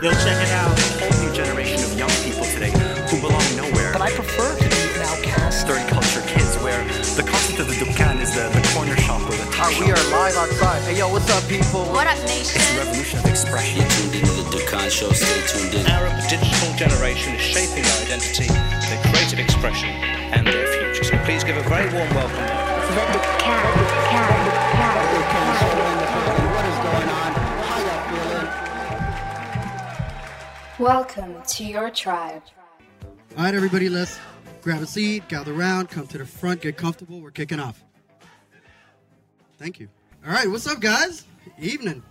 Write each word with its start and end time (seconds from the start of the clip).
They'll 0.00 0.16
check 0.24 0.40
it 0.40 0.48
out. 0.56 0.72
A 0.72 0.82
whole 0.96 1.12
new 1.20 1.32
generation 1.36 1.84
of 1.84 1.92
young 1.92 2.08
people 2.24 2.48
today 2.48 2.72
who 3.12 3.20
belong 3.20 3.44
nowhere. 3.52 3.92
But 3.92 4.00
I 4.00 4.08
prefer 4.16 4.56
to 4.56 4.64
be 4.64 4.80
an 4.96 5.02
outcast. 5.04 5.66
Third 5.68 5.84
culture 5.92 6.24
kids 6.24 6.56
where 6.64 6.80
the 7.20 7.24
concept 7.28 7.60
of 7.60 7.68
the 7.68 7.76
dukkan 7.76 8.16
is 8.24 8.32
the, 8.32 8.48
the 8.48 8.64
corner 8.72 8.96
shop 8.96 9.20
or 9.28 9.36
the 9.36 9.44
tea 9.52 9.60
Uh, 9.60 9.68
shop. 9.68 9.84
we 9.84 9.92
are 9.92 10.04
live 10.08 10.36
outside. 10.40 10.80
Hey, 10.88 10.96
yo, 10.96 11.12
what's 11.12 11.28
up, 11.28 11.44
people? 11.52 11.84
What 11.92 12.06
up, 12.08 12.16
nation? 12.24 12.56
It's 12.64 12.72
a 12.72 12.78
revolution 12.80 13.18
of 13.20 13.26
expression. 13.28 13.76
You're 13.84 13.92
tuned 13.92 14.14
into 14.24 14.32
the 14.40 14.44
Dukkan 14.48 14.88
Show. 14.88 15.12
Stay 15.12 15.40
tuned 15.52 15.74
in. 15.76 15.84
Arab 15.84 16.16
digital 16.32 16.72
generation 16.80 17.36
is 17.36 17.44
shaping 17.44 17.84
their 17.84 17.98
identity, 18.08 18.48
their 18.48 19.00
creative 19.12 19.36
expression, 19.38 19.92
and 20.32 20.46
their 20.48 20.64
future. 20.80 21.04
So 21.12 21.20
please 21.28 21.44
give 21.44 21.60
a 21.60 21.66
very 21.68 21.92
warm 21.92 22.08
welcome. 22.16 22.40
What 22.96 23.08
Welcome 30.80 31.42
to 31.42 31.62
your 31.62 31.90
tribe. 31.90 32.40
All 33.36 33.44
right, 33.44 33.54
everybody, 33.54 33.90
let's 33.90 34.18
grab 34.62 34.80
a 34.80 34.86
seat, 34.86 35.28
gather 35.28 35.52
around, 35.52 35.90
come 35.90 36.06
to 36.06 36.16
the 36.16 36.24
front, 36.24 36.62
get 36.62 36.78
comfortable. 36.78 37.20
We're 37.20 37.30
kicking 37.32 37.60
off. 37.60 37.84
Thank 39.58 39.78
you. 39.78 39.90
All 40.26 40.32
right, 40.32 40.50
what's 40.50 40.66
up, 40.66 40.80
guys? 40.80 41.26
Evening. 41.58 42.02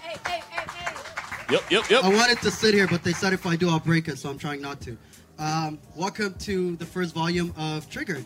Hey, 0.00 0.16
hey, 0.26 0.42
hey, 0.48 0.66
hey. 0.74 1.52
Yep, 1.52 1.70
yep, 1.70 1.90
yep. 1.90 2.04
I 2.04 2.08
wanted 2.08 2.38
to 2.38 2.50
sit 2.50 2.72
here, 2.72 2.88
but 2.88 3.04
they 3.04 3.12
said 3.12 3.34
if 3.34 3.44
I 3.44 3.56
do, 3.56 3.68
I'll 3.68 3.78
break 3.78 4.08
it, 4.08 4.16
so 4.16 4.30
I'm 4.30 4.38
trying 4.38 4.62
not 4.62 4.80
to. 4.80 4.96
Um, 5.38 5.78
welcome 5.94 6.32
to 6.38 6.76
the 6.76 6.86
first 6.86 7.14
volume 7.14 7.52
of 7.58 7.90
Triggered. 7.90 8.24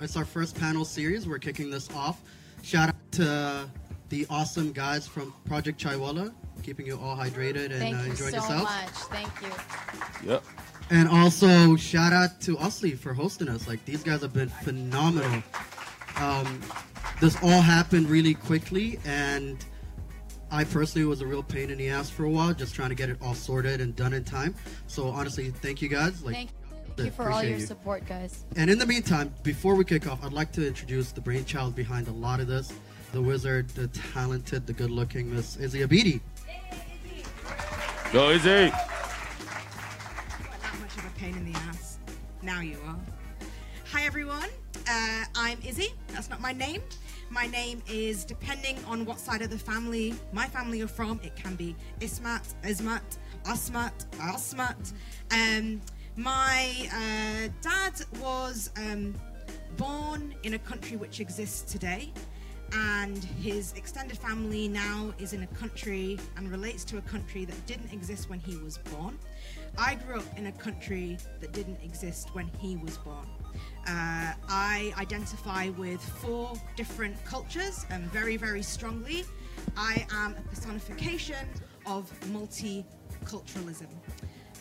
It's 0.00 0.16
our 0.16 0.24
first 0.24 0.58
panel 0.58 0.84
series. 0.84 1.28
We're 1.28 1.38
kicking 1.38 1.70
this 1.70 1.88
off. 1.92 2.20
Shout 2.64 2.88
out 2.88 3.12
to 3.12 3.70
the 4.08 4.26
awesome 4.28 4.72
guys 4.72 5.06
from 5.06 5.32
Project 5.46 5.80
Chaiwala, 5.80 6.34
keeping 6.60 6.86
you 6.86 6.98
all 6.98 7.16
hydrated 7.16 7.66
and 7.66 7.74
Thank 7.74 7.96
uh, 7.96 8.02
you 8.02 8.10
enjoying 8.10 8.30
so 8.30 8.36
yourselves. 8.36 8.64
much. 8.64 8.90
Thank 9.10 9.42
you. 9.42 10.30
Yep. 10.30 10.44
And 10.90 11.08
also 11.08 11.76
shout 11.76 12.12
out 12.12 12.40
to 12.42 12.56
Usly 12.56 12.96
for 12.98 13.14
hosting 13.14 13.48
us. 13.48 13.68
Like 13.68 13.84
these 13.84 14.02
guys 14.02 14.22
have 14.22 14.32
been 14.32 14.48
phenomenal. 14.48 15.42
Um, 16.16 16.60
this 17.20 17.36
all 17.42 17.60
happened 17.60 18.08
really 18.08 18.34
quickly, 18.34 18.98
and 19.04 19.64
I 20.50 20.64
personally 20.64 21.06
was 21.06 21.20
a 21.20 21.26
real 21.26 21.42
pain 21.42 21.70
in 21.70 21.78
the 21.78 21.88
ass 21.90 22.10
for 22.10 22.24
a 22.24 22.30
while, 22.30 22.52
just 22.52 22.74
trying 22.74 22.88
to 22.88 22.94
get 22.94 23.08
it 23.08 23.18
all 23.22 23.34
sorted 23.34 23.80
and 23.80 23.94
done 23.94 24.12
in 24.12 24.24
time. 24.24 24.54
So 24.88 25.06
honestly, 25.08 25.50
thank 25.50 25.80
you 25.80 25.88
guys. 25.88 26.24
Like, 26.24 26.34
Thank, 26.34 26.50
thank 26.96 27.06
you 27.06 27.12
for 27.12 27.30
all 27.30 27.42
your 27.42 27.58
you. 27.58 27.66
support, 27.66 28.04
guys. 28.06 28.44
And 28.56 28.68
in 28.68 28.78
the 28.78 28.86
meantime, 28.86 29.32
before 29.44 29.74
we 29.76 29.84
kick 29.84 30.08
off, 30.10 30.24
I'd 30.24 30.32
like 30.32 30.50
to 30.52 30.66
introduce 30.66 31.12
the 31.12 31.20
brainchild 31.20 31.76
behind 31.76 32.08
a 32.08 32.12
lot 32.12 32.40
of 32.40 32.48
this, 32.48 32.72
the 33.12 33.22
wizard, 33.22 33.68
the 33.70 33.86
talented, 33.88 34.66
the 34.66 34.72
good-looking 34.72 35.32
Miss 35.32 35.56
Izzy 35.56 35.80
Abidi. 35.86 36.20
Go 38.12 38.32
easy. 38.32 38.70
not 38.70 38.74
much 40.80 40.96
of 40.96 41.06
a 41.06 41.10
pain 41.16 41.32
in 41.36 41.52
the 41.52 41.56
ass. 41.68 41.98
Now 42.42 42.60
you 42.60 42.76
are. 42.84 42.98
Hi 43.92 44.04
everyone, 44.04 44.48
uh, 44.88 45.24
I'm 45.36 45.58
Izzy. 45.64 45.94
That's 46.08 46.28
not 46.28 46.40
my 46.40 46.52
name. 46.52 46.82
My 47.30 47.46
name 47.46 47.80
is, 47.88 48.24
depending 48.24 48.84
on 48.86 49.04
what 49.04 49.20
side 49.20 49.42
of 49.42 49.50
the 49.50 49.58
family 49.58 50.12
my 50.32 50.46
family 50.46 50.82
are 50.82 50.88
from, 50.88 51.20
it 51.22 51.36
can 51.36 51.54
be 51.54 51.76
Ismat, 52.00 52.52
Ismat, 52.64 53.16
Asmat, 53.44 54.06
Asmat. 54.16 54.92
Um, 55.30 55.80
my 56.16 56.88
uh, 56.92 57.48
dad 57.62 57.94
was 58.20 58.70
um, 58.76 59.14
born 59.76 60.34
in 60.42 60.54
a 60.54 60.58
country 60.58 60.96
which 60.96 61.20
exists 61.20 61.70
today, 61.70 62.12
and 62.72 63.24
his 63.42 63.72
extended 63.72 64.18
family 64.18 64.68
now 64.68 65.12
is 65.18 65.32
in 65.32 65.42
a 65.42 65.46
country 65.48 66.18
and 66.36 66.50
relates 66.50 66.84
to 66.84 66.98
a 66.98 67.02
country 67.02 67.44
that 67.44 67.66
didn't 67.66 67.92
exist 67.92 68.30
when 68.30 68.38
he 68.38 68.56
was 68.56 68.78
born. 68.78 69.18
I 69.78 69.94
grew 69.94 70.16
up 70.16 70.38
in 70.38 70.46
a 70.46 70.52
country 70.52 71.18
that 71.40 71.52
didn't 71.52 71.78
exist 71.82 72.34
when 72.34 72.50
he 72.58 72.76
was 72.76 72.98
born. 72.98 73.26
Uh, 73.86 74.34
I 74.48 74.92
identify 74.98 75.70
with 75.70 76.00
four 76.00 76.52
different 76.76 77.22
cultures 77.24 77.86
and 77.90 78.04
very, 78.12 78.36
very 78.36 78.62
strongly. 78.62 79.24
I 79.76 80.06
am 80.12 80.36
a 80.36 80.42
personification 80.48 81.48
of 81.86 82.10
multiculturalism. 82.32 83.88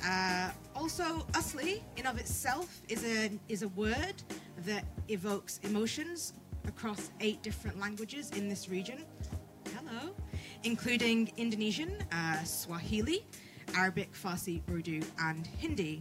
Uh, 0.05 0.51
also, 0.75 1.25
usly 1.33 1.83
in 1.97 2.05
of 2.05 2.17
itself 2.17 2.81
is 2.87 3.03
a 3.03 3.29
is 3.49 3.63
a 3.63 3.67
word 3.69 4.15
that 4.65 4.85
evokes 5.09 5.59
emotions 5.63 6.33
across 6.69 7.11
eight 7.19 7.41
different 7.43 7.79
languages 7.79 8.31
in 8.31 8.47
this 8.47 8.69
region. 8.69 9.03
Hello, 9.75 10.15
including 10.63 11.31
Indonesian, 11.35 11.91
uh, 12.11 12.41
Swahili, 12.43 13.25
Arabic, 13.75 14.13
Farsi, 14.13 14.61
Urdu, 14.71 15.01
and 15.19 15.45
Hindi. 15.45 15.99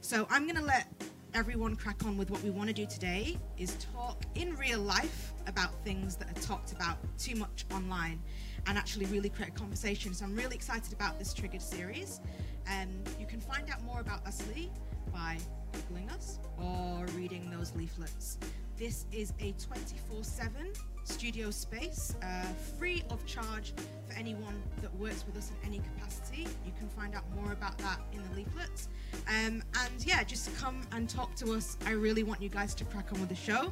So 0.00 0.26
I'm 0.30 0.44
going 0.44 0.56
to 0.56 0.64
let 0.64 0.88
everyone 1.34 1.76
crack 1.76 2.04
on 2.04 2.16
with 2.16 2.30
what 2.30 2.42
we 2.42 2.50
want 2.50 2.68
to 2.68 2.74
do 2.74 2.86
today 2.86 3.38
is 3.56 3.76
talk 3.94 4.24
in 4.34 4.56
real 4.56 4.80
life 4.80 5.32
about 5.46 5.72
things 5.84 6.16
that 6.16 6.30
are 6.30 6.40
talked 6.40 6.72
about 6.72 6.96
too 7.18 7.36
much 7.36 7.64
online 7.72 8.20
and 8.66 8.76
actually 8.76 9.06
really 9.06 9.28
create 9.28 9.50
a 9.50 9.54
conversation. 9.54 10.14
So 10.14 10.24
I'm 10.24 10.34
really 10.34 10.56
excited 10.56 10.92
about 10.92 11.18
this 11.18 11.32
triggered 11.32 11.62
series. 11.62 12.20
Um, 12.68 12.88
you 13.18 13.26
can 13.26 13.40
find 13.40 13.70
out 13.70 13.82
more 13.84 14.00
about 14.00 14.24
Usly 14.24 14.70
by 15.12 15.38
googling 15.72 16.10
us 16.12 16.38
or 16.58 17.06
reading 17.16 17.50
those 17.50 17.74
leaflets. 17.76 18.38
This 18.80 19.04
is 19.12 19.34
a 19.40 19.52
24/7 19.58 20.72
studio 21.04 21.50
space, 21.50 22.14
uh, 22.22 22.46
free 22.78 23.02
of 23.10 23.26
charge 23.26 23.74
for 24.06 24.14
anyone 24.14 24.62
that 24.80 24.90
works 24.96 25.26
with 25.26 25.36
us 25.36 25.50
in 25.50 25.66
any 25.66 25.80
capacity. 25.80 26.48
You 26.64 26.72
can 26.78 26.88
find 26.88 27.14
out 27.14 27.30
more 27.34 27.52
about 27.52 27.76
that 27.76 28.00
in 28.10 28.26
the 28.26 28.34
leaflets. 28.36 28.88
Um, 29.28 29.62
and 29.74 30.06
yeah, 30.06 30.24
just 30.24 30.56
come 30.56 30.80
and 30.92 31.10
talk 31.10 31.34
to 31.36 31.52
us. 31.52 31.76
I 31.84 31.90
really 31.90 32.22
want 32.22 32.40
you 32.40 32.48
guys 32.48 32.74
to 32.76 32.86
crack 32.86 33.12
on 33.12 33.20
with 33.20 33.28
the 33.28 33.34
show. 33.34 33.70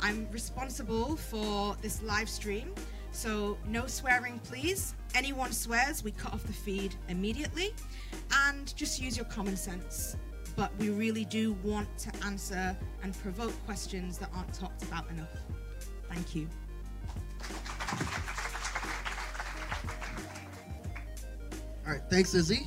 I'm 0.00 0.26
responsible 0.30 1.16
for 1.16 1.76
this 1.82 2.00
live 2.00 2.30
stream, 2.30 2.74
so 3.12 3.58
no 3.66 3.86
swearing, 3.86 4.38
please. 4.38 4.94
Anyone 5.14 5.52
swears, 5.52 6.02
we 6.02 6.12
cut 6.12 6.32
off 6.32 6.44
the 6.44 6.54
feed 6.54 6.94
immediately. 7.10 7.74
And 8.32 8.74
just 8.74 9.02
use 9.02 9.18
your 9.18 9.26
common 9.26 9.58
sense. 9.58 10.16
But 10.60 10.76
we 10.78 10.90
really 10.90 11.24
do 11.24 11.54
want 11.64 11.88
to 12.00 12.12
answer 12.22 12.76
and 13.02 13.18
provoke 13.22 13.54
questions 13.64 14.18
that 14.18 14.28
aren't 14.34 14.52
talked 14.52 14.82
about 14.82 15.08
enough. 15.08 15.30
Thank 16.12 16.34
you. 16.34 16.50
All 21.86 21.94
right, 21.94 22.02
thanks, 22.10 22.34
Izzy. 22.34 22.66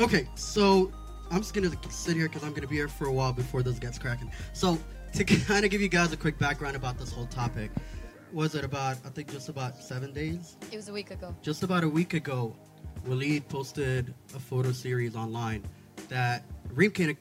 Okay, 0.00 0.26
so 0.36 0.90
I'm 1.30 1.40
just 1.42 1.52
gonna 1.52 1.70
sit 1.90 2.16
here 2.16 2.30
because 2.30 2.44
I'm 2.44 2.54
gonna 2.54 2.66
be 2.66 2.76
here 2.76 2.88
for 2.88 3.08
a 3.08 3.12
while 3.12 3.34
before 3.34 3.62
this 3.62 3.78
gets 3.78 3.98
cracking. 3.98 4.32
So 4.54 4.78
to 5.12 5.22
kind 5.24 5.66
of 5.66 5.70
give 5.70 5.82
you 5.82 5.90
guys 5.90 6.14
a 6.14 6.16
quick 6.16 6.38
background 6.38 6.76
about 6.76 6.96
this 6.96 7.12
whole 7.12 7.26
topic, 7.26 7.70
was 8.32 8.54
it 8.54 8.64
about 8.64 8.96
I 9.04 9.10
think 9.10 9.30
just 9.30 9.50
about 9.50 9.76
seven 9.76 10.14
days, 10.14 10.56
It 10.70 10.76
was 10.76 10.88
a 10.88 10.92
week 10.94 11.10
ago. 11.10 11.36
just 11.42 11.62
about 11.62 11.84
a 11.84 11.88
week 11.90 12.14
ago, 12.14 12.56
Waleed 13.06 13.46
posted 13.48 14.14
a 14.34 14.38
photo 14.38 14.72
series 14.72 15.14
online 15.14 15.62
that 16.08 16.42
Reem 16.72 16.90
came. 16.90 17.16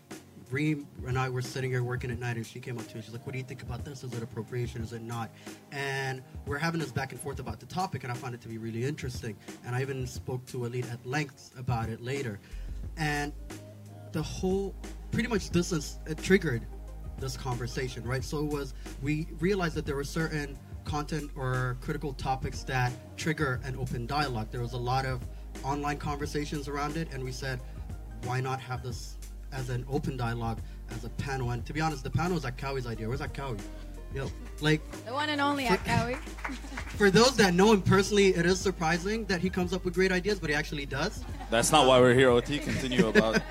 Reem 0.49 0.85
and 1.07 1.17
I 1.17 1.29
were 1.29 1.41
sitting 1.41 1.71
here 1.71 1.83
working 1.83 2.11
at 2.11 2.19
night, 2.19 2.35
and 2.35 2.45
she 2.45 2.59
came 2.59 2.77
up 2.77 2.85
to 2.87 2.95
me. 2.95 3.01
She's 3.01 3.13
like, 3.13 3.25
"What 3.25 3.31
do 3.31 3.37
you 3.37 3.43
think 3.43 3.63
about 3.63 3.85
this? 3.85 4.03
Is 4.03 4.13
it 4.13 4.21
appropriation? 4.21 4.81
Is 4.81 4.91
it 4.91 5.01
not?" 5.01 5.29
And 5.71 6.21
we're 6.45 6.57
having 6.57 6.79
this 6.79 6.91
back 6.91 7.13
and 7.13 7.21
forth 7.21 7.39
about 7.39 7.59
the 7.59 7.65
topic, 7.65 8.03
and 8.03 8.11
I 8.11 8.15
found 8.15 8.33
it 8.35 8.41
to 8.41 8.49
be 8.49 8.57
really 8.57 8.83
interesting. 8.85 9.37
And 9.65 9.75
I 9.75 9.81
even 9.81 10.05
spoke 10.07 10.45
to 10.47 10.57
Waleed 10.57 10.91
at 10.91 11.05
length 11.05 11.51
about 11.57 11.89
it 11.89 12.01
later. 12.01 12.39
And 12.97 13.31
the 14.11 14.21
whole, 14.21 14.75
pretty 15.11 15.29
much, 15.29 15.51
this 15.51 15.71
is 15.71 15.99
it 16.05 16.17
triggered 16.17 16.65
this 17.17 17.37
conversation, 17.37 18.03
right? 18.03 18.23
So 18.23 18.39
it 18.39 18.51
was 18.51 18.73
we 19.01 19.27
realized 19.39 19.75
that 19.75 19.85
there 19.85 19.95
were 19.95 20.03
certain 20.03 20.57
content 20.83 21.31
or 21.35 21.77
critical 21.79 22.13
topics 22.13 22.63
that 22.63 22.91
trigger 23.15 23.61
an 23.63 23.77
open 23.77 24.05
dialogue. 24.05 24.47
There 24.51 24.61
was 24.61 24.73
a 24.73 24.77
lot 24.77 25.05
of 25.05 25.21
online 25.63 25.97
conversations 25.97 26.67
around 26.67 26.97
it, 26.97 27.07
and 27.13 27.23
we 27.23 27.31
said, 27.31 27.61
why 28.23 28.39
not 28.39 28.59
have 28.59 28.83
this 28.83 29.17
as 29.51 29.69
an 29.69 29.85
open 29.89 30.17
dialogue, 30.17 30.59
as 30.91 31.03
a 31.05 31.09
panel? 31.09 31.51
And 31.51 31.65
to 31.65 31.73
be 31.73 31.81
honest, 31.81 32.03
the 32.03 32.09
panel 32.09 32.33
was 32.35 32.45
Akawi's 32.45 32.87
idea. 32.87 33.07
Where's 33.07 33.21
Akawi? 33.21 33.59
Yo, 34.13 34.29
like 34.59 34.81
The 35.05 35.13
one 35.13 35.29
and 35.29 35.39
only 35.39 35.67
For- 35.67 35.75
Akawi. 35.77 36.17
for 36.97 37.09
those 37.09 37.37
that 37.37 37.53
know 37.53 37.71
him 37.71 37.81
personally, 37.81 38.29
it 38.35 38.45
is 38.45 38.59
surprising 38.59 39.23
that 39.25 39.39
he 39.39 39.49
comes 39.49 39.71
up 39.73 39.85
with 39.85 39.93
great 39.93 40.11
ideas, 40.11 40.39
but 40.39 40.49
he 40.49 40.55
actually 40.55 40.85
does. 40.85 41.23
That's 41.49 41.71
not 41.71 41.87
why 41.87 41.99
we're 41.99 42.13
here, 42.13 42.29
OT. 42.29 42.59
Continue 42.59 43.07
about 43.07 43.35
um, 43.35 43.41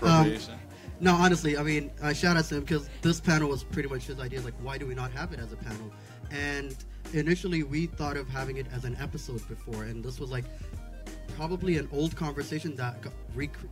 appropriation. 0.00 0.54
No, 0.98 1.12
honestly, 1.14 1.58
I 1.58 1.62
mean, 1.62 1.90
I 2.02 2.14
shout 2.14 2.38
out 2.38 2.46
to 2.46 2.54
him 2.56 2.60
because 2.62 2.88
this 3.02 3.20
panel 3.20 3.50
was 3.50 3.62
pretty 3.62 3.88
much 3.90 4.06
his 4.06 4.18
idea. 4.18 4.40
Like, 4.40 4.54
why 4.62 4.78
do 4.78 4.86
we 4.86 4.94
not 4.94 5.10
have 5.12 5.34
it 5.34 5.38
as 5.38 5.52
a 5.52 5.56
panel? 5.56 5.92
And 6.30 6.74
initially, 7.12 7.62
we 7.64 7.84
thought 7.86 8.16
of 8.16 8.26
having 8.30 8.56
it 8.56 8.66
as 8.72 8.84
an 8.84 8.96
episode 8.98 9.46
before, 9.48 9.84
and 9.84 10.02
this 10.02 10.18
was 10.18 10.30
like 10.30 10.44
probably 11.36 11.76
an 11.76 11.88
old 11.92 12.16
conversation 12.16 12.74
that 12.76 12.96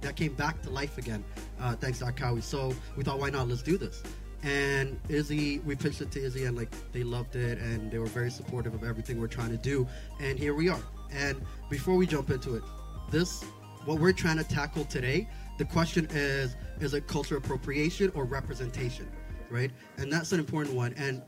that 0.00 0.16
came 0.16 0.34
back 0.34 0.60
to 0.62 0.70
life 0.70 0.98
again, 0.98 1.24
uh, 1.60 1.74
thanks 1.76 1.98
to 2.00 2.04
Akawi. 2.04 2.42
So 2.42 2.74
we 2.96 3.04
thought, 3.04 3.18
why 3.18 3.30
not? 3.30 3.48
Let's 3.48 3.62
do 3.62 3.78
this. 3.78 4.02
And 4.42 5.00
Izzy, 5.08 5.60
we 5.60 5.74
pitched 5.74 6.02
it 6.02 6.10
to 6.12 6.22
Izzy, 6.22 6.44
and 6.44 6.56
like 6.56 6.70
they 6.92 7.02
loved 7.02 7.34
it, 7.34 7.58
and 7.58 7.90
they 7.90 7.98
were 7.98 8.06
very 8.06 8.30
supportive 8.30 8.74
of 8.74 8.84
everything 8.84 9.18
we're 9.18 9.26
trying 9.26 9.50
to 9.50 9.56
do. 9.56 9.88
And 10.20 10.38
here 10.38 10.54
we 10.54 10.68
are. 10.68 10.82
And 11.10 11.40
before 11.70 11.94
we 11.94 12.06
jump 12.06 12.30
into 12.30 12.56
it, 12.56 12.62
this, 13.10 13.42
what 13.86 13.98
we're 13.98 14.12
trying 14.12 14.36
to 14.36 14.44
tackle 14.44 14.84
today, 14.84 15.28
the 15.56 15.64
question 15.64 16.06
is, 16.10 16.56
is 16.80 16.92
it 16.92 17.06
cultural 17.06 17.38
appropriation 17.38 18.12
or 18.14 18.24
representation, 18.24 19.10
right? 19.50 19.70
And 19.96 20.12
that's 20.12 20.32
an 20.32 20.40
important 20.40 20.76
one. 20.76 20.92
And 20.98 21.22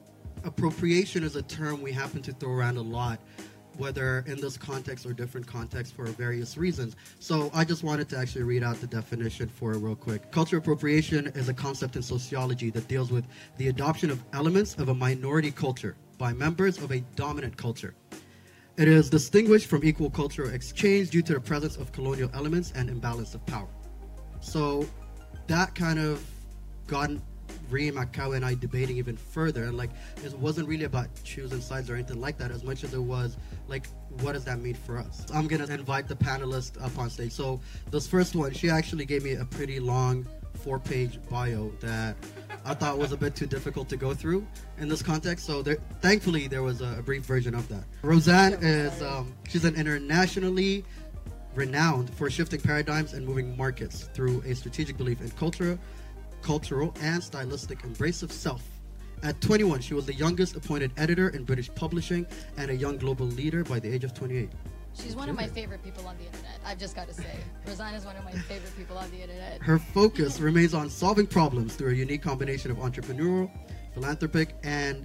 appropriation 0.44 1.22
is 1.22 1.36
a 1.36 1.42
term 1.42 1.80
we 1.80 1.92
happen 1.92 2.20
to 2.22 2.32
throw 2.32 2.50
around 2.50 2.76
a 2.76 2.82
lot 2.82 3.20
whether 3.78 4.25
in 4.26 4.40
this 4.40 4.56
context 4.56 5.06
or 5.06 5.12
different 5.12 5.46
contexts 5.46 5.94
for 5.94 6.06
various 6.06 6.56
reasons. 6.56 6.96
So 7.19 7.50
I 7.55 7.64
just 7.64 7.82
wanted 7.82 8.08
to 8.11 8.19
actually 8.19 8.44
read 8.44 8.62
out 8.62 8.81
the 8.81 8.87
definition 8.87 9.49
for 9.49 9.73
it 9.73 9.78
real 9.78 9.94
quick. 9.94 10.31
Cultural 10.32 10.61
appropriation 10.61 11.28
is 11.28 11.49
a 11.49 11.55
concept 11.55 11.96
in 11.96 12.02
sociology 12.02 12.70
that 12.70 12.88
deals 12.88 13.11
with 13.11 13.26
the 13.56 13.69
adoption 13.69 14.11
of 14.11 14.23
elements 14.32 14.75
of 14.76 14.88
a 14.88 14.94
minority 14.94 15.50
culture 15.50 15.96
by 16.19 16.32
members 16.32 16.78
of 16.78 16.90
a 16.93 17.00
dominant 17.14 17.56
culture. 17.56 17.94
It 18.76 18.88
is 18.88 19.08
distinguished 19.08 19.69
from 19.69 19.84
equal 19.84 20.11
cultural 20.11 20.50
exchange 20.50 21.11
due 21.11 21.23
to 21.23 21.34
the 21.34 21.40
presence 21.40 21.76
of 21.76 21.93
colonial 21.93 22.31
elements 22.34 22.73
and 22.75 22.90
imbalance 22.90 23.34
of 23.34 23.44
power. 23.46 23.69
So 24.40 24.87
that 25.46 25.75
kind 25.75 25.99
of 25.99 26.23
got 26.87 27.11
Reem, 27.70 27.94
Akawi, 27.94 28.36
and 28.36 28.44
I 28.44 28.54
debating 28.54 28.96
even 28.96 29.16
further. 29.16 29.64
And 29.64 29.76
like, 29.76 29.90
it 30.24 30.32
wasn't 30.38 30.68
really 30.68 30.84
about 30.84 31.08
choosing 31.24 31.60
sides 31.60 31.90
or 31.90 31.94
anything 31.94 32.20
like 32.20 32.38
that, 32.38 32.50
as 32.50 32.64
much 32.64 32.84
as 32.84 32.94
it 32.94 33.02
was 33.02 33.36
like, 33.68 33.88
what 34.20 34.32
does 34.32 34.44
that 34.44 34.60
mean 34.60 34.74
for 34.74 34.98
us? 34.98 35.26
I'm 35.34 35.46
gonna 35.46 35.66
invite 35.66 36.08
the 36.08 36.16
panelists 36.16 36.82
up 36.82 36.98
on 36.98 37.10
stage. 37.10 37.32
So 37.32 37.60
this 37.90 38.06
first 38.06 38.34
one, 38.34 38.52
she 38.52 38.70
actually 38.70 39.04
gave 39.04 39.22
me 39.22 39.34
a 39.34 39.44
pretty 39.44 39.80
long 39.80 40.26
four-page 40.54 41.20
bio 41.28 41.70
that 41.80 42.16
I 42.64 42.74
thought 42.74 42.98
was 42.98 43.12
a 43.12 43.16
bit 43.16 43.36
too 43.36 43.46
difficult 43.46 43.88
to 43.90 43.96
go 43.96 44.14
through 44.14 44.46
in 44.78 44.88
this 44.88 45.02
context. 45.02 45.46
So 45.46 45.62
there, 45.62 45.76
thankfully, 46.00 46.48
there 46.48 46.62
was 46.62 46.80
a, 46.80 46.96
a 46.98 47.02
brief 47.02 47.24
version 47.24 47.54
of 47.54 47.68
that. 47.68 47.84
Rozan 48.02 48.58
is 48.62 49.02
um, 49.02 49.32
she's 49.48 49.64
an 49.64 49.76
internationally 49.76 50.84
renowned 51.54 52.12
for 52.14 52.28
shifting 52.30 52.60
paradigms 52.60 53.12
and 53.12 53.26
moving 53.26 53.56
markets 53.56 54.10
through 54.12 54.42
a 54.46 54.54
strategic 54.54 54.96
belief 54.96 55.20
in 55.20 55.30
culture, 55.30 55.78
cultural 56.46 56.94
and 57.02 57.22
stylistic 57.22 57.82
embrace 57.82 58.22
of 58.22 58.31
self. 58.31 58.62
At 59.25 59.40
21, 59.40 59.81
she 59.81 59.94
was 59.94 60.06
the 60.06 60.14
youngest 60.14 60.54
appointed 60.54 60.93
editor 60.96 61.31
in 61.31 61.43
British 61.43 61.75
publishing 61.75 62.25
and 62.56 62.70
a 62.70 62.75
young 62.75 62.98
global 62.98 63.26
leader 63.26 63.64
by 63.64 63.81
the 63.81 63.93
age 63.93 64.04
of 64.04 64.14
28. 64.14 64.48
She's 64.94 65.16
one 65.16 65.28
of 65.28 65.34
my 65.34 65.48
favorite 65.48 65.82
people 65.82 66.06
on 66.06 66.16
the 66.16 66.25
internet. 66.25 66.60
I've 66.64 66.78
just 66.78 66.94
got 66.94 67.08
to 67.08 67.14
say, 67.14 67.37
Rozan 67.66 67.96
is 67.96 68.04
one 68.04 68.16
of 68.16 68.25
my 68.25 68.31
favorite 68.31 68.75
people 68.76 68.96
on 68.96 69.10
the 69.10 69.22
internet. 69.22 69.60
Her 69.60 69.81
focus 69.81 70.38
remains 70.38 70.72
on 70.72 70.88
solving 70.88 71.26
problems 71.26 71.75
through 71.75 71.90
a 71.90 71.94
unique 71.94 72.22
combination 72.22 72.70
of 72.70 72.76
entrepreneurial, 72.76 73.50
philanthropic, 73.92 74.54
and 74.62 75.04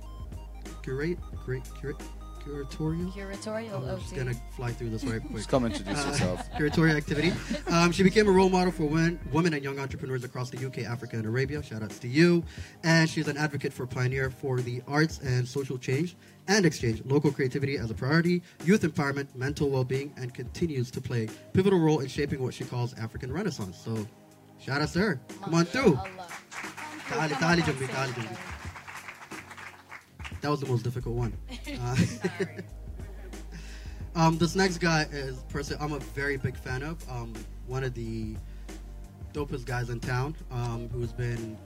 curate, 0.83 1.17
curate, 1.43 1.67
curate, 1.79 1.97
curatorial. 2.45 3.11
Curatorial 3.11 3.89
I'm 3.89 3.99
just 3.99 4.15
gonna 4.15 4.33
fly 4.55 4.71
through 4.71 4.89
this 4.89 5.03
right 5.03 5.21
quick. 5.25 5.35
Just 5.35 5.49
come 5.49 5.65
introduce 5.65 6.05
yourself. 6.05 6.49
Curatorial 6.57 6.95
activity. 6.95 7.31
Um, 7.67 7.91
she 7.91 8.03
became 8.03 8.27
a 8.27 8.31
role 8.31 8.49
model 8.49 8.71
for 8.71 8.83
women, 8.83 9.19
women 9.31 9.53
and 9.53 9.63
young 9.63 9.79
entrepreneurs 9.79 10.23
across 10.23 10.49
the 10.49 10.65
UK, 10.65 10.79
Africa, 10.79 11.17
and 11.17 11.25
Arabia. 11.25 11.61
Shout 11.63 11.83
outs 11.83 11.99
to 11.99 12.07
you. 12.07 12.43
And 12.83 13.09
she's 13.09 13.27
an 13.27 13.37
advocate 13.37 13.73
for 13.73 13.85
pioneer 13.85 14.29
for 14.29 14.61
the 14.61 14.81
arts 14.87 15.19
and 15.19 15.47
social 15.47 15.77
change 15.77 16.15
and 16.47 16.65
exchange, 16.65 17.01
local 17.05 17.31
creativity 17.31 17.77
as 17.77 17.91
a 17.91 17.93
priority, 17.93 18.41
youth 18.65 18.81
empowerment, 18.81 19.33
mental 19.35 19.69
well-being, 19.69 20.13
and 20.17 20.33
continues 20.33 20.89
to 20.91 20.99
play 20.99 21.25
a 21.25 21.51
pivotal 21.53 21.79
role 21.79 21.99
in 21.99 22.07
shaping 22.07 22.41
what 22.41 22.53
she 22.53 22.63
calls 22.63 22.93
African 22.95 23.31
Renaissance. 23.31 23.77
So, 23.77 24.07
shout 24.59 24.81
out 24.81 24.89
to 24.89 24.99
her. 24.99 25.21
Come 25.43 25.55
on 25.55 25.65
through. 25.65 25.97
Allah. 25.97 26.27
Tali, 27.07 27.29
Come 27.33 27.61
tali, 27.61 27.61
on 27.61 28.60
That 30.41 30.49
was 30.49 30.59
the 30.59 30.65
most 30.65 30.83
difficult 30.83 31.15
one. 31.15 31.33
Uh, 31.79 31.95
um, 34.15 34.37
this 34.37 34.55
next 34.55 34.79
guy 34.79 35.07
is 35.11 35.37
person 35.43 35.77
I'm 35.79 35.93
a 35.93 35.99
very 35.99 36.37
big 36.37 36.57
fan 36.57 36.83
of. 36.83 36.97
Um, 37.09 37.33
one 37.67 37.83
of 37.83 37.93
the 37.93 38.35
dopest 39.33 39.65
guys 39.65 39.89
in 39.89 39.99
town 39.99 40.35
um, 40.51 40.89
who's 40.89 41.13
been 41.13 41.57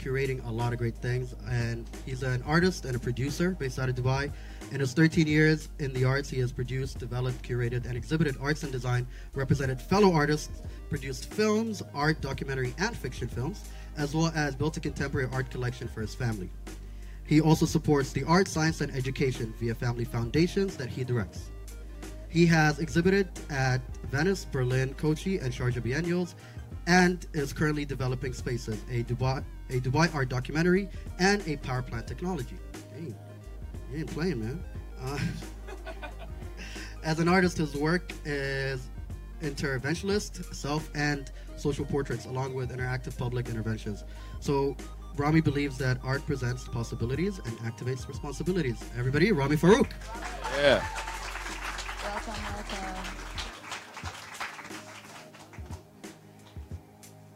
curating 0.00 0.44
a 0.46 0.50
lot 0.50 0.72
of 0.72 0.78
great 0.78 0.96
things. 0.96 1.34
And 1.48 1.88
he's 2.06 2.22
an 2.22 2.42
artist 2.46 2.84
and 2.84 2.96
a 2.96 2.98
producer 2.98 3.50
based 3.50 3.78
out 3.78 3.88
of 3.88 3.94
Dubai. 3.94 4.32
In 4.72 4.80
his 4.80 4.92
13 4.92 5.26
years 5.26 5.68
in 5.78 5.92
the 5.92 6.04
arts, 6.04 6.30
he 6.30 6.38
has 6.40 6.52
produced, 6.52 6.98
developed, 6.98 7.42
curated, 7.42 7.86
and 7.86 7.96
exhibited 7.96 8.36
arts 8.40 8.62
and 8.62 8.72
design, 8.72 9.06
represented 9.34 9.80
fellow 9.80 10.12
artists, 10.12 10.62
produced 10.88 11.32
films, 11.32 11.82
art, 11.94 12.20
documentary, 12.20 12.74
and 12.78 12.96
fiction 12.96 13.28
films, 13.28 13.68
as 13.96 14.14
well 14.14 14.32
as 14.34 14.54
built 14.54 14.76
a 14.76 14.80
contemporary 14.80 15.28
art 15.32 15.50
collection 15.50 15.88
for 15.88 16.00
his 16.00 16.14
family. 16.14 16.50
He 17.26 17.40
also 17.40 17.66
supports 17.66 18.12
the 18.12 18.24
art, 18.24 18.48
science, 18.48 18.80
and 18.80 18.94
education 18.94 19.54
via 19.58 19.74
family 19.74 20.04
foundations 20.04 20.76
that 20.76 20.88
he 20.88 21.04
directs. 21.04 21.50
He 22.28 22.46
has 22.46 22.78
exhibited 22.78 23.28
at 23.50 23.80
Venice, 24.06 24.44
Berlin, 24.44 24.94
Kochi, 24.94 25.38
and 25.38 25.52
Sharjah 25.52 25.82
Biennials, 25.82 26.34
and 26.86 27.26
is 27.34 27.52
currently 27.52 27.84
developing 27.84 28.32
Spaces, 28.32 28.82
a 28.90 29.02
Dubai, 29.04 29.44
a 29.68 29.80
Dubai 29.80 30.12
art 30.14 30.28
documentary, 30.28 30.88
and 31.18 31.46
a 31.46 31.56
power 31.56 31.82
plant 31.82 32.06
technology. 32.06 32.56
Dang, 32.92 33.14
you 33.92 33.98
ain't 33.98 34.12
playing, 34.12 34.40
man. 34.40 34.64
Uh, 35.00 35.18
as 37.04 37.18
an 37.18 37.28
artist, 37.28 37.58
his 37.58 37.74
work 37.74 38.12
is 38.24 38.88
interventionist, 39.42 40.54
self, 40.54 40.90
and 40.94 41.30
social 41.56 41.84
portraits, 41.84 42.26
along 42.26 42.54
with 42.54 42.70
interactive 42.70 43.16
public 43.16 43.48
interventions. 43.48 44.04
So, 44.40 44.76
Rami 45.20 45.42
believes 45.42 45.76
that 45.76 45.98
art 46.02 46.24
presents 46.24 46.66
possibilities 46.66 47.40
and 47.44 47.58
activates 47.58 48.08
responsibilities. 48.08 48.82
Everybody, 48.96 49.32
Rami 49.32 49.54
Farook. 49.54 49.90
Yeah. 50.56 50.82
Welcome, 52.02 52.42
welcome. 52.54 53.04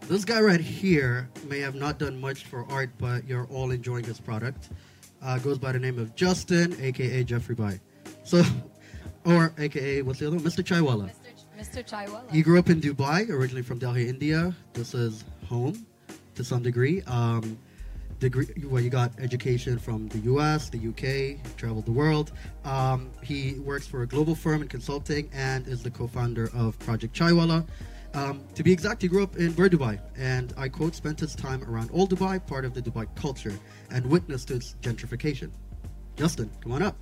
This 0.08 0.25
guy 0.25 0.40
right 0.40 0.60
here 0.60 1.28
may 1.46 1.60
have 1.60 1.75
not 1.75 1.98
done 1.98 2.19
much 2.19 2.46
for 2.46 2.64
art, 2.70 2.88
but 2.96 3.28
you're 3.28 3.46
all 3.48 3.70
enjoying 3.70 4.04
his 4.04 4.19
product. 4.19 4.70
Uh, 5.22 5.38
goes 5.38 5.58
by 5.58 5.70
the 5.70 5.78
name 5.78 5.98
of 5.98 6.14
Justin, 6.14 6.75
aka 6.80 7.22
Jeffrey 7.22 7.54
Bai. 7.54 7.78
So, 8.22 8.42
or 9.26 9.52
aka 9.58 10.00
what's 10.00 10.20
the 10.20 10.26
other 10.28 10.37
one? 10.37 10.44
Mr. 10.44 10.64
Chaiwala. 10.64 11.10
Mr. 11.10 11.37
Ch- 11.37 11.84
Mr. 11.84 11.87
Chaiwala. 11.87 12.30
He 12.30 12.40
grew 12.40 12.58
up 12.58 12.70
in 12.70 12.80
Dubai, 12.80 13.28
originally 13.28 13.62
from 13.62 13.78
Delhi, 13.78 14.08
India. 14.08 14.54
This 14.72 14.94
is 14.94 15.25
home 15.46 15.87
to 16.34 16.42
some 16.42 16.62
degree. 16.62 17.02
Um, 17.02 17.58
degree, 18.25 18.47
well, 18.64 18.83
you 18.83 18.90
got 18.90 19.12
education 19.19 19.78
from 19.78 20.09
the 20.09 20.19
U.S., 20.33 20.71
the 20.71 20.78
U.K., 20.78 21.38
traveled 21.57 21.85
the 21.85 21.93
world. 21.93 22.33
Um, 22.64 23.11
he 23.23 23.59
works 23.61 23.87
for 23.87 24.02
a 24.02 24.07
global 24.07 24.35
firm 24.35 24.62
in 24.62 24.69
consulting 24.69 25.31
and 25.33 25.69
is 25.69 25.83
the 25.83 25.90
co-founder 25.90 26.50
of 26.54 26.78
Project 26.78 27.14
Chaiwala. 27.14 27.66
Um, 28.14 28.43
to 28.54 28.62
be 28.62 28.73
exact, 28.73 29.02
he 29.02 29.09
grew 29.09 29.23
up 29.23 29.37
in 29.37 29.52
Bur 29.52 29.69
Dubai, 29.69 29.99
and 30.16 30.54
I 30.57 30.69
quote, 30.69 30.95
spent 30.95 31.21
his 31.21 31.35
time 31.35 31.62
around 31.64 31.90
old 31.93 32.11
Dubai, 32.11 32.45
part 32.47 32.64
of 32.64 32.73
the 32.73 32.81
Dubai 32.81 33.07
culture, 33.14 33.52
and 33.90 34.07
witnessed 34.07 34.50
its 34.50 34.76
gentrification. 34.81 35.50
Justin, 36.16 36.50
come 36.62 36.73
on 36.73 36.83
up. 36.83 36.97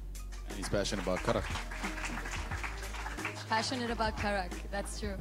He's 0.56 0.68
passionate 0.68 1.02
about 1.02 1.18
Karak. 1.20 1.44
Passionate 3.48 3.90
about 3.90 4.16
Karak. 4.16 4.52
That's 4.70 4.98
true. 4.98 5.16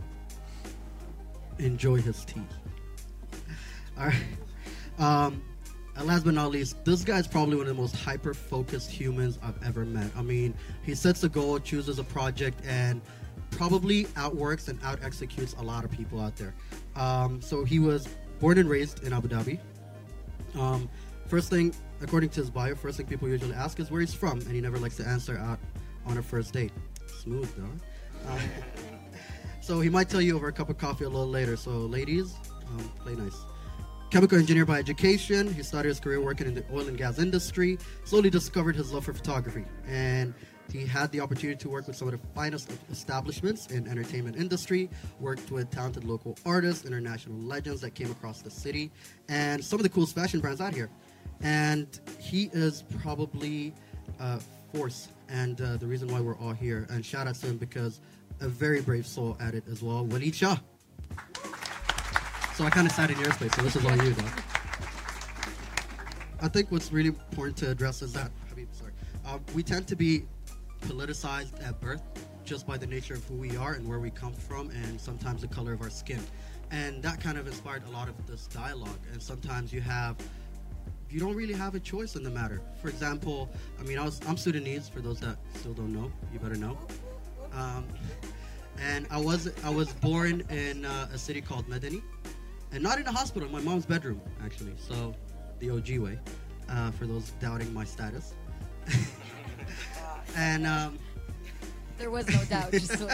enjoy 1.60 2.02
his 2.02 2.26
tea. 2.26 2.42
All 4.00 4.08
right. 4.08 4.24
Um, 4.98 5.42
and 5.98 6.08
last 6.08 6.24
but 6.24 6.34
not 6.34 6.52
least, 6.52 6.84
this 6.86 7.04
guy's 7.04 7.28
probably 7.28 7.56
one 7.56 7.68
of 7.68 7.76
the 7.76 7.82
most 7.82 7.96
hyper 7.96 8.34
focused 8.34 8.90
humans 8.90 9.38
I've 9.44 9.62
ever 9.64 9.86
met. 9.86 10.12
I 10.16 10.22
mean, 10.22 10.54
he 10.84 10.96
sets 10.96 11.24
a 11.24 11.30
goal, 11.30 11.60
chooses 11.60 12.00
a 12.00 12.04
project, 12.04 12.60
and 12.66 13.02
probably 13.52 14.08
outworks 14.16 14.68
and 14.70 14.80
out 14.84 15.04
executes 15.04 15.54
a 15.54 15.62
lot 15.62 15.84
of 15.84 15.92
people 15.92 16.20
out 16.20 16.36
there. 16.38 16.54
Um, 16.96 17.42
so 17.42 17.64
he 17.64 17.80
was 17.80 18.08
born 18.40 18.58
and 18.58 18.70
raised 18.70 19.04
in 19.04 19.14
Abu 19.14 19.28
Dhabi. 19.28 19.60
Um, 20.58 20.90
first 21.28 21.50
thing, 21.50 21.74
according 22.02 22.30
to 22.30 22.40
his 22.40 22.50
bio, 22.50 22.74
first 22.76 22.98
thing 22.98 23.06
people 23.06 23.28
usually 23.28 23.54
ask 23.54 23.80
is 23.80 23.92
where 23.92 24.02
he's 24.02 24.14
from, 24.14 24.40
and 24.40 24.52
he 24.52 24.62
never 24.62 24.78
likes 24.78 24.98
to 24.98 25.08
answer 25.08 25.38
out 25.38 25.60
on 26.06 26.18
a 26.18 26.24
first 26.24 26.54
date. 26.54 26.72
Smooth, 27.22 27.54
though. 27.58 28.32
Um, 28.32 28.40
so 29.62 29.82
he 29.82 29.90
might 29.90 30.10
tell 30.10 30.22
you 30.22 30.36
over 30.36 30.48
a 30.48 30.54
cup 30.54 30.70
of 30.70 30.78
coffee 30.78 31.04
a 31.04 31.10
little 31.10 31.30
later. 31.30 31.56
So, 31.58 31.72
ladies, 31.72 32.36
um, 32.68 32.92
play 33.04 33.16
nice. 33.16 33.38
Chemical 34.12 34.38
engineer 34.38 34.66
by 34.66 34.78
education, 34.78 35.54
he 35.54 35.64
started 35.64 35.88
his 35.88 36.02
career 36.02 36.20
working 36.20 36.46
in 36.46 36.54
the 36.54 36.66
oil 36.74 36.86
and 36.86 36.98
gas 36.98 37.18
industry. 37.18 37.78
Slowly 38.04 38.30
discovered 38.30 38.76
his 38.76 38.92
love 38.92 39.06
for 39.06 39.14
photography, 39.14 39.64
and 39.88 40.34
he 40.70 40.86
had 40.86 41.10
the 41.14 41.22
opportunity 41.22 41.58
to 41.58 41.70
work 41.70 41.88
with 41.88 41.96
some 41.96 42.10
of 42.10 42.20
the 42.20 42.28
finest 42.36 42.74
establishments 42.92 43.68
in 43.68 43.88
entertainment 43.88 44.36
industry. 44.36 44.90
Worked 45.22 45.50
with 45.50 45.72
talented 45.72 46.04
local 46.04 46.38
artists, 46.46 46.86
international 46.86 47.38
legends 47.38 47.80
that 47.82 47.92
came 47.92 48.12
across 48.12 48.42
the 48.42 48.52
city, 48.52 48.92
and 49.30 49.64
some 49.64 49.80
of 49.80 49.84
the 49.84 49.90
coolest 49.90 50.14
fashion 50.14 50.42
brands 50.42 50.60
out 50.60 50.74
here. 50.74 50.90
And 51.40 51.88
he 52.20 52.50
is 52.52 52.84
probably 53.00 53.74
a 54.20 54.42
force 54.74 55.08
and 55.30 55.62
uh, 55.62 55.78
the 55.78 55.88
reason 55.88 56.10
why 56.10 56.20
we're 56.20 56.38
all 56.38 56.52
here. 56.52 56.86
And 56.90 57.06
shout 57.06 57.28
out 57.28 57.36
to 57.36 57.48
him 57.48 57.56
because 57.56 58.02
a 58.42 58.50
very 58.50 58.82
brave 58.82 59.08
soul 59.08 59.38
at 59.40 59.56
it 59.56 59.64
as 59.72 59.82
well. 59.82 60.06
Waleed 60.06 60.34
Shah. 60.34 60.58
So 62.56 62.66
I 62.66 62.70
kind 62.70 62.86
of 62.88 62.94
sat 62.94 63.10
in 63.10 63.18
your 63.20 63.32
space, 63.32 63.54
so 63.56 63.62
this 63.62 63.76
is 63.76 63.86
all 63.86 63.96
you, 63.98 64.14
though. 64.14 64.24
I 66.42 66.48
think 66.48 66.72
what's 66.72 66.92
really 66.92 67.10
important 67.10 67.58
to 67.58 67.72
address 67.72 68.02
is 68.02 68.14
that, 68.14 68.32
sorry, 68.74 68.92
uh, 69.26 69.40
we 69.56 69.64
tend 69.64 69.88
to 69.88 69.96
be 69.96 70.24
politicized 70.82 71.66
at 71.66 71.80
birth. 71.80 72.02
just 72.44 72.68
by 72.68 72.78
the 72.78 72.88
nature 72.88 73.14
of 73.14 73.24
who 73.26 73.36
we 73.36 73.56
are 73.56 73.74
and 73.74 73.88
where 73.88 74.00
we 74.00 74.10
come 74.10 74.34
from, 74.34 74.70
and 74.72 75.00
sometimes 75.00 75.42
the 75.42 75.48
color 75.48 75.74
of 75.74 75.82
our 75.82 75.90
skin. 75.90 76.20
And 76.72 77.02
that 77.04 77.22
kind 77.22 77.38
of 77.38 77.48
inspired 77.48 77.84
a 77.88 77.92
lot 77.92 78.08
of 78.10 78.28
this 78.28 78.48
dialogue. 78.48 79.00
And 79.12 79.22
sometimes 79.22 79.72
you 79.72 79.82
have 79.82 80.16
you 81.10 81.20
don't 81.20 81.36
really 81.36 81.54
have 81.54 81.76
a 81.76 81.80
choice 81.80 82.16
in 82.16 82.24
the 82.24 82.30
matter. 82.30 82.62
For 82.82 82.88
example, 82.88 83.50
I 83.80 83.84
mean, 83.84 83.98
I 84.00 84.06
was, 84.06 84.22
I'm 84.28 84.38
Sudanese. 84.38 84.88
For 84.88 85.02
those 85.02 85.20
that 85.20 85.38
still 85.56 85.74
don't 85.74 85.94
know, 85.94 86.10
you 86.32 86.40
better 86.40 86.56
know. 86.56 86.78
Um, 87.54 87.86
and 88.80 89.06
I 89.12 89.18
was 89.18 89.50
I 89.64 89.70
was 89.70 89.92
born 89.94 90.42
in 90.50 90.86
uh, 90.86 91.10
a 91.14 91.18
city 91.18 91.42
called 91.42 91.68
Medani, 91.70 92.02
and 92.72 92.82
not 92.82 93.00
in 93.00 93.08
a 93.08 93.12
hospital. 93.12 93.48
In 93.48 93.54
my 93.54 93.62
mom's 93.62 93.86
bedroom, 93.86 94.22
actually. 94.44 94.74
So, 94.78 95.16
the 95.60 95.70
OG 95.70 95.98
way. 96.00 96.20
Uh, 96.70 96.92
for 96.92 97.06
those 97.06 97.32
doubting 97.42 97.74
my 97.74 97.84
status. 97.84 98.34
and 100.38 100.66
um, 100.66 100.98
There 101.98 102.10
was 102.10 102.28
no 102.30 102.44
doubt. 102.46 102.72
Just 102.72 102.96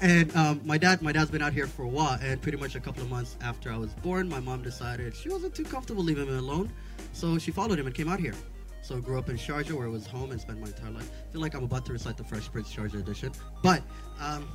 and 0.00 0.34
um, 0.34 0.60
my 0.64 0.78
dad, 0.78 1.02
my 1.02 1.12
dad's 1.12 1.30
been 1.30 1.42
out 1.42 1.52
here 1.52 1.66
for 1.66 1.82
a 1.82 1.88
while, 1.88 2.18
and 2.22 2.40
pretty 2.40 2.58
much 2.58 2.74
a 2.74 2.80
couple 2.80 3.02
of 3.02 3.10
months 3.10 3.36
after 3.42 3.70
I 3.70 3.76
was 3.76 3.92
born, 3.94 4.28
my 4.28 4.40
mom 4.40 4.62
decided 4.62 5.14
she 5.14 5.28
wasn't 5.28 5.54
too 5.54 5.64
comfortable 5.64 6.02
leaving 6.02 6.26
him 6.26 6.38
alone, 6.38 6.72
so 7.12 7.38
she 7.38 7.50
followed 7.50 7.78
him 7.78 7.86
and 7.86 7.94
came 7.94 8.08
out 8.08 8.20
here. 8.20 8.34
So 8.82 8.96
I 8.96 9.00
grew 9.00 9.18
up 9.18 9.28
in 9.28 9.36
Sharjah, 9.36 9.72
where 9.72 9.86
I 9.86 9.90
was 9.90 10.06
home, 10.06 10.30
and 10.30 10.40
spent 10.40 10.60
my 10.60 10.68
entire 10.68 10.92
life. 10.92 11.10
I 11.28 11.32
feel 11.32 11.40
like 11.40 11.54
I'm 11.54 11.64
about 11.64 11.84
to 11.86 11.92
recite 11.92 12.16
the 12.16 12.24
Fresh 12.24 12.50
Prince 12.52 12.72
Sharjah 12.72 13.00
edition, 13.00 13.32
but 13.62 13.82
um, 14.20 14.48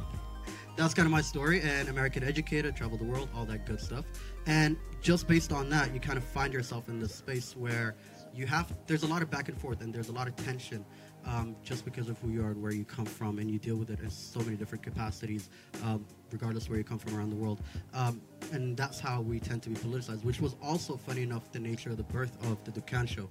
that's 0.76 0.94
kind 0.94 1.06
of 1.06 1.12
my 1.12 1.22
story. 1.22 1.62
And 1.62 1.90
American 1.90 2.24
educated, 2.24 2.76
traveled 2.76 3.02
the 3.02 3.06
world, 3.06 3.30
all 3.36 3.46
that 3.46 3.66
good 3.66 3.80
stuff. 3.80 4.06
And 4.46 4.78
just 5.02 5.28
based 5.28 5.52
on 5.52 5.70
that, 5.70 5.94
you 5.94 6.00
kind 6.00 6.18
of 6.18 6.24
find 6.24 6.54
yourself 6.54 6.90
in 6.90 7.00
this 7.00 7.14
space 7.14 7.56
where 7.56 7.96
you 8.34 8.46
have 8.48 8.74
there's 8.88 9.04
a 9.04 9.08
lot 9.08 9.22
of 9.22 9.30
back 9.30 9.50
and 9.50 9.58
forth, 9.60 9.82
and 9.82 9.94
there's 9.94 10.10
a 10.10 10.14
lot 10.14 10.28
of 10.28 10.36
tension 10.38 10.86
um, 11.26 11.56
just 11.64 11.86
because 11.86 12.10
of 12.10 12.18
who 12.20 12.30
you 12.30 12.42
are 12.42 12.52
and 12.52 12.62
where 12.62 12.72
you 12.72 12.86
come 12.86 13.06
from, 13.06 13.40
and 13.40 13.52
you 13.52 13.60
deal 13.60 13.76
with 13.76 13.90
it 13.90 14.00
in 14.00 14.10
so 14.10 14.40
many 14.40 14.56
different 14.56 14.84
capacities, 14.84 15.50
um, 15.84 16.06
regardless 16.32 16.70
where 16.70 16.78
you 16.78 16.84
come 16.84 16.98
from 16.98 17.18
around 17.18 17.30
the 17.30 17.36
world. 17.36 17.62
Um, 17.94 18.22
and 18.52 18.76
that's 18.76 19.00
how 19.00 19.22
we 19.22 19.40
tend 19.40 19.62
to 19.64 19.70
be 19.70 19.76
politicized, 19.76 20.24
which 20.24 20.40
was 20.40 20.56
also, 20.62 20.98
funny 20.98 21.24
enough, 21.24 21.52
the 21.52 21.60
nature 21.60 21.90
of 21.90 21.98
the 21.98 22.04
birth 22.04 22.38
of 22.46 22.64
the 22.64 22.72
Dukkan 22.72 23.08
show. 23.08 23.30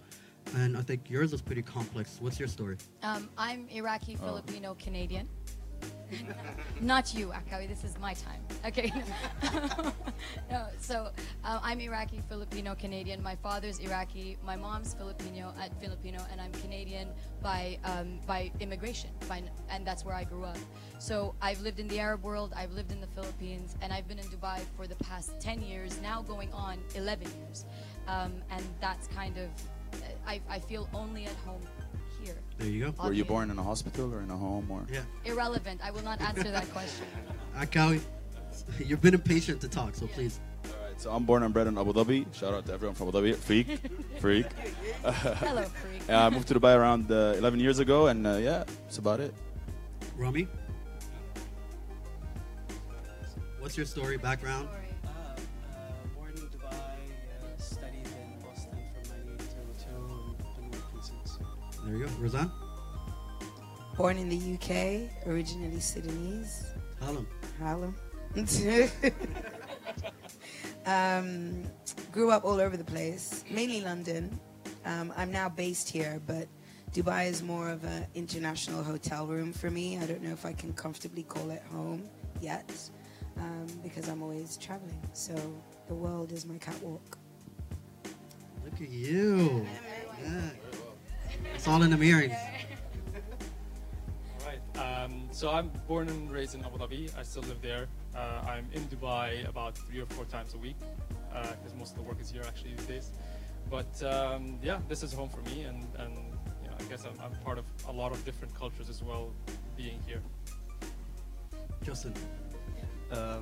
And 0.57 0.77
I 0.77 0.83
think 0.83 1.11
yours 1.11 1.33
is 1.33 1.43
pretty 1.43 1.63
complex. 1.63 2.19
What's 2.21 2.39
your 2.39 2.49
story? 2.49 2.77
um, 3.03 3.29
I'm 3.37 3.69
Iraqi, 3.69 4.17
Filipino, 4.17 4.75
Canadian. 4.79 5.29
Not 6.81 7.15
you, 7.15 7.29
Akawi. 7.29 7.69
This 7.69 7.85
is 7.85 7.99
my 7.99 8.15
time. 8.15 8.41
Okay. 8.67 8.93
no, 10.51 10.67
so 10.79 11.09
uh, 11.45 11.61
I'm 11.63 11.81
Iraqi, 11.81 12.23
Filipino, 12.29 12.75
Canadian. 12.75 13.23
My 13.23 13.37
father's 13.37 13.79
Iraqi. 13.79 14.37
My 14.45 14.57
mom's 14.57 14.95
Filipino, 14.95 15.53
uh, 15.59 15.69
Filipino, 15.81 16.25
and 16.31 16.41
I'm 16.41 16.53
Canadian 16.53 17.09
by 17.43 17.79
um, 17.85 18.19
by 18.27 18.51
immigration. 18.61 19.11
By, 19.29 19.43
and 19.71 19.87
that's 19.87 20.05
where 20.05 20.15
I 20.15 20.25
grew 20.25 20.45
up. 20.45 20.59
So 20.99 21.35
I've 21.41 21.61
lived 21.61 21.81
in 21.81 21.89
the 21.89 22.01
Arab 22.01 22.23
world. 22.23 22.53
I've 22.57 22.73
lived 22.73 22.93
in 22.93 23.01
the 23.01 23.09
Philippines, 23.09 23.77
and 23.81 23.93
I've 23.93 24.09
been 24.09 24.19
in 24.19 24.27
Dubai 24.27 24.61
for 24.77 24.87
the 24.87 24.97
past 24.97 25.41
10 25.41 25.63
years. 25.63 26.01
Now 26.03 26.23
going 26.23 26.53
on 26.53 26.79
11 26.95 27.29
years, 27.39 27.65
um, 28.09 28.33
and 28.51 28.65
that's 28.81 29.07
kind 29.09 29.37
of 29.39 29.49
I, 30.27 30.41
I 30.49 30.59
feel 30.59 30.89
only 30.95 31.25
at 31.27 31.35
home 31.47 31.63
here. 32.23 32.37
There 32.59 32.69
you 32.69 32.93
go. 32.93 33.05
Were 33.05 33.13
you 33.13 33.25
born 33.25 33.51
in 33.51 33.59
a 33.59 33.63
hospital 33.63 34.13
or 34.15 34.21
in 34.21 34.31
a 34.31 34.37
home 34.37 34.71
or? 34.71 34.87
Yeah. 34.93 35.03
Irrelevant. 35.25 35.81
I 35.83 35.91
will 35.91 36.03
not 36.03 36.21
answer 36.21 36.51
that 36.51 36.71
question. 36.77 37.07
Akawi, 37.57 38.01
you've 38.85 39.01
been 39.01 39.15
impatient 39.15 39.61
to 39.63 39.69
talk, 39.69 39.95
so 39.95 40.07
please. 40.07 40.41
Alright, 40.67 41.01
so 41.01 41.11
I'm 41.11 41.25
born 41.25 41.43
and 41.43 41.53
bred 41.55 41.67
in 41.67 41.79
Abu 41.79 41.93
Dhabi. 41.93 42.27
Shout 42.35 42.53
out 42.55 42.67
to 42.67 42.73
everyone 42.73 42.95
from 42.95 43.09
Abu 43.09 43.19
Dhabi. 43.19 43.37
Freak, 43.37 43.69
freak. 44.21 44.47
Hello, 45.03 45.63
freak. 45.63 46.03
Uh, 46.09 46.27
I 46.27 46.31
moved 46.31 46.49
to 46.49 46.55
Dubai 46.55 46.77
around 46.77 47.11
uh, 47.11 47.35
11 47.39 47.61
years 47.61 47.79
ago, 47.79 48.09
and 48.09 48.27
uh, 48.27 48.37
yeah, 48.37 48.65
that's 48.85 48.99
about 48.99 49.21
it. 49.21 49.35
Rami? 50.17 50.47
What's 53.61 53.77
your 53.77 53.87
story, 53.87 54.17
background? 54.17 54.69
There 61.85 61.97
you 61.97 62.05
go. 62.05 62.11
Rozan? 62.21 62.51
Born 63.97 64.17
in 64.17 64.29
the 64.29 64.55
UK, 64.55 65.27
originally 65.27 65.81
Sudanese. 65.81 66.67
Harlem. 67.01 67.27
Harlem. 67.59 67.95
um, 70.87 71.65
grew 72.13 72.31
up 72.31 72.45
all 72.45 72.61
over 72.61 72.77
the 72.77 72.85
place, 72.85 73.45
mainly 73.51 73.81
London. 73.81 74.39
Um, 74.85 75.13
I'm 75.17 75.33
now 75.33 75.49
based 75.49 75.89
here, 75.89 76.21
but 76.27 76.47
Dubai 76.93 77.29
is 77.29 77.43
more 77.43 77.69
of 77.69 77.85
an 77.85 78.07
international 78.15 78.83
hotel 78.83 79.27
room 79.27 79.53
for 79.53 79.71
me. 79.71 79.99
I 79.99 80.07
don't 80.07 80.23
know 80.23 80.33
if 80.33 80.47
I 80.47 80.53
can 80.53 80.73
comfortably 80.73 81.25
call 81.25 81.51
it 81.51 81.63
home 81.71 82.09
yet 82.41 82.73
um, 83.37 83.67
because 83.83 84.09
I'm 84.09 84.23
always 84.23 84.57
traveling. 84.57 85.01
So 85.13 85.35
the 85.89 85.95
world 85.95 86.33
is 86.33 86.47
my 86.47 86.59
catwalk. 86.59 87.19
Look 88.65 88.81
at 88.81 88.91
you. 88.91 89.67
Yeah. 90.23 90.51
It's 91.55 91.69
all 91.69 91.83
in 91.83 91.91
the 91.91 91.97
mirrors. 91.97 92.33
Right. 94.47 94.79
Um, 94.79 95.29
so 95.31 95.51
I'm 95.51 95.71
born 95.87 96.09
and 96.09 96.31
raised 96.31 96.55
in 96.55 96.65
Abu 96.65 96.79
Dhabi. 96.79 97.17
I 97.19 97.23
still 97.23 97.43
live 97.43 97.61
there. 97.63 97.87
Uh, 98.17 98.43
I'm 98.47 98.67
in 98.73 98.83
Dubai 98.87 99.49
about 99.49 99.77
three 99.77 100.01
or 100.01 100.07
four 100.07 100.25
times 100.25 100.55
a 100.55 100.59
week 100.59 100.77
because 101.31 101.75
most 101.79 101.93
of 101.93 101.97
the 101.99 102.03
work 102.03 102.21
is 102.21 102.31
here 102.31 102.43
actually 102.47 102.75
these 102.75 102.87
days. 102.87 103.11
But 103.71 104.03
um, 104.03 104.59
yeah, 104.63 104.79
this 104.89 105.03
is 105.03 105.13
home 105.13 105.29
for 105.29 105.43
me, 105.51 105.63
and, 105.63 105.87
and 105.99 106.15
you 106.63 106.69
know, 106.69 106.77
I 106.79 106.83
guess 106.85 107.05
I'm, 107.05 107.15
I'm 107.25 107.33
part 107.45 107.59
of 107.59 107.65
a 107.89 107.93
lot 107.93 108.11
of 108.11 108.25
different 108.25 108.55
cultures 108.55 108.89
as 108.89 109.03
well, 109.03 109.33
being 109.77 110.01
here. 110.07 110.23
Justin. 111.83 112.15
Uh, 113.13 113.39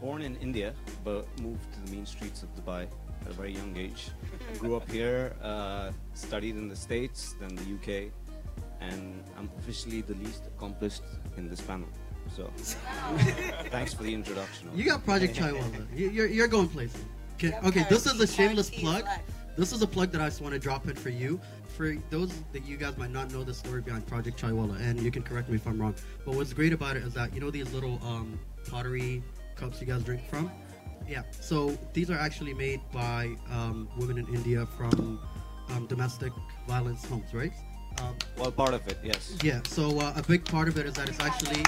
born 0.00 0.22
in 0.22 0.36
India, 0.36 0.74
but 1.02 1.26
moved 1.40 1.72
to 1.72 1.80
the 1.80 1.90
mean 1.90 2.04
streets 2.04 2.42
of 2.42 2.54
Dubai 2.54 2.86
at 3.24 3.30
a 3.30 3.34
very 3.34 3.52
young 3.52 3.76
age. 3.76 4.08
Grew 4.58 4.76
up 4.76 4.90
here, 4.90 5.34
uh, 5.42 5.90
studied 6.14 6.56
in 6.56 6.68
the 6.68 6.76
States, 6.76 7.34
then 7.40 7.54
the 7.56 7.62
UK, 7.76 8.10
and 8.80 9.22
I'm 9.38 9.50
officially 9.58 10.00
the 10.02 10.14
least 10.14 10.42
accomplished 10.46 11.02
in 11.36 11.48
this 11.48 11.60
panel. 11.60 11.88
So, 12.34 12.50
thanks 13.70 13.94
for 13.94 14.02
the 14.02 14.12
introduction. 14.14 14.70
You 14.74 14.84
got 14.84 15.04
Project 15.04 15.36
Chaiwala. 15.36 15.86
You- 15.96 16.10
You're, 16.10 16.26
you're 16.26 16.48
going 16.48 16.68
places. 16.68 17.02
Okay, 17.34 17.52
okay, 17.64 17.84
this 17.90 18.06
is 18.06 18.18
a 18.20 18.26
shameless 18.26 18.70
plug. 18.70 19.04
This 19.56 19.72
is 19.72 19.82
a 19.82 19.86
plug 19.86 20.10
that 20.12 20.20
I 20.20 20.26
just 20.26 20.40
want 20.40 20.52
to 20.54 20.58
drop 20.60 20.88
in 20.88 20.96
for 20.96 21.10
you. 21.10 21.40
For 21.76 21.96
those 22.10 22.32
that 22.52 22.64
you 22.64 22.76
guys 22.76 22.96
might 22.96 23.10
not 23.10 23.32
know 23.32 23.42
the 23.42 23.52
story 23.54 23.80
behind 23.82 24.06
Project 24.06 24.40
Chaiwala, 24.40 24.80
and 24.80 25.00
you 25.00 25.10
can 25.10 25.22
correct 25.22 25.48
me 25.48 25.56
if 25.56 25.66
I'm 25.66 25.80
wrong. 25.80 25.94
But 26.24 26.34
what's 26.36 26.52
great 26.52 26.72
about 26.72 26.96
it 26.96 27.02
is 27.02 27.12
that 27.14 27.34
you 27.34 27.40
know 27.40 27.50
these 27.50 27.72
little 27.72 28.00
um, 28.04 28.38
pottery 28.68 29.22
cups 29.56 29.80
you 29.80 29.86
guys 29.86 30.02
drink 30.04 30.22
from. 30.28 30.50
Yeah. 31.08 31.22
So 31.40 31.76
these 31.92 32.10
are 32.10 32.18
actually 32.18 32.54
made 32.54 32.80
by 32.92 33.36
um, 33.50 33.88
women 33.98 34.18
in 34.18 34.26
India 34.34 34.66
from 34.76 35.20
um, 35.70 35.86
domestic 35.86 36.32
violence 36.66 37.04
homes, 37.04 37.32
right? 37.32 37.52
Um, 38.00 38.16
Well, 38.36 38.50
part 38.50 38.74
of 38.74 38.86
it, 38.88 38.98
yes. 39.04 39.36
yeah. 39.42 39.60
So 39.66 40.00
uh, 40.00 40.12
a 40.16 40.22
big 40.22 40.44
part 40.44 40.68
of 40.68 40.78
it 40.78 40.86
is 40.86 40.94
that 40.94 41.08
it's 41.08 41.20
actually 41.20 41.62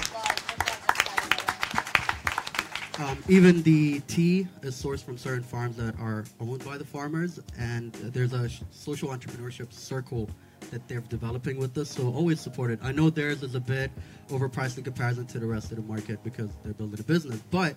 um, 2.98 3.22
even 3.28 3.62
the 3.62 4.00
tea 4.00 4.48
is 4.62 4.74
sourced 4.74 5.04
from 5.04 5.18
certain 5.18 5.42
farms 5.42 5.76
that 5.76 5.98
are 6.00 6.24
owned 6.40 6.64
by 6.64 6.78
the 6.78 6.84
farmers, 6.84 7.38
and 7.58 7.92
there's 7.92 8.32
a 8.32 8.48
social 8.70 9.10
entrepreneurship 9.10 9.72
circle 9.72 10.30
that 10.70 10.86
they're 10.88 11.00
developing 11.00 11.58
with 11.58 11.76
us. 11.78 11.90
So 11.90 12.12
always 12.12 12.40
support 12.40 12.70
it. 12.70 12.78
I 12.82 12.92
know 12.92 13.10
theirs 13.10 13.42
is 13.42 13.54
a 13.54 13.60
bit 13.60 13.90
overpriced 14.28 14.78
in 14.78 14.84
comparison 14.84 15.26
to 15.26 15.38
the 15.38 15.46
rest 15.46 15.70
of 15.70 15.76
the 15.76 15.82
market 15.82 16.22
because 16.24 16.50
they're 16.62 16.74
building 16.74 16.98
a 16.98 17.02
business, 17.02 17.42
but 17.50 17.76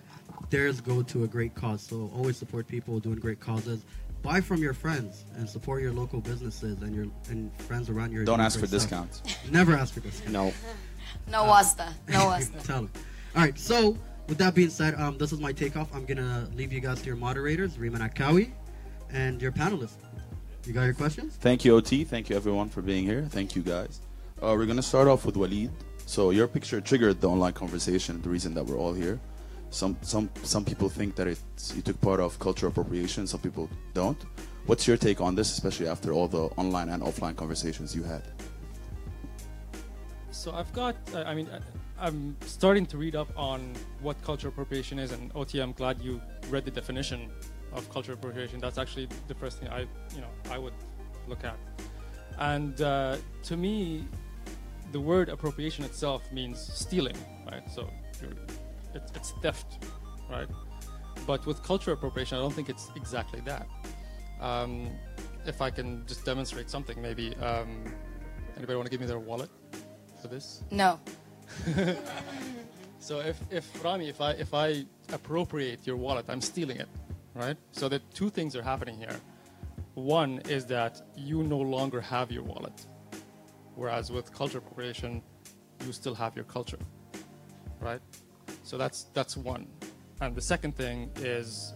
theirs 0.50 0.80
go 0.80 1.02
to 1.02 1.24
a 1.24 1.26
great 1.28 1.54
cause. 1.54 1.82
So 1.82 2.10
always 2.14 2.36
support 2.36 2.66
people 2.66 2.98
doing 3.00 3.18
great 3.18 3.40
causes. 3.40 3.84
Buy 4.22 4.40
from 4.40 4.58
your 4.62 4.74
friends 4.74 5.24
and 5.36 5.48
support 5.48 5.80
your 5.80 5.92
local 5.92 6.20
businesses 6.20 6.82
and 6.82 6.94
your 6.94 7.06
and 7.30 7.50
friends 7.62 7.88
around 7.88 8.12
your. 8.12 8.24
Don't 8.24 8.40
ask 8.40 8.58
for 8.60 8.66
stuff. 8.66 8.80
discounts. 8.82 9.22
Never 9.50 9.74
ask 9.74 9.94
for 9.94 10.00
discounts. 10.00 10.32
No. 10.32 10.52
No 11.28 11.44
wasta. 11.44 11.94
No 12.08 12.24
wasta. 12.26 12.58
Tell 12.58 12.82
them. 12.82 12.90
All 13.34 13.42
right. 13.42 13.58
So 13.58 13.96
with 14.28 14.36
that 14.38 14.54
being 14.54 14.68
said, 14.68 14.94
um, 14.96 15.16
this 15.16 15.32
is 15.32 15.40
my 15.40 15.52
takeoff. 15.52 15.94
I'm 15.94 16.04
gonna 16.04 16.48
leave 16.54 16.70
you 16.72 16.80
guys 16.80 17.00
to 17.00 17.06
your 17.06 17.16
moderators, 17.16 17.78
Reem 17.78 17.94
and 17.94 18.04
Akawi, 18.14 18.50
and 19.10 19.40
your 19.40 19.52
panelists. 19.52 19.96
You 20.66 20.72
got 20.72 20.84
your 20.84 20.94
questions? 20.94 21.36
Thank 21.36 21.64
you, 21.64 21.74
OT. 21.76 22.04
Thank 22.04 22.28
you, 22.28 22.36
everyone, 22.36 22.68
for 22.68 22.82
being 22.82 23.04
here. 23.04 23.22
Thank 23.30 23.56
you, 23.56 23.62
guys. 23.62 24.00
Uh, 24.42 24.54
we're 24.56 24.66
going 24.66 24.76
to 24.76 24.82
start 24.82 25.08
off 25.08 25.24
with 25.24 25.34
Waleed. 25.36 25.70
So, 26.06 26.30
your 26.30 26.48
picture 26.48 26.80
triggered 26.80 27.20
the 27.20 27.28
online 27.28 27.52
conversation, 27.52 28.20
the 28.20 28.28
reason 28.28 28.52
that 28.54 28.64
we're 28.64 28.76
all 28.76 28.92
here. 28.92 29.18
Some, 29.70 29.96
some, 30.02 30.28
some 30.42 30.64
people 30.64 30.88
think 30.88 31.14
that 31.14 31.28
it's, 31.28 31.74
you 31.74 31.82
took 31.82 32.00
part 32.00 32.20
of 32.20 32.38
cultural 32.40 32.70
appropriation, 32.72 33.26
some 33.26 33.40
people 33.40 33.70
don't. 33.94 34.18
What's 34.66 34.86
your 34.86 34.96
take 34.96 35.20
on 35.20 35.34
this, 35.34 35.50
especially 35.52 35.88
after 35.88 36.12
all 36.12 36.28
the 36.28 36.44
online 36.56 36.88
and 36.88 37.02
offline 37.02 37.36
conversations 37.36 37.94
you 37.94 38.02
had? 38.02 38.22
So 40.32 40.52
I've 40.52 40.72
got, 40.72 40.96
uh, 41.14 41.22
I 41.22 41.34
mean, 41.34 41.48
I- 41.52 41.60
I'm 42.06 42.36
starting 42.46 42.86
to 42.86 42.96
read 42.96 43.14
up 43.14 43.28
on 43.36 43.74
what 44.00 44.20
cultural 44.22 44.52
appropriation 44.52 44.98
is, 44.98 45.12
and 45.12 45.30
OT, 45.34 45.60
I'm 45.60 45.72
glad 45.72 46.00
you 46.00 46.20
read 46.48 46.64
the 46.64 46.70
definition 46.70 47.30
of 47.72 47.88
cultural 47.90 48.16
appropriation. 48.18 48.60
That's 48.60 48.78
actually 48.78 49.08
the 49.28 49.34
first 49.34 49.58
thing 49.58 49.68
I, 49.68 49.80
you 50.14 50.20
know, 50.20 50.30
I 50.50 50.58
would 50.58 50.74
look 51.28 51.44
at. 51.44 51.56
And 52.38 52.80
uh, 52.80 53.16
to 53.44 53.56
me, 53.56 54.06
the 54.92 55.00
word 55.00 55.28
appropriation 55.28 55.84
itself 55.84 56.30
means 56.32 56.58
stealing, 56.58 57.16
right? 57.50 57.62
So 57.70 57.88
you're, 58.20 58.32
it's, 58.94 59.12
it's 59.12 59.30
theft, 59.42 59.84
right? 60.30 60.48
But 61.26 61.46
with 61.46 61.62
cultural 61.62 61.94
appropriation, 61.94 62.38
I 62.38 62.40
don't 62.40 62.52
think 62.52 62.68
it's 62.68 62.90
exactly 62.96 63.40
that. 63.40 63.66
Um, 64.40 64.88
if 65.46 65.60
I 65.60 65.70
can 65.70 66.04
just 66.06 66.24
demonstrate 66.24 66.70
something, 66.70 67.00
maybe. 67.00 67.34
Um, 67.36 67.84
anybody 68.56 68.76
want 68.76 68.86
to 68.86 68.90
give 68.90 69.00
me 69.00 69.06
their 69.06 69.18
wallet 69.18 69.50
for 70.20 70.28
this? 70.28 70.62
No. 70.70 70.98
So 73.00 73.20
if, 73.20 73.40
if 73.50 73.82
Rami, 73.82 74.08
if 74.08 74.20
I 74.20 74.32
if 74.32 74.52
I 74.52 74.84
appropriate 75.12 75.86
your 75.86 75.96
wallet, 75.96 76.26
I'm 76.28 76.42
stealing 76.42 76.76
it, 76.76 76.88
right? 77.34 77.56
So 77.72 77.88
the 77.88 77.98
two 78.14 78.30
things 78.30 78.56
are 78.56 78.62
happening 78.62 78.98
here. 78.98 79.20
One 79.94 80.40
is 80.48 80.66
that 80.66 81.02
you 81.16 81.42
no 81.42 81.58
longer 81.58 82.00
have 82.00 82.30
your 82.30 82.42
wallet, 82.42 82.86
whereas 83.74 84.10
with 84.10 84.32
culture 84.32 84.58
appropriation, 84.58 85.22
you 85.84 85.92
still 85.92 86.14
have 86.14 86.36
your 86.36 86.44
culture, 86.44 86.78
right? 87.80 88.00
So 88.62 88.78
that's 88.78 89.04
that's 89.14 89.36
one. 89.36 89.66
And 90.20 90.34
the 90.34 90.40
second 90.40 90.76
thing 90.76 91.10
is, 91.16 91.74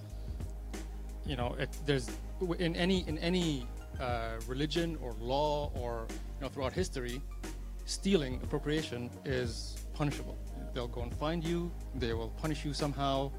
you 1.27 1.37
know, 1.37 1.57
it, 1.59 1.71
there's 1.87 2.11
in 2.59 2.77
any 2.77 3.07
in 3.09 3.19
any 3.19 3.67
uh, 4.01 4.41
religion 4.47 4.99
or 5.01 5.13
law 5.21 5.73
or 5.75 6.07
you 6.11 6.43
know 6.43 6.49
throughout 6.49 6.73
history, 6.73 7.21
stealing 7.85 8.41
appropriation 8.43 9.11
is 9.25 9.77
punishable. 9.95 10.39
They'll 10.73 10.89
go 10.89 11.03
and 11.03 11.15
find 11.15 11.43
you. 11.45 11.71
They 11.95 12.13
will 12.13 12.31
punish 12.31 12.65
you 12.65 12.75
somehow. 12.75 13.31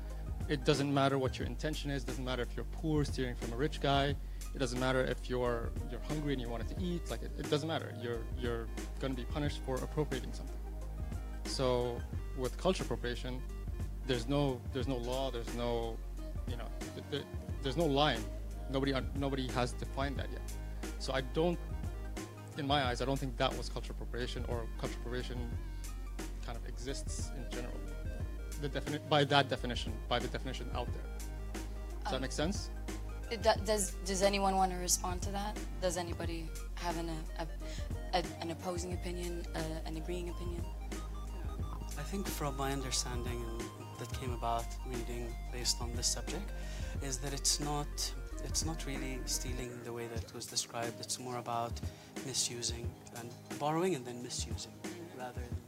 It 0.48 0.64
doesn't 0.64 0.94
matter 0.94 1.18
what 1.18 1.40
your 1.40 1.48
intention 1.48 1.90
is. 1.90 2.04
It 2.04 2.08
Doesn't 2.08 2.26
matter 2.26 2.44
if 2.44 2.56
you're 2.56 2.66
poor 2.72 3.04
stealing 3.04 3.36
from 3.36 3.54
a 3.54 3.56
rich 3.56 3.82
guy. 3.82 4.16
It 4.54 4.60
doesn't 4.60 4.80
matter 4.80 5.04
if 5.04 5.30
you're 5.30 5.72
you're 5.90 6.00
hungry 6.08 6.34
and 6.34 6.42
you 6.42 6.50
wanted 6.50 6.70
to 6.70 6.84
eat. 6.84 7.10
Like 7.10 7.24
it, 7.24 7.32
it 7.38 7.50
doesn't 7.50 7.68
matter. 7.68 7.94
You're 8.02 8.20
you're 8.38 8.68
going 9.00 9.16
to 9.16 9.22
be 9.22 9.26
punished 9.26 9.62
for 9.66 9.76
appropriating 9.76 10.34
something. 10.34 10.58
So 11.46 12.00
with 12.38 12.58
culture 12.58 12.84
appropriation, 12.84 13.42
there's 14.08 14.28
no 14.28 14.62
there's 14.72 14.88
no 14.88 14.98
law. 14.98 15.32
There's 15.32 15.54
no 15.56 15.98
you 16.48 16.58
know 16.58 16.68
th- 16.96 17.06
th- 17.12 17.24
there's 17.64 17.78
no 17.78 17.86
line. 17.86 18.24
Nobody 18.70 18.94
nobody 19.16 19.48
has 19.50 19.74
defined 19.74 20.18
that 20.18 20.30
yet. 20.32 20.42
So 21.00 21.14
I 21.14 21.22
don't, 21.22 21.60
in 22.58 22.68
my 22.68 22.84
eyes, 22.86 23.02
I 23.02 23.06
don't 23.06 23.20
think 23.20 23.38
that 23.38 23.56
was 23.58 23.70
culture 23.70 23.92
appropriation 23.92 24.46
or 24.48 24.66
culture 24.80 24.96
appropriation 25.00 25.38
kind 26.46 26.58
of 26.58 26.68
exists 26.68 27.32
in 27.36 27.46
general. 27.52 27.74
The 28.66 28.82
defini- 28.82 29.10
by 29.10 29.24
that 29.26 29.48
definition, 29.48 29.94
by 30.10 30.18
the 30.18 30.28
definition 30.28 30.68
out 30.74 30.88
there. 30.96 31.04
Does 31.54 32.12
that 32.12 32.16
Um, 32.16 32.22
make 32.22 32.32
sense? 32.32 32.58
It 33.30 33.44
do- 33.44 33.62
Does 33.64 33.84
Does 34.10 34.22
anyone 34.24 34.56
want 34.62 34.72
to 34.72 34.78
respond 34.90 35.22
to 35.28 35.32
that? 35.40 35.54
Does 35.82 35.98
anybody 35.98 36.50
have 36.86 36.98
an 36.98 37.10
a, 37.44 37.46
a, 38.18 38.24
an 38.42 38.50
opposing 38.52 38.94
opinion, 38.94 39.46
uh, 39.56 39.60
an 39.90 39.98
agreeing 39.98 40.30
opinion? 40.30 40.64
I 42.04 42.04
think 42.12 42.28
from 42.28 42.58
my 42.58 42.72
understanding 42.72 43.40
that 44.00 44.10
came 44.20 44.34
about 44.34 44.66
reading 44.94 45.24
based 45.52 45.78
on 45.82 45.94
this 45.96 46.08
subject 46.08 46.48
is 47.04 47.18
that 47.20 47.34
it's 47.34 47.60
not 47.60 47.88
it's 48.48 48.64
not 48.66 48.80
really 48.86 49.20
stealing 49.26 49.72
the 49.88 49.94
way 49.98 50.06
that 50.08 50.22
it 50.24 50.32
was 50.34 50.46
described. 50.56 50.96
It's 51.00 51.20
more 51.20 51.38
about 51.38 51.74
misusing 52.26 52.88
and 53.20 53.30
borrowing 53.60 53.94
and 53.96 54.04
then 54.08 54.22
misusing 54.24 54.74
rather 55.18 55.42
than 55.42 55.65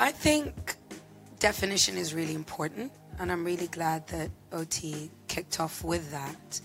I 0.00 0.12
think 0.12 0.76
definition 1.40 1.96
is 1.96 2.14
really 2.14 2.34
important, 2.34 2.92
and 3.18 3.32
I'm 3.32 3.44
really 3.44 3.66
glad 3.66 4.06
that 4.08 4.30
OT 4.52 5.10
kicked 5.26 5.58
off 5.58 5.82
with 5.82 6.12
that. 6.12 6.60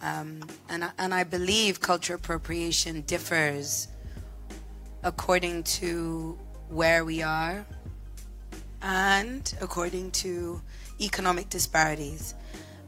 Um, 0.00 0.48
and, 0.68 0.84
I, 0.84 0.90
and 0.98 1.12
I 1.12 1.24
believe 1.24 1.80
culture 1.80 2.14
appropriation 2.14 3.00
differs 3.02 3.88
according 5.02 5.64
to 5.64 6.38
where 6.68 7.04
we 7.04 7.22
are 7.22 7.66
and 8.82 9.52
according 9.60 10.12
to 10.12 10.60
economic 11.00 11.48
disparities. 11.48 12.34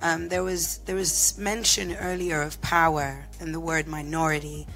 Um, 0.01 0.29
there 0.29 0.45
was 0.45 0.79
there 0.79 0.95
was 0.95 1.37
mention 1.39 1.97
earlier 1.97 2.41
of 2.41 2.61
power 2.61 3.27
and 3.41 3.53
the 3.53 3.59
word 3.59 3.89
minority, 3.89 4.69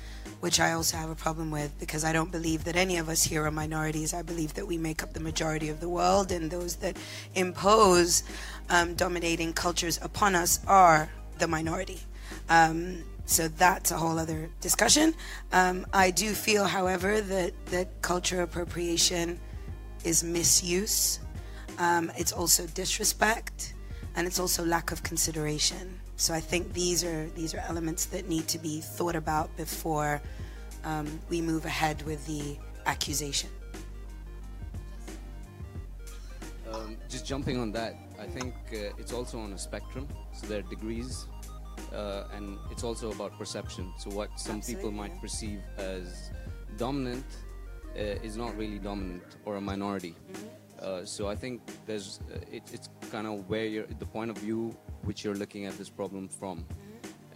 which 0.42 0.58
I 0.58 0.72
also 0.72 0.96
have 0.96 1.08
a 1.08 1.14
problem 1.14 1.52
with 1.52 1.78
because 1.78 2.02
I 2.02 2.12
don't 2.12 2.32
believe 2.32 2.64
that 2.64 2.74
any 2.74 2.98
of 2.98 3.08
us 3.08 3.22
here 3.22 3.46
are 3.46 3.50
minorities. 3.52 4.12
I 4.12 4.22
believe 4.22 4.54
that 4.54 4.66
we 4.66 4.76
make 4.76 5.00
up 5.00 5.12
the 5.12 5.20
majority 5.20 5.68
of 5.68 5.78
the 5.78 5.88
world, 5.88 6.32
and 6.32 6.50
those 6.50 6.74
that 6.76 6.96
impose 7.36 8.24
um, 8.68 8.94
dominating 8.94 9.52
cultures 9.52 10.00
upon 10.02 10.34
us 10.34 10.58
are 10.66 11.08
the 11.38 11.46
minority. 11.46 12.00
Um, 12.48 13.04
so 13.24 13.46
that's 13.46 13.92
a 13.92 13.96
whole 13.96 14.18
other 14.18 14.50
discussion. 14.60 15.14
Um, 15.52 15.86
I 15.92 16.10
do 16.10 16.32
feel, 16.32 16.64
however, 16.64 17.20
that 17.20 17.52
that 17.66 18.02
culture 18.02 18.42
appropriation 18.42 19.38
is 20.02 20.24
misuse. 20.24 21.20
Um, 21.78 22.10
it's 22.16 22.32
also 22.32 22.66
disrespect, 22.66 23.74
and 24.16 24.26
it's 24.26 24.40
also 24.40 24.64
lack 24.64 24.90
of 24.90 25.04
consideration. 25.04 26.01
So 26.16 26.34
I 26.34 26.40
think 26.40 26.72
these 26.72 27.04
are 27.04 27.26
these 27.34 27.54
are 27.54 27.58
elements 27.68 28.06
that 28.06 28.28
need 28.28 28.46
to 28.48 28.58
be 28.58 28.80
thought 28.80 29.16
about 29.16 29.54
before 29.56 30.20
um, 30.84 31.20
we 31.28 31.40
move 31.40 31.64
ahead 31.64 32.02
with 32.02 32.24
the 32.26 32.56
accusation. 32.86 33.50
Um, 36.72 36.96
just 37.08 37.26
jumping 37.26 37.58
on 37.58 37.72
that, 37.72 37.94
I 38.18 38.26
think 38.26 38.54
uh, 38.72 38.96
it's 38.98 39.12
also 39.12 39.38
on 39.38 39.52
a 39.52 39.58
spectrum. 39.58 40.08
So 40.32 40.46
there 40.46 40.60
are 40.60 40.68
degrees, 40.70 41.26
uh, 41.92 42.24
and 42.34 42.58
it's 42.70 42.84
also 42.84 43.10
about 43.12 43.38
perception. 43.38 43.92
So 43.98 44.10
what 44.10 44.38
some 44.40 44.62
people 44.62 44.90
might 44.90 45.20
perceive 45.20 45.60
as 45.76 46.30
dominant 46.78 47.26
uh, 47.94 48.26
is 48.26 48.36
not 48.36 48.56
really 48.56 48.78
dominant 48.78 49.36
or 49.44 49.56
a 49.56 49.60
minority. 49.60 50.14
Uh, 50.80 51.04
so 51.04 51.28
I 51.28 51.36
think 51.36 51.60
there's 51.86 52.20
uh, 52.32 52.38
it, 52.50 52.62
it's 52.72 52.88
kind 53.10 53.26
of 53.26 53.48
where 53.48 53.66
you're 53.66 53.86
the 53.98 54.06
point 54.06 54.30
of 54.30 54.38
view 54.38 54.76
which 55.04 55.24
you're 55.24 55.34
looking 55.34 55.66
at 55.66 55.76
this 55.78 55.88
problem 55.88 56.28
from, 56.28 56.64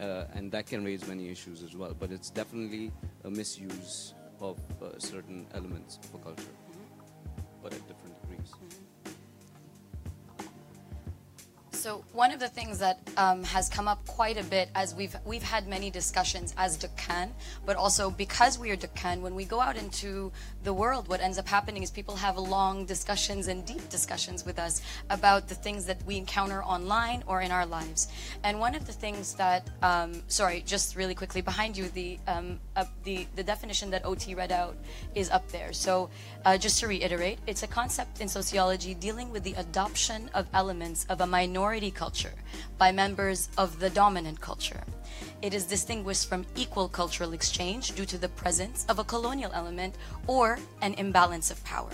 uh, 0.00 0.24
and 0.34 0.50
that 0.52 0.66
can 0.66 0.84
raise 0.84 1.06
many 1.06 1.28
issues 1.28 1.62
as 1.62 1.74
well. 1.74 1.94
But 1.98 2.10
it's 2.12 2.30
definitely 2.30 2.92
a 3.24 3.30
misuse 3.30 4.14
of 4.40 4.58
uh, 4.82 4.98
certain 4.98 5.46
elements 5.54 5.98
of 6.04 6.20
a 6.20 6.24
culture, 6.24 6.56
but 7.62 7.72
So 11.76 12.02
one 12.14 12.32
of 12.32 12.40
the 12.40 12.48
things 12.48 12.78
that 12.78 12.98
um, 13.18 13.44
has 13.44 13.68
come 13.68 13.86
up 13.86 14.04
quite 14.06 14.38
a 14.38 14.44
bit 14.44 14.70
as 14.74 14.94
we've 14.94 15.14
we've 15.26 15.42
had 15.42 15.68
many 15.68 15.90
discussions 15.90 16.54
as 16.56 16.78
Dukkan, 16.78 17.28
but 17.66 17.76
also 17.76 18.10
because 18.10 18.58
we 18.58 18.70
are 18.70 18.76
Dukkan, 18.76 19.20
when 19.20 19.34
we 19.34 19.44
go 19.44 19.60
out 19.60 19.76
into 19.76 20.32
the 20.64 20.72
world, 20.72 21.06
what 21.06 21.20
ends 21.20 21.38
up 21.38 21.46
happening 21.46 21.82
is 21.82 21.90
people 21.90 22.16
have 22.16 22.38
long 22.38 22.86
discussions 22.86 23.48
and 23.48 23.64
deep 23.66 23.86
discussions 23.90 24.46
with 24.46 24.58
us 24.58 24.80
about 25.10 25.48
the 25.48 25.54
things 25.54 25.84
that 25.84 26.02
we 26.06 26.16
encounter 26.16 26.64
online 26.64 27.22
or 27.26 27.42
in 27.42 27.50
our 27.50 27.66
lives. 27.66 28.08
And 28.42 28.58
one 28.58 28.74
of 28.74 28.86
the 28.86 28.92
things 28.92 29.34
that, 29.34 29.68
um, 29.82 30.22
sorry, 30.28 30.62
just 30.66 30.96
really 30.96 31.14
quickly 31.14 31.42
behind 31.42 31.76
you, 31.76 31.88
the 31.90 32.18
um, 32.26 32.58
uh, 32.74 32.86
the 33.04 33.26
the 33.36 33.44
definition 33.44 33.90
that 33.90 34.02
OT 34.06 34.34
read 34.34 34.50
out 34.50 34.76
is 35.14 35.28
up 35.28 35.46
there. 35.52 35.74
So 35.74 36.08
uh, 36.46 36.56
just 36.56 36.80
to 36.80 36.88
reiterate, 36.88 37.38
it's 37.46 37.64
a 37.64 37.68
concept 37.68 38.22
in 38.22 38.28
sociology 38.28 38.94
dealing 38.94 39.30
with 39.30 39.44
the 39.44 39.52
adoption 39.54 40.30
of 40.32 40.46
elements 40.54 41.04
of 41.10 41.20
a 41.20 41.26
minority 41.26 41.66
culture 41.90 42.32
by 42.78 42.90
members 42.92 43.48
of 43.58 43.78
the 43.78 43.90
dominant 43.90 44.40
culture. 44.40 44.82
It 45.42 45.54
is 45.54 45.64
distinguished 45.64 46.28
from 46.28 46.46
equal 46.56 46.88
cultural 46.88 47.32
exchange 47.32 47.94
due 47.94 48.06
to 48.06 48.18
the 48.18 48.28
presence 48.28 48.86
of 48.88 48.98
a 48.98 49.04
colonial 49.04 49.50
element 49.52 49.94
or 50.26 50.58
an 50.80 50.94
imbalance 50.94 51.50
of 51.50 51.62
power. 51.64 51.90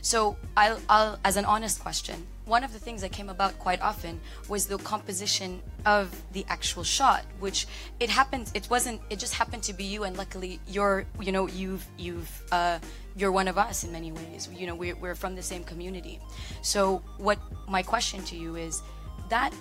So, 0.00 0.36
I'll, 0.56 0.80
I'll, 0.88 1.18
as 1.24 1.36
an 1.36 1.44
honest 1.44 1.80
question, 1.80 2.26
one 2.48 2.64
of 2.64 2.72
the 2.72 2.78
things 2.78 3.02
that 3.02 3.12
came 3.12 3.28
about 3.28 3.58
quite 3.58 3.82
often 3.82 4.20
was 4.48 4.66
the 4.66 4.78
composition 4.78 5.60
of 5.84 6.10
the 6.32 6.46
actual 6.48 6.82
shot, 6.82 7.24
which 7.40 7.66
it 8.00 8.08
happened. 8.08 8.50
It 8.54 8.70
wasn't. 8.70 9.00
It 9.10 9.18
just 9.18 9.34
happened 9.34 9.62
to 9.64 9.74
be 9.74 9.84
you, 9.84 10.04
and 10.04 10.16
luckily, 10.16 10.58
you're. 10.66 11.04
You 11.20 11.32
know, 11.32 11.46
you've 11.46 11.86
you've. 11.98 12.42
Uh, 12.50 12.78
you're 13.16 13.32
one 13.32 13.48
of 13.48 13.58
us 13.58 13.84
in 13.84 13.92
many 13.92 14.12
ways. 14.12 14.48
You 14.56 14.68
know, 14.68 14.76
we're, 14.76 14.94
we're 14.94 15.16
from 15.16 15.34
the 15.34 15.42
same 15.42 15.64
community. 15.64 16.20
So, 16.62 17.02
what 17.18 17.38
my 17.68 17.82
question 17.82 18.22
to 18.24 18.36
you 18.36 18.56
is, 18.56 18.80
that 19.28 19.52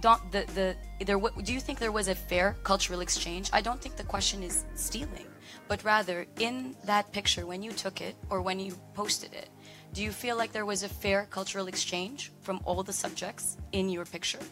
don't 0.00 0.32
the 0.32 0.44
the 0.54 0.76
there 1.04 1.18
do 1.42 1.52
you 1.52 1.60
think 1.60 1.78
there 1.78 1.92
was 1.92 2.08
a 2.08 2.14
fair 2.14 2.56
cultural 2.64 3.00
exchange 3.00 3.50
i 3.52 3.60
don't 3.60 3.80
think 3.80 3.96
the 3.96 4.04
question 4.04 4.42
is 4.42 4.64
stealing 4.74 5.26
but 5.68 5.82
rather 5.84 6.26
in 6.38 6.74
that 6.84 7.10
picture 7.12 7.46
when 7.46 7.62
you 7.62 7.72
took 7.72 8.00
it 8.00 8.14
or 8.30 8.40
when 8.40 8.58
you 8.58 8.72
posted 8.94 9.32
it 9.34 9.48
do 9.92 10.02
you 10.02 10.12
feel 10.12 10.36
like 10.36 10.52
there 10.52 10.66
was 10.66 10.82
a 10.82 10.88
fair 10.88 11.26
cultural 11.30 11.66
exchange 11.66 12.32
from 12.40 12.60
all 12.64 12.82
the 12.82 12.92
subjects 12.92 13.56
in 13.72 13.88
your 13.88 14.04
picture 14.04 14.44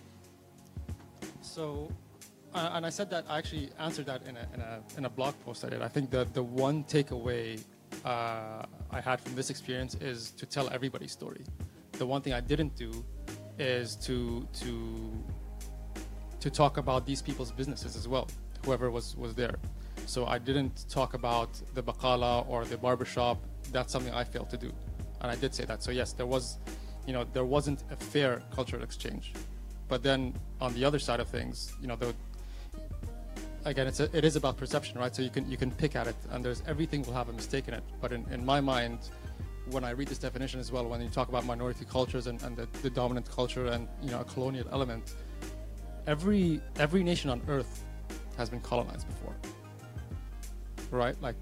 So, 1.43 1.91
uh, 2.55 2.71
and 2.75 2.87
I 2.87 2.91
said 2.91 3.11
that 3.11 3.25
I 3.29 3.39
actually 3.39 3.71
answered 3.79 4.07
that 4.07 4.23
in 4.29 4.37
a, 4.37 4.45
in 4.55 4.61
a, 4.61 4.81
in 4.99 5.05
a 5.07 5.11
blog 5.11 5.35
post 5.45 5.65
I 5.65 5.71
did. 5.71 5.83
I 5.83 5.89
think 5.89 6.11
the, 6.11 6.27
the 6.33 6.43
one 6.43 6.85
takeaway 6.85 7.61
uh, 8.05 8.63
I 8.91 9.01
had 9.01 9.21
from 9.21 9.35
this 9.35 9.51
experience 9.51 9.95
is 9.97 10.31
to 10.33 10.47
tell 10.47 10.69
everybody's 10.71 11.13
story. 11.13 11.45
The 11.93 12.07
one 12.07 12.23
thing 12.23 12.33
I 12.33 12.41
didn't 12.41 12.77
do 12.77 13.05
is 13.59 13.97
to 13.97 14.47
to 14.61 15.13
to 16.41 16.51
talk 16.51 16.77
about 16.77 17.05
these 17.05 17.21
people's 17.21 17.51
businesses 17.51 17.97
as 17.97 18.07
well, 18.07 18.29
whoever 18.65 18.91
was 18.91 19.17
was 19.17 19.35
there. 19.35 19.57
So 20.07 20.27
I 20.27 20.39
didn't 20.39 20.89
talk 20.89 21.15
about 21.15 21.51
the 21.75 21.83
bakala 21.83 22.49
or 22.49 22.65
the 22.65 22.79
barbershop. 22.79 23.39
That's 23.73 23.93
something 23.93 24.15
I 24.15 24.25
failed 24.25 24.51
to 24.51 24.57
do, 24.57 24.73
and 25.21 25.31
I 25.31 25.37
did 25.37 25.55
say 25.55 25.65
that. 25.65 25.83
So 25.83 25.91
yes, 25.91 26.13
there 26.13 26.27
was, 26.27 26.59
you 27.07 27.13
know, 27.13 27.25
there 27.33 27.45
wasn't 27.45 27.85
a 27.91 27.97
fair 27.97 28.43
cultural 28.55 28.83
exchange. 28.83 29.35
But 29.89 30.03
then 30.03 30.35
on 30.61 30.73
the 30.75 30.85
other 30.85 30.99
side 30.99 31.21
of 31.21 31.29
things, 31.29 31.73
you 31.81 31.89
know, 31.89 31.97
the, 31.97 32.15
again, 33.65 33.87
it's 33.87 34.01
a, 34.01 34.17
it 34.17 34.25
is 34.25 34.37
about 34.37 34.57
perception, 34.57 34.99
right? 34.99 35.15
So 35.15 35.23
you 35.23 35.31
can 35.31 35.51
you 35.51 35.57
can 35.57 35.71
pick 35.71 35.97
at 35.97 36.07
it, 36.07 36.17
and 36.31 36.45
there's 36.45 36.63
everything 36.67 37.03
will 37.03 37.15
have 37.15 37.29
a 37.29 37.33
mistake 37.33 37.69
in 37.69 37.75
it. 37.75 37.83
But 38.01 38.13
in, 38.13 38.25
in 38.31 38.45
my 38.45 38.61
mind, 38.61 38.99
when 39.71 39.85
I 39.85 39.91
read 39.91 40.09
this 40.09 40.19
definition 40.19 40.61
as 40.61 40.73
well, 40.73 40.87
when 40.87 41.01
you 41.01 41.09
talk 41.09 41.29
about 41.29 41.45
minority 41.45 41.85
cultures 41.85 42.27
and, 42.27 42.43
and 42.43 42.57
the, 42.57 42.67
the 42.83 42.91
dominant 42.91 43.31
culture 43.31 43.67
and 43.67 43.89
you 44.03 44.11
know 44.11 44.21
a 44.21 44.25
colonial 44.25 44.67
element, 44.73 45.15
every 46.07 46.61
every 46.79 47.03
nation 47.03 47.31
on 47.31 47.43
earth 47.49 47.83
has 48.37 48.49
been 48.49 48.61
colonized 48.61 49.07
before, 49.09 49.35
right? 50.91 51.21
Like 51.21 51.37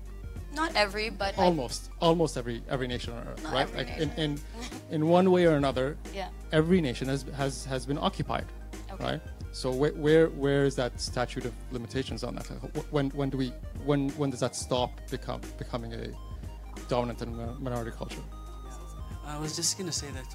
Not 0.55 0.75
every, 0.75 1.11
but 1.11 1.37
like, 1.37 1.47
almost 1.47 1.91
almost 2.01 2.37
every 2.37 2.63
every 2.69 2.89
nation 2.89 3.13
on 3.15 3.27
earth, 3.29 3.45
right? 3.53 3.75
like 3.77 3.89
in, 3.99 4.11
in 4.13 4.39
in 4.91 5.09
one 5.09 5.31
way 5.31 5.47
or 5.47 5.57
another, 5.57 5.97
Yeah. 6.15 6.29
every 6.53 6.81
nation 6.81 7.09
has 7.09 7.25
has 7.37 7.65
has 7.67 7.87
been 7.87 7.99
occupied, 7.99 8.47
Okay. 8.93 9.05
right? 9.05 9.21
So 9.53 9.71
where, 9.71 9.93
where 9.93 10.29
where 10.29 10.65
is 10.65 10.75
that 10.77 11.01
statute 11.01 11.45
of 11.47 11.53
limitations 11.73 12.25
on 12.25 12.35
that? 12.35 12.47
When 12.91 13.11
when 13.11 13.31
do 13.31 13.39
we 13.39 13.53
when 13.85 14.11
when 14.11 14.31
does 14.31 14.41
that 14.41 14.55
stop 14.57 14.91
become 15.11 15.41
becoming 15.59 15.93
a 15.95 16.09
dominant 16.89 17.23
and 17.23 17.37
mi- 17.37 17.57
minority 17.61 17.91
culture? 17.91 18.23
I 19.27 19.39
was 19.39 19.57
just 19.57 19.77
going 19.77 19.89
to 19.89 19.93
say 19.93 20.09
that 20.13 20.27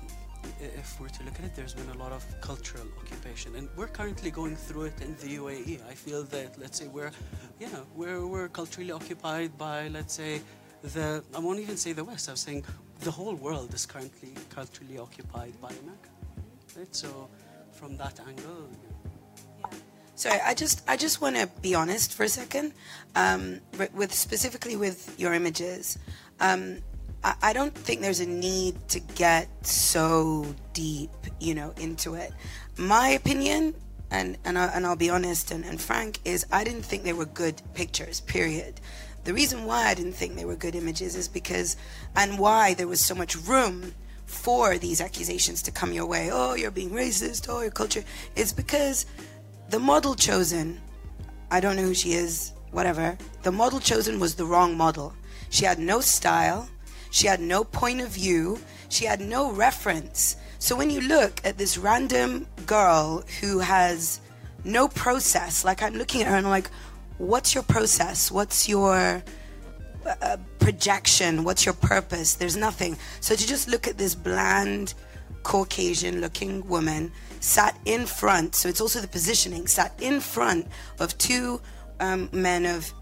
if 0.59 0.99
we're 0.99 1.09
to 1.09 1.23
look 1.23 1.35
at 1.39 1.45
it, 1.45 1.55
there's 1.55 1.73
been 1.73 1.89
a 1.89 1.97
lot 1.97 2.11
of 2.11 2.23
cultural 2.41 2.85
occupation, 2.99 3.55
and 3.55 3.69
we're 3.75 3.87
currently 3.87 4.31
going 4.31 4.55
through 4.55 4.83
it 4.83 5.01
in 5.01 5.15
the 5.17 5.37
UAE. 5.37 5.87
I 5.89 5.93
feel 5.93 6.23
that, 6.23 6.59
let's 6.59 6.77
say, 6.79 6.87
we're, 6.87 7.11
you 7.59 7.67
know, 7.67 7.85
we're, 7.95 8.25
we're 8.25 8.49
culturally 8.49 8.91
occupied 8.91 9.57
by, 9.57 9.87
let's 9.89 10.13
say, 10.13 10.41
the, 10.83 11.23
I 11.35 11.39
won't 11.39 11.59
even 11.59 11.77
say 11.77 11.93
the 11.93 12.03
West, 12.03 12.29
I'm 12.29 12.35
saying 12.35 12.65
the 13.01 13.11
whole 13.11 13.35
world 13.35 13.73
is 13.73 13.85
currently 13.85 14.33
culturally 14.49 14.97
occupied 14.97 15.59
by 15.61 15.69
America. 15.69 16.09
Right? 16.75 16.95
So, 16.95 17.29
from 17.71 17.97
that 17.97 18.19
angle, 18.27 18.69
Sorry, 20.21 20.39
I 20.45 20.53
just 20.53 20.83
I 20.87 20.97
just 20.97 21.19
want 21.19 21.35
to 21.35 21.47
be 21.63 21.73
honest 21.73 22.13
for 22.13 22.21
a 22.21 22.29
second, 22.29 22.73
um, 23.15 23.59
with 23.95 24.13
specifically 24.13 24.75
with 24.75 25.15
your 25.17 25.33
images. 25.33 25.97
Um, 26.41 26.79
I, 27.23 27.35
I 27.41 27.53
don't 27.53 27.73
think 27.73 28.01
there's 28.01 28.19
a 28.19 28.25
need 28.25 28.75
to 28.89 28.99
get 28.99 29.47
so 29.65 30.53
deep, 30.73 31.11
you 31.39 31.55
know, 31.55 31.73
into 31.79 32.15
it. 32.15 32.33
My 32.77 33.09
opinion, 33.09 33.73
and 34.09 34.37
and, 34.43 34.57
I, 34.57 34.65
and 34.67 34.85
I'll 34.85 34.95
be 34.97 35.09
honest 35.09 35.51
and, 35.51 35.63
and 35.63 35.79
frank, 35.79 36.19
is 36.25 36.45
I 36.51 36.63
didn't 36.63 36.83
think 36.83 37.03
they 37.03 37.13
were 37.13 37.25
good 37.25 37.61
pictures. 37.73 38.21
Period. 38.21 38.81
The 39.23 39.33
reason 39.33 39.65
why 39.65 39.85
I 39.85 39.93
didn't 39.93 40.13
think 40.13 40.35
they 40.35 40.45
were 40.45 40.55
good 40.55 40.73
images 40.75 41.15
is 41.15 41.27
because, 41.27 41.77
and 42.15 42.39
why 42.39 42.73
there 42.73 42.87
was 42.87 42.99
so 42.99 43.13
much 43.13 43.35
room 43.35 43.93
for 44.25 44.79
these 44.79 44.99
accusations 44.99 45.61
to 45.63 45.71
come 45.71 45.93
your 45.93 46.07
way. 46.07 46.29
Oh, 46.31 46.55
you're 46.55 46.71
being 46.71 46.89
racist. 46.89 47.47
Oh, 47.47 47.61
your 47.61 47.69
culture. 47.69 48.03
It's 48.35 48.51
because 48.51 49.05
the 49.69 49.77
model 49.77 50.15
chosen, 50.15 50.81
I 51.51 51.59
don't 51.59 51.75
know 51.75 51.83
who 51.83 51.93
she 51.93 52.13
is, 52.13 52.53
whatever. 52.71 53.15
The 53.43 53.51
model 53.51 53.79
chosen 53.79 54.19
was 54.19 54.33
the 54.33 54.45
wrong 54.45 54.75
model. 54.75 55.13
She 55.51 55.65
had 55.65 55.77
no 55.77 56.01
style. 56.01 56.67
She 57.11 57.27
had 57.27 57.39
no 57.39 57.63
point 57.63 58.01
of 58.01 58.09
view. 58.09 58.59
She 58.89 59.05
had 59.05 59.21
no 59.21 59.51
reference. 59.51 60.37
So 60.57 60.75
when 60.75 60.89
you 60.89 61.01
look 61.01 61.41
at 61.43 61.57
this 61.57 61.77
random 61.77 62.47
girl 62.65 63.23
who 63.41 63.59
has 63.59 64.21
no 64.63 64.87
process, 64.87 65.63
like 65.63 65.83
I'm 65.83 65.93
looking 65.93 66.21
at 66.21 66.27
her 66.27 66.37
and 66.37 66.47
I'm 66.47 66.51
like, 66.51 66.71
what's 67.17 67.53
your 67.53 67.63
process? 67.63 68.31
What's 68.31 68.69
your 68.69 69.21
uh, 70.05 70.37
projection? 70.59 71.43
What's 71.43 71.65
your 71.65 71.75
purpose? 71.75 72.35
There's 72.35 72.57
nothing. 72.57 72.97
So 73.19 73.35
to 73.35 73.47
just 73.47 73.67
look 73.67 73.87
at 73.87 73.97
this 73.97 74.15
bland, 74.15 74.93
Caucasian 75.43 76.21
looking 76.21 76.65
woman 76.67 77.11
sat 77.39 77.77
in 77.85 78.05
front, 78.05 78.55
so 78.55 78.69
it's 78.69 78.79
also 78.81 79.01
the 79.01 79.07
positioning, 79.07 79.67
sat 79.67 79.93
in 79.99 80.19
front 80.21 80.67
of 80.99 81.17
two 81.17 81.59
um, 81.99 82.29
men 82.31 82.65
of 82.65 82.93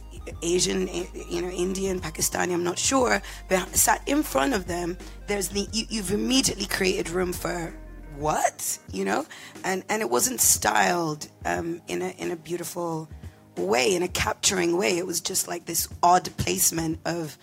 Asian, 0.42 0.88
eh, 0.90 1.06
you 1.30 1.42
know, 1.42 1.50
Indian, 1.50 2.00
Pakistani, 2.00 2.54
I'm 2.54 2.64
not 2.64 2.80
sure, 2.80 3.22
but 3.48 3.76
sat 3.76 4.08
in 4.08 4.24
front 4.24 4.54
of 4.54 4.68
them. 4.68 4.98
There's 5.28 5.50
the, 5.50 5.68
you, 5.72 5.86
you've 5.90 6.12
immediately 6.12 6.66
created 6.66 7.10
room 7.10 7.34
for 7.34 7.74
what, 8.18 8.80
you 8.92 9.06
know? 9.06 9.26
And, 9.64 9.84
and 9.90 10.02
it 10.02 10.10
wasn't 10.10 10.42
styled 10.42 11.28
um, 11.46 11.82
in, 11.88 12.02
a, 12.02 12.10
in 12.18 12.32
a 12.32 12.36
beautiful 12.36 13.10
way, 13.56 13.96
in 13.96 14.04
a 14.04 14.08
capturing 14.08 14.78
way. 14.78 14.98
It 14.98 15.06
was 15.06 15.22
just 15.22 15.48
like 15.48 15.66
this 15.66 15.88
odd 16.02 16.30
placement 16.38 17.00
of 17.06 17.38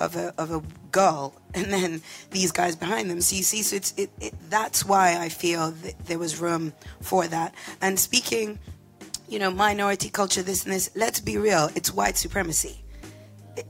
of 0.00 0.16
a 0.16 0.34
of 0.38 0.50
a 0.50 0.62
girl, 0.90 1.34
and 1.54 1.66
then 1.66 2.02
these 2.30 2.52
guys 2.52 2.76
behind 2.76 3.10
them. 3.10 3.20
So 3.20 3.36
you 3.36 3.42
see, 3.42 3.62
so 3.62 3.76
it's 3.76 3.94
it, 3.96 4.10
it 4.20 4.34
that's 4.50 4.84
why 4.84 5.16
I 5.18 5.28
feel 5.28 5.70
that 5.70 6.06
there 6.06 6.18
was 6.18 6.40
room 6.40 6.72
for 7.00 7.26
that. 7.28 7.54
And 7.80 7.98
speaking, 7.98 8.58
you 9.28 9.38
know, 9.38 9.50
minority 9.50 10.10
culture, 10.10 10.42
this 10.42 10.64
and 10.64 10.72
this. 10.72 10.90
Let's 10.94 11.20
be 11.20 11.38
real. 11.38 11.70
It's 11.74 11.92
white 11.92 12.16
supremacy. 12.16 12.84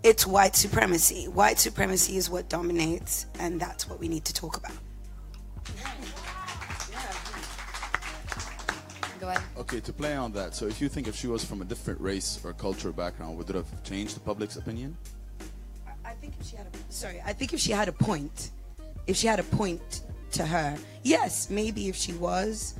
It's 0.03 0.27
white 0.27 0.57
supremacy. 0.57 1.29
White 1.29 1.59
supremacy 1.59 2.17
is 2.17 2.31
what 2.31 2.49
dominates, 2.49 3.27
and 3.39 3.61
that's 3.61 3.89
what 3.89 4.01
we 4.01 4.09
need 4.09 4.25
to 4.25 4.35
talk 4.35 4.57
about. 4.57 4.73
Go 9.21 9.29
ahead. 9.29 9.43
Okay, 9.57 9.81
to 9.81 9.93
play 9.93 10.15
on 10.17 10.33
that, 10.33 10.55
so 10.55 10.67
if 10.67 10.81
you 10.81 10.89
think 10.89 11.09
if 11.09 11.17
she 11.17 11.29
was 11.29 11.45
from 11.45 11.63
a 11.63 11.65
different 11.65 12.01
race 12.01 12.41
or 12.45 12.53
cultural 12.53 12.93
background, 12.93 13.39
would 13.39 13.49
it 13.49 13.57
have 13.57 13.83
changed 13.83 14.17
the 14.17 14.21
public's 14.21 14.57
opinion? 14.57 14.97
I 16.05 16.13
think 16.13 16.35
if 16.39 16.47
she 16.47 16.57
had 16.57 16.67
a 16.67 16.93
sorry, 16.93 17.23
I 17.25 17.33
think 17.33 17.55
if 17.55 17.61
she 17.61 17.73
had 17.73 17.89
a 17.89 17.93
point, 17.93 18.51
if 19.07 19.17
she 19.17 19.27
had 19.27 19.41
a 19.41 19.45
point 19.45 20.03
to 20.33 20.45
her, 20.45 20.77
yes, 21.03 21.49
maybe 21.49 21.89
if 21.89 21.97
she 21.97 22.13
was. 22.13 22.75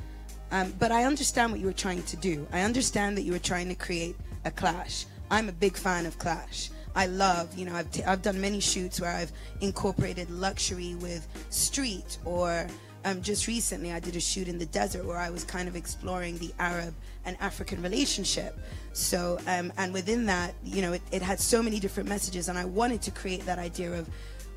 Um, 0.55 0.73
but 0.79 0.93
I 0.93 1.03
understand 1.03 1.51
what 1.51 1.61
you 1.61 1.67
were 1.67 1.73
trying 1.73 2.05
to 2.05 2.17
do. 2.17 2.47
I 2.53 2.61
understand 2.61 3.19
that 3.19 3.23
you 3.23 3.33
were 3.33 3.41
trying 3.41 3.69
to 3.71 3.75
create 3.75 4.15
a 4.45 4.53
clash. 4.53 5.05
I'm 5.29 5.49
a 5.49 5.53
big 5.53 5.77
fan 5.77 6.07
of 6.07 6.17
clash. 6.21 6.71
I 6.95 7.07
love, 7.07 7.59
you 7.59 7.65
know, 7.65 7.75
I've, 7.75 7.91
t- 7.91 8.05
I've 8.05 8.23
done 8.23 8.41
many 8.41 8.61
shoots 8.61 9.01
where 9.01 9.11
I've 9.11 9.33
incorporated 9.61 10.31
luxury 10.31 10.95
with 10.95 11.27
street, 11.51 12.19
or 12.25 12.69
um, 13.05 13.21
just 13.21 13.49
recently 13.49 13.91
I 13.91 13.99
did 13.99 14.15
a 14.15 14.21
shoot 14.21 14.47
in 14.47 14.57
the 14.59 14.67
desert 14.67 15.05
where 15.05 15.19
I 15.19 15.29
was 15.29 15.43
kind 15.43 15.69
of 15.69 15.75
exploring 15.75 16.39
the 16.39 16.53
Arab 16.61 16.95
and 17.25 17.37
African 17.41 17.83
relationship. 17.83 18.57
So, 18.93 19.41
um, 19.49 19.73
and 19.77 19.93
within 19.93 20.25
that, 20.27 20.55
you 20.63 20.83
know, 20.83 20.93
it, 20.93 21.03
it 21.11 21.21
had 21.21 21.41
so 21.41 21.65
many 21.65 21.81
different 21.81 22.09
messages, 22.09 22.49
and 22.49 22.57
I 22.57 22.65
wanted 22.65 23.03
to 23.03 23.11
create 23.11 23.45
that 23.47 23.59
idea 23.59 23.93
of, 23.93 24.09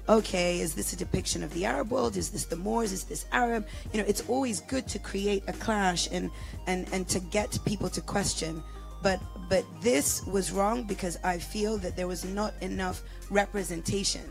okay, 0.10 0.60
is 0.60 0.74
this 0.74 0.93
a 0.93 0.96
depiction 0.96 1.43
of 1.43 1.54
the 1.54 1.65
Arab 1.65 1.91
world? 1.91 2.17
Is 2.17 2.30
this 2.30 2.46
the 2.46 2.56
Moors? 2.56 2.91
Is 2.91 3.04
this 3.04 3.26
Arab? 3.32 3.67
You 3.93 4.02
know, 4.02 4.08
it's 4.08 4.24
always 4.30 4.62
good 4.62 4.88
to 4.88 5.00
create 5.00 5.43
a 5.48 5.54
clash 5.54 6.08
and 6.12 6.32
and 6.67 6.88
and 6.91 7.08
to 7.10 7.20
get 7.20 7.58
people 7.65 7.89
to 7.89 8.02
question. 8.02 8.63
But 9.04 9.20
but 9.50 9.65
this 9.82 10.26
was 10.26 10.52
wrong 10.52 10.84
because 10.84 11.17
I 11.24 11.38
feel 11.38 11.78
that 11.80 11.96
there 11.96 12.08
was 12.08 12.26
not 12.26 12.54
enough 12.62 13.02
representation. 13.30 14.24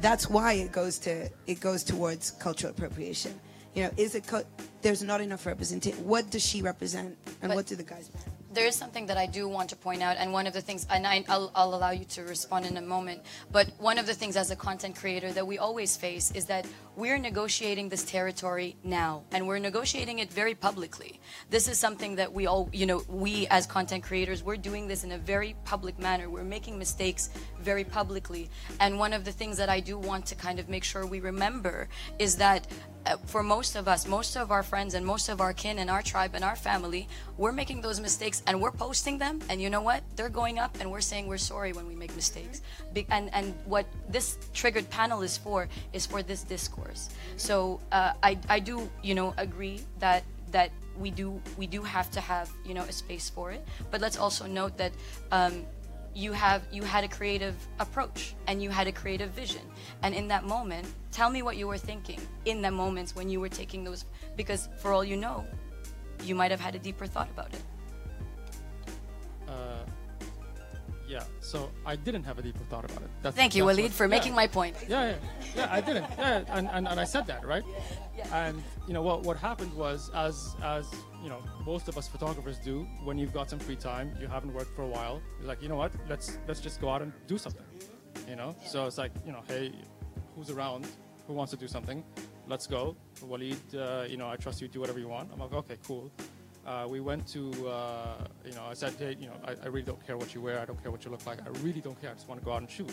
That's 0.00 0.28
why 0.28 0.54
it 0.54 0.72
goes 0.72 0.98
to 1.00 1.28
it 1.46 1.60
goes 1.60 1.84
towards 1.84 2.32
cultural 2.32 2.72
appropriation. 2.72 3.38
You 3.74 3.84
know, 3.84 3.90
is 3.96 4.14
it 4.14 4.24
there's 4.82 5.02
not 5.02 5.20
enough 5.20 5.46
representation? 5.46 6.04
What 6.04 6.30
does 6.30 6.44
she 6.44 6.60
represent, 6.62 7.16
and 7.40 7.50
But- 7.50 7.56
what 7.56 7.66
do 7.66 7.76
the 7.76 7.84
guys? 7.84 8.10
Represent? 8.12 8.39
There 8.52 8.66
is 8.66 8.74
something 8.74 9.06
that 9.06 9.16
I 9.16 9.26
do 9.26 9.48
want 9.48 9.70
to 9.70 9.76
point 9.76 10.02
out, 10.02 10.16
and 10.18 10.32
one 10.32 10.46
of 10.46 10.52
the 10.52 10.60
things, 10.60 10.86
and 10.90 11.06
I, 11.06 11.24
I'll, 11.28 11.52
I'll 11.54 11.74
allow 11.74 11.90
you 11.90 12.04
to 12.06 12.22
respond 12.22 12.66
in 12.66 12.76
a 12.76 12.82
moment, 12.82 13.22
but 13.52 13.70
one 13.78 13.98
of 13.98 14.06
the 14.06 14.14
things 14.14 14.36
as 14.36 14.50
a 14.50 14.56
content 14.56 14.96
creator 14.96 15.32
that 15.32 15.46
we 15.46 15.58
always 15.58 15.96
face 15.96 16.30
is 16.32 16.46
that 16.46 16.66
we're 16.96 17.18
negotiating 17.18 17.88
this 17.88 18.04
territory 18.04 18.76
now, 18.82 19.22
and 19.30 19.46
we're 19.46 19.58
negotiating 19.58 20.18
it 20.18 20.32
very 20.32 20.54
publicly. 20.54 21.20
This 21.48 21.68
is 21.68 21.78
something 21.78 22.16
that 22.16 22.32
we 22.32 22.46
all, 22.46 22.68
you 22.72 22.86
know, 22.86 23.02
we 23.08 23.46
as 23.48 23.66
content 23.66 24.02
creators, 24.02 24.42
we're 24.42 24.56
doing 24.56 24.88
this 24.88 25.04
in 25.04 25.12
a 25.12 25.18
very 25.18 25.54
public 25.64 25.98
manner. 25.98 26.28
We're 26.28 26.42
making 26.42 26.78
mistakes 26.78 27.30
very 27.60 27.84
publicly, 27.84 28.50
and 28.80 28.98
one 28.98 29.12
of 29.12 29.24
the 29.24 29.32
things 29.32 29.56
that 29.58 29.68
I 29.68 29.80
do 29.80 29.96
want 29.96 30.26
to 30.26 30.34
kind 30.34 30.58
of 30.58 30.68
make 30.68 30.84
sure 30.84 31.06
we 31.06 31.20
remember 31.20 31.88
is 32.18 32.36
that 32.36 32.66
for 33.26 33.42
most 33.42 33.76
of 33.76 33.88
us, 33.88 34.06
most 34.06 34.36
of 34.36 34.50
our 34.50 34.62
friends 34.62 34.94
and 34.94 35.04
most 35.04 35.28
of 35.28 35.40
our 35.40 35.52
kin 35.52 35.78
and 35.78 35.90
our 35.90 36.02
tribe 36.02 36.32
and 36.34 36.44
our 36.44 36.56
family, 36.56 37.08
we're 37.36 37.52
making 37.52 37.80
those 37.80 38.00
mistakes 38.00 38.42
and 38.46 38.60
we're 38.60 38.72
posting 38.72 39.18
them. 39.18 39.40
And 39.48 39.60
you 39.60 39.70
know 39.70 39.80
what? 39.80 40.02
They're 40.16 40.28
going 40.28 40.58
up 40.58 40.76
and 40.80 40.90
we're 40.90 41.00
saying 41.00 41.26
we're 41.26 41.38
sorry 41.38 41.72
when 41.72 41.86
we 41.86 41.94
make 41.94 42.14
mistakes. 42.14 42.62
Be- 42.92 43.06
and 43.10 43.32
and 43.32 43.54
what 43.64 43.86
this 44.08 44.38
triggered 44.52 44.88
panel 44.90 45.22
is 45.22 45.36
for 45.36 45.68
is 45.92 46.06
for 46.06 46.22
this 46.22 46.42
discourse. 46.42 47.10
So 47.36 47.80
uh, 47.92 48.12
I 48.22 48.38
I 48.48 48.60
do 48.60 48.88
you 49.02 49.14
know 49.14 49.34
agree 49.36 49.80
that 49.98 50.24
that 50.52 50.70
we 50.98 51.10
do 51.10 51.40
we 51.56 51.66
do 51.66 51.82
have 51.82 52.10
to 52.12 52.20
have 52.20 52.50
you 52.64 52.74
know 52.74 52.82
a 52.82 52.92
space 52.92 53.30
for 53.30 53.50
it. 53.50 53.66
But 53.90 54.00
let's 54.00 54.18
also 54.18 54.46
note 54.46 54.76
that. 54.78 54.92
Um, 55.32 55.64
you 56.14 56.32
have 56.32 56.62
you 56.72 56.82
had 56.82 57.04
a 57.04 57.08
creative 57.08 57.54
approach 57.78 58.34
and 58.48 58.62
you 58.62 58.68
had 58.70 58.86
a 58.88 58.92
creative 58.92 59.30
vision 59.30 59.62
and 60.02 60.14
in 60.14 60.26
that 60.28 60.44
moment 60.44 60.86
tell 61.12 61.30
me 61.30 61.42
what 61.42 61.56
you 61.56 61.68
were 61.68 61.78
thinking 61.78 62.20
in 62.46 62.60
the 62.60 62.70
moments 62.70 63.14
when 63.14 63.28
you 63.28 63.38
were 63.40 63.48
taking 63.48 63.84
those 63.84 64.04
because 64.36 64.68
for 64.78 64.92
all 64.92 65.04
you 65.04 65.16
know 65.16 65.44
you 66.24 66.34
might 66.34 66.50
have 66.50 66.60
had 66.60 66.74
a 66.74 66.78
deeper 66.78 67.06
thought 67.06 67.30
about 67.30 67.52
it. 67.54 67.62
Uh, 69.48 69.84
yeah, 71.08 71.24
so 71.40 71.70
I 71.86 71.96
didn't 71.96 72.24
have 72.24 72.38
a 72.38 72.42
deeper 72.42 72.62
thought 72.68 72.84
about 72.84 73.02
it. 73.02 73.10
That's, 73.22 73.34
Thank 73.34 73.54
you, 73.56 73.64
that's 73.64 73.78
Waleed, 73.78 73.82
what- 73.84 73.92
for 73.92 74.04
yeah. 74.04 74.10
making 74.10 74.34
my 74.34 74.46
point. 74.46 74.76
Yeah, 74.88 75.10
yeah, 75.10 75.16
yeah. 75.56 75.68
I 75.72 75.80
didn't. 75.80 76.04
Yeah, 76.18 76.44
and, 76.48 76.68
and, 76.68 76.86
and 76.86 77.00
I 77.00 77.04
said 77.04 77.26
that, 77.26 77.44
right? 77.44 77.64
And 78.32 78.62
you 78.86 78.92
know 78.94 79.02
what? 79.02 79.22
What 79.22 79.36
happened 79.38 79.72
was, 79.74 80.10
as 80.14 80.54
as 80.62 80.86
you 81.22 81.28
know, 81.28 81.42
most 81.66 81.88
of 81.88 81.98
us 81.98 82.08
photographers 82.08 82.58
do, 82.58 82.86
when 83.04 83.18
you've 83.18 83.32
got 83.32 83.50
some 83.50 83.58
free 83.58 83.76
time, 83.76 84.16
you 84.20 84.26
haven't 84.26 84.52
worked 84.52 84.74
for 84.74 84.82
a 84.82 84.88
while. 84.88 85.20
You're 85.38 85.48
like, 85.48 85.62
you 85.62 85.68
know 85.68 85.76
what? 85.76 85.92
Let's 86.08 86.38
let's 86.48 86.60
just 86.60 86.80
go 86.80 86.88
out 86.88 87.02
and 87.02 87.12
do 87.26 87.38
something. 87.38 87.66
You 88.28 88.36
know. 88.36 88.54
So 88.66 88.86
it's 88.86 88.98
like, 88.98 89.12
you 89.26 89.32
know, 89.32 89.42
hey, 89.48 89.72
who's 90.34 90.50
around? 90.50 90.86
Who 91.26 91.34
wants 91.34 91.50
to 91.52 91.56
do 91.56 91.68
something? 91.68 92.02
Let's 92.48 92.66
go. 92.66 92.96
Waleed, 93.20 93.56
uh, 93.74 94.06
you 94.08 94.16
know, 94.16 94.28
I 94.28 94.36
trust 94.36 94.60
you. 94.60 94.68
Do 94.68 94.80
whatever 94.80 94.98
you 94.98 95.08
want. 95.08 95.30
I'm 95.32 95.38
like, 95.38 95.52
okay, 95.52 95.76
cool. 95.86 96.10
Uh, 96.66 96.86
we 96.88 97.00
went 97.00 97.26
to, 97.28 97.50
uh, 97.68 98.26
you 98.44 98.52
know, 98.52 98.64
I 98.68 98.74
said, 98.74 98.94
hey, 98.98 99.16
you 99.18 99.26
know, 99.26 99.36
I, 99.44 99.52
I 99.62 99.66
really 99.66 99.82
don't 99.82 100.04
care 100.06 100.16
what 100.16 100.34
you 100.34 100.40
wear. 100.40 100.60
I 100.60 100.64
don't 100.64 100.80
care 100.82 100.90
what 100.90 101.04
you 101.04 101.10
look 101.10 101.24
like. 101.26 101.40
I 101.40 101.48
really 101.60 101.80
don't 101.80 102.00
care. 102.00 102.10
I 102.10 102.14
just 102.14 102.28
want 102.28 102.40
to 102.40 102.44
go 102.44 102.52
out 102.52 102.60
and 102.60 102.70
shoot. 102.70 102.90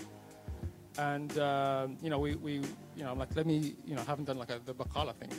And 0.97 1.37
um, 1.37 1.97
you 2.01 2.09
know, 2.09 2.19
we, 2.19 2.35
we, 2.35 2.53
you 2.95 3.03
know, 3.03 3.11
I'm 3.11 3.19
like, 3.19 3.35
let 3.35 3.45
me, 3.45 3.75
you 3.85 3.95
know, 3.95 4.01
I 4.01 4.05
haven't 4.05 4.25
done 4.25 4.37
like 4.37 4.51
a, 4.51 4.59
the 4.65 4.73
Baqala 4.73 5.13
thing. 5.15 5.29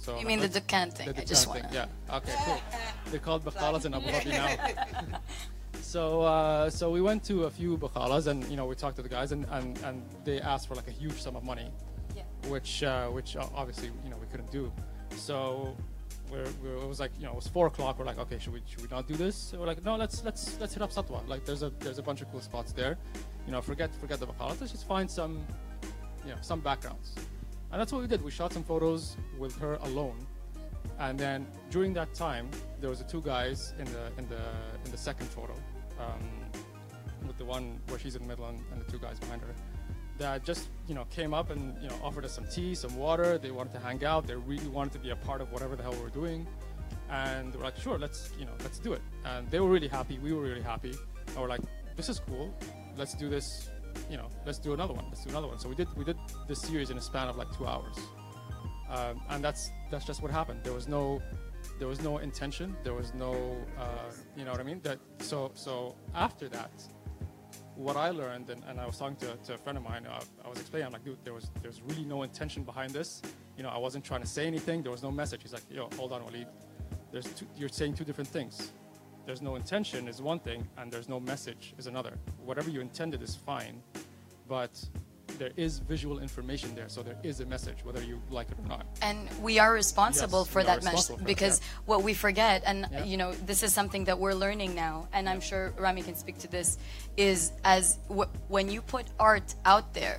So 0.00 0.18
You 0.18 0.26
mean 0.26 0.38
the 0.40 0.46
let's- 0.48 0.58
Dukkan 0.58 0.92
thing. 0.92 1.12
the 1.12 1.20
I 1.20 1.24
just 1.24 1.46
wanna- 1.46 1.68
Yeah. 1.72 2.16
Okay. 2.16 2.34
Cool. 2.44 2.60
They're 3.10 3.20
called 3.20 3.44
Baqalas 3.44 3.84
in 3.84 3.94
Abu 3.94 4.06
Dhabi 4.06 4.30
now. 4.32 5.20
So, 5.82 6.22
uh, 6.22 6.68
so 6.70 6.90
we 6.90 7.00
went 7.00 7.24
to 7.24 7.44
a 7.44 7.50
few 7.50 7.76
bakalas, 7.78 8.26
and 8.26 8.44
you 8.50 8.56
know, 8.56 8.66
we 8.66 8.74
talked 8.74 8.96
to 8.96 9.02
the 9.02 9.08
guys, 9.08 9.32
and, 9.32 9.46
and, 9.50 9.78
and 9.82 10.02
they 10.24 10.40
asked 10.40 10.68
for 10.68 10.74
like 10.74 10.86
a 10.88 10.90
huge 10.90 11.20
sum 11.22 11.34
of 11.36 11.42
money, 11.42 11.68
which 12.48 12.82
uh, 12.82 13.06
which 13.08 13.34
uh, 13.36 13.46
obviously 13.54 13.88
you 14.04 14.10
know 14.10 14.16
we 14.18 14.26
couldn't 14.26 14.50
do. 14.52 14.70
So, 15.16 15.74
we're, 16.30 16.44
we're, 16.62 16.76
it 16.76 16.86
was 16.88 17.00
like 17.00 17.12
you 17.18 17.24
know 17.24 17.32
it 17.32 17.36
was 17.36 17.48
four 17.48 17.66
o'clock. 17.66 17.98
We're 17.98 18.04
like, 18.04 18.18
okay, 18.18 18.38
should 18.38 18.52
we 18.52 18.62
should 18.66 18.82
we 18.82 18.88
not 18.88 19.08
do 19.08 19.14
this? 19.14 19.34
So 19.34 19.58
we're 19.58 19.66
like, 19.66 19.82
no, 19.84 19.96
let's 19.96 20.22
let's 20.22 20.58
let's 20.60 20.74
hit 20.74 20.82
up 20.82 20.92
Satwa. 20.92 21.26
Like, 21.26 21.44
there's 21.44 21.62
a 21.62 21.70
there's 21.80 21.98
a 21.98 22.02
bunch 22.02 22.20
of 22.20 22.30
cool 22.30 22.40
spots 22.40 22.72
there. 22.72 22.96
You 23.46 23.52
know, 23.52 23.60
forget 23.62 23.90
forget 23.96 24.20
the 24.20 24.26
bakalas. 24.26 24.60
Let's 24.60 24.72
just 24.72 24.86
find 24.86 25.10
some, 25.10 25.44
you 26.24 26.30
know, 26.32 26.38
some 26.42 26.60
backgrounds, 26.60 27.14
and 27.70 27.80
that's 27.80 27.92
what 27.92 28.02
we 28.02 28.08
did. 28.08 28.22
We 28.22 28.30
shot 28.30 28.52
some 28.52 28.64
photos 28.64 29.16
with 29.38 29.56
her 29.58 29.74
alone. 29.82 30.26
And 30.98 31.18
then 31.18 31.46
during 31.70 31.94
that 31.94 32.12
time, 32.14 32.50
there 32.80 32.90
was 32.90 32.98
the 32.98 33.04
two 33.04 33.22
guys 33.22 33.74
in 33.78 33.86
the 33.86 34.06
in 34.18 34.28
the 34.28 34.42
in 34.84 34.90
the 34.90 34.98
second 34.98 35.28
photo, 35.28 35.54
um, 35.98 36.20
with 37.26 37.38
the 37.38 37.44
one 37.44 37.80
where 37.88 37.98
she's 37.98 38.16
in 38.16 38.22
the 38.22 38.28
middle 38.28 38.46
and, 38.46 38.60
and 38.70 38.80
the 38.80 38.90
two 38.90 38.98
guys 38.98 39.18
behind 39.18 39.40
her, 39.40 39.54
that 40.18 40.44
just 40.44 40.68
you 40.86 40.94
know 40.94 41.04
came 41.10 41.32
up 41.32 41.50
and 41.50 41.80
you 41.82 41.88
know 41.88 41.94
offered 42.02 42.24
us 42.24 42.32
some 42.32 42.46
tea, 42.46 42.74
some 42.74 42.94
water. 42.96 43.38
They 43.38 43.50
wanted 43.50 43.72
to 43.74 43.80
hang 43.80 44.04
out. 44.04 44.26
They 44.26 44.34
really 44.34 44.68
wanted 44.68 44.92
to 44.92 44.98
be 44.98 45.10
a 45.10 45.16
part 45.16 45.40
of 45.40 45.50
whatever 45.52 45.74
the 45.74 45.82
hell 45.82 45.92
we 45.92 46.00
were 46.02 46.10
doing, 46.10 46.46
and 47.08 47.54
we're 47.54 47.64
like, 47.64 47.78
sure, 47.78 47.98
let's 47.98 48.30
you 48.38 48.44
know 48.44 48.52
let's 48.62 48.78
do 48.78 48.92
it. 48.92 49.02
And 49.24 49.50
they 49.50 49.60
were 49.60 49.70
really 49.70 49.88
happy. 49.88 50.18
We 50.18 50.34
were 50.34 50.42
really 50.42 50.62
happy. 50.62 50.94
And 51.28 51.36
we're 51.36 51.48
like, 51.48 51.62
this 51.96 52.10
is 52.10 52.20
cool. 52.20 52.54
Let's 52.98 53.14
do 53.14 53.30
this. 53.30 53.69
You 54.10 54.16
know, 54.16 54.28
let's 54.46 54.58
do 54.58 54.72
another 54.72 54.94
one. 54.94 55.04
Let's 55.08 55.24
do 55.24 55.30
another 55.30 55.46
one. 55.46 55.58
So 55.58 55.68
we 55.68 55.74
did 55.74 55.88
we 55.96 56.04
did 56.04 56.16
this 56.48 56.60
series 56.60 56.90
in 56.90 56.98
a 56.98 57.00
span 57.00 57.28
of 57.28 57.36
like 57.36 57.50
two 57.56 57.66
hours 57.66 57.96
um, 58.90 59.20
and 59.30 59.42
that's 59.42 59.70
that's 59.90 60.04
just 60.04 60.20
what 60.22 60.30
happened. 60.30 60.60
There 60.64 60.72
was 60.72 60.88
no 60.88 61.22
there 61.78 61.88
was 61.88 62.02
no 62.02 62.18
intention. 62.18 62.76
There 62.82 62.94
was 62.94 63.14
no 63.14 63.56
uh, 63.78 64.10
you 64.36 64.44
know 64.44 64.50
what 64.50 64.60
I 64.60 64.64
mean. 64.64 64.80
That 64.82 64.98
so 65.18 65.52
so 65.54 65.94
after 66.14 66.48
that, 66.48 66.70
what 67.76 67.96
I 67.96 68.10
learned 68.10 68.50
and, 68.50 68.62
and 68.64 68.80
I 68.80 68.86
was 68.86 68.98
talking 68.98 69.16
to, 69.16 69.36
to 69.36 69.54
a 69.54 69.58
friend 69.58 69.78
of 69.78 69.84
mine. 69.84 70.06
I, 70.10 70.20
I 70.44 70.48
was 70.48 70.58
explaining. 70.58 70.86
I'm 70.86 70.92
like, 70.92 71.04
dude, 71.04 71.18
there 71.24 71.34
was 71.34 71.50
there's 71.62 71.80
really 71.82 72.04
no 72.04 72.22
intention 72.24 72.64
behind 72.64 72.92
this. 72.92 73.22
You 73.56 73.62
know, 73.62 73.70
I 73.70 73.78
wasn't 73.78 74.04
trying 74.04 74.22
to 74.22 74.26
say 74.26 74.46
anything. 74.46 74.82
There 74.82 74.92
was 74.92 75.02
no 75.02 75.12
message. 75.12 75.42
He's 75.42 75.52
like, 75.52 75.62
yo, 75.70 75.88
hold 75.96 76.12
on, 76.12 76.22
Waleed. 76.22 76.46
There's 77.12 77.26
two, 77.26 77.46
you're 77.56 77.68
saying 77.68 77.94
two 77.94 78.04
different 78.04 78.28
things. 78.28 78.72
There's 79.30 79.42
no 79.42 79.54
intention 79.54 80.08
is 80.08 80.20
one 80.20 80.40
thing, 80.40 80.66
and 80.76 80.90
there's 80.90 81.08
no 81.08 81.20
message 81.20 81.72
is 81.78 81.86
another. 81.86 82.14
Whatever 82.44 82.68
you 82.68 82.80
intended 82.80 83.22
is 83.22 83.36
fine, 83.36 83.80
but 84.48 84.72
there 85.38 85.52
is 85.56 85.78
visual 85.78 86.18
information 86.18 86.74
there, 86.74 86.88
so 86.88 87.00
there 87.00 87.16
is 87.22 87.38
a 87.38 87.46
message, 87.46 87.84
whether 87.84 88.02
you 88.02 88.20
like 88.28 88.50
it 88.50 88.58
or 88.58 88.66
not. 88.66 88.86
And 89.02 89.28
we 89.40 89.60
are 89.60 89.72
responsible 89.72 90.40
Yes, 90.40 90.52
for 90.52 90.64
that 90.64 90.78
responsible 90.78 91.18
for 91.18 91.22
it, 91.22 91.26
because 91.28 91.60
yeah. 91.60 91.66
what 91.86 92.02
we 92.02 92.12
forget, 92.12 92.64
and 92.66 92.88
Yeah. 92.90 93.04
you 93.04 93.16
know, 93.16 93.32
this 93.46 93.62
is 93.62 93.72
something 93.72 94.02
that 94.06 94.18
we're 94.18 94.34
learning 94.34 94.74
now, 94.74 95.06
and 95.12 95.28
I'm 95.28 95.40
sure 95.40 95.72
Rami 95.78 96.02
can 96.02 96.16
speak 96.16 96.38
to 96.40 96.48
this, 96.48 96.76
is 97.16 97.52
as 97.62 97.98
w- 98.08 98.28
when 98.48 98.68
you 98.68 98.82
put 98.82 99.06
art 99.20 99.54
out 99.64 99.94
there, 99.94 100.18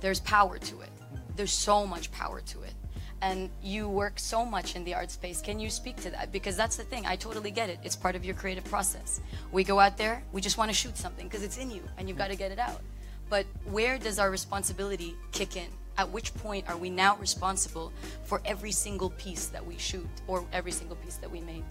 there's 0.00 0.20
power 0.20 0.56
to 0.56 0.80
it. 0.80 0.88
Mm-hmm. 0.88 1.36
There's 1.36 1.52
so 1.52 1.86
much 1.86 2.10
power 2.10 2.40
to 2.40 2.62
it. 2.62 2.72
And 3.22 3.50
you 3.62 3.88
work 3.88 4.18
so 4.18 4.44
much 4.44 4.76
in 4.76 4.84
the 4.84 4.94
art 4.94 5.10
space. 5.10 5.40
Can 5.40 5.58
you 5.58 5.70
speak 5.70 5.96
to 6.02 6.10
that? 6.10 6.32
Because 6.32 6.56
that's 6.56 6.76
the 6.76 6.84
thing. 6.84 7.06
I 7.06 7.16
totally 7.16 7.50
get 7.50 7.70
it. 7.70 7.78
It's 7.82 7.96
part 7.96 8.14
of 8.14 8.24
your 8.24 8.34
creative 8.34 8.64
process. 8.64 9.20
We 9.52 9.64
go 9.64 9.80
out 9.80 9.96
there, 9.96 10.22
we 10.32 10.40
just 10.40 10.58
want 10.58 10.70
to 10.70 10.76
shoot 10.76 10.96
something 10.96 11.26
because 11.26 11.42
it's 11.42 11.56
in 11.56 11.70
you 11.70 11.82
and 11.96 12.08
you've 12.08 12.18
got 12.18 12.28
to 12.28 12.36
get 12.36 12.52
it 12.52 12.58
out. 12.58 12.82
But 13.28 13.46
where 13.64 13.98
does 13.98 14.18
our 14.18 14.30
responsibility 14.30 15.16
kick 15.32 15.56
in? 15.56 15.68
At 15.98 16.10
which 16.10 16.34
point 16.34 16.68
are 16.68 16.76
we 16.76 16.90
now 16.90 17.16
responsible 17.16 17.90
for 18.24 18.42
every 18.44 18.70
single 18.70 19.10
piece 19.10 19.46
that 19.46 19.64
we 19.64 19.78
shoot 19.78 20.06
or 20.26 20.44
every 20.52 20.72
single 20.72 20.96
piece 20.96 21.16
that 21.16 21.30
we 21.30 21.40
make? 21.40 21.64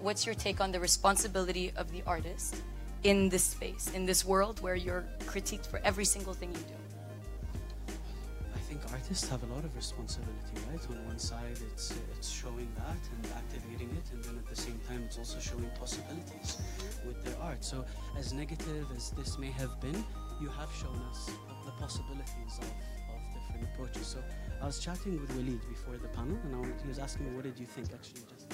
What's 0.00 0.24
your 0.24 0.34
take 0.34 0.60
on 0.60 0.72
the 0.72 0.80
responsibility 0.80 1.72
of 1.76 1.92
the 1.92 2.02
artist 2.06 2.62
in 3.04 3.28
this 3.28 3.44
space, 3.44 3.90
in 3.94 4.06
this 4.06 4.24
world 4.24 4.60
where 4.60 4.74
you're 4.74 5.04
critiqued 5.26 5.66
for 5.66 5.78
every 5.84 6.06
single 6.06 6.32
thing 6.32 6.50
you 6.52 6.58
do? 6.58 6.85
Artists 8.96 9.28
have 9.28 9.42
a 9.42 9.46
lot 9.54 9.62
of 9.62 9.76
responsibility, 9.76 10.56
right? 10.70 10.80
On 10.88 11.04
one 11.04 11.18
side, 11.18 11.58
it's 11.70 11.92
it's 12.16 12.30
showing 12.30 12.68
that 12.76 13.02
and 13.12 13.22
activating 13.36 13.90
it, 13.90 14.06
and 14.14 14.24
then 14.24 14.38
at 14.38 14.48
the 14.48 14.56
same 14.56 14.80
time, 14.88 15.02
it's 15.04 15.18
also 15.18 15.38
showing 15.38 15.70
possibilities 15.78 16.56
with 17.06 17.22
their 17.22 17.36
art. 17.42 17.62
So, 17.62 17.84
as 18.16 18.32
negative 18.32 18.86
as 18.96 19.10
this 19.10 19.36
may 19.36 19.50
have 19.50 19.78
been, 19.82 20.02
you 20.40 20.48
have 20.48 20.70
shown 20.80 20.98
us 21.10 21.30
the 21.66 21.72
possibilities 21.72 22.54
of, 22.64 22.72
of 23.12 23.20
different 23.34 23.64
approaches. 23.68 24.06
So, 24.06 24.18
I 24.62 24.64
was 24.64 24.78
chatting 24.78 25.20
with 25.20 25.30
Waleed 25.36 25.60
before 25.68 25.98
the 25.98 26.08
panel, 26.16 26.38
and 26.44 26.56
I 26.56 26.82
he 26.82 26.88
was 26.88 26.98
asking 26.98 27.26
me, 27.26 27.36
"What 27.36 27.44
did 27.44 27.58
you 27.58 27.66
think?" 27.66 27.88
Actually, 27.92 28.22
just 28.32 28.46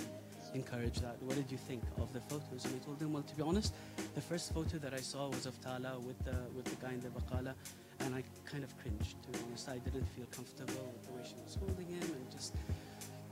encourage 0.55 0.99
that. 1.01 1.23
What 1.23 1.37
did 1.37 1.53
you 1.53 1.59
think 1.59 1.85
of 2.01 2.13
the 2.13 2.21
photos? 2.21 2.65
And 2.65 2.75
I 2.75 2.85
told 2.85 3.01
him, 3.01 3.13
well, 3.13 3.23
to 3.23 3.37
be 3.37 3.43
honest, 3.43 3.75
the 4.15 4.21
first 4.21 4.53
photo 4.53 4.79
that 4.79 4.93
I 4.93 5.03
saw 5.13 5.29
was 5.29 5.47
of 5.47 5.61
Tala 5.61 5.99
with 6.01 6.19
the 6.25 6.37
with 6.57 6.65
the 6.65 6.77
guy 6.85 6.93
in 6.93 7.01
the 7.01 7.11
baqala, 7.11 7.55
and 8.01 8.15
I 8.15 8.23
kind 8.45 8.65
of 8.65 8.77
cringed. 8.81 9.23
To 9.25 9.29
be 9.31 9.39
honest, 9.47 9.69
I 9.69 9.79
didn't 9.79 10.07
feel 10.17 10.27
comfortable 10.31 10.93
with 10.93 11.07
the 11.07 11.13
way 11.13 11.23
she 11.25 11.35
was 11.45 11.55
holding 11.55 11.87
him, 11.87 12.03
and 12.03 12.31
just 12.31 12.55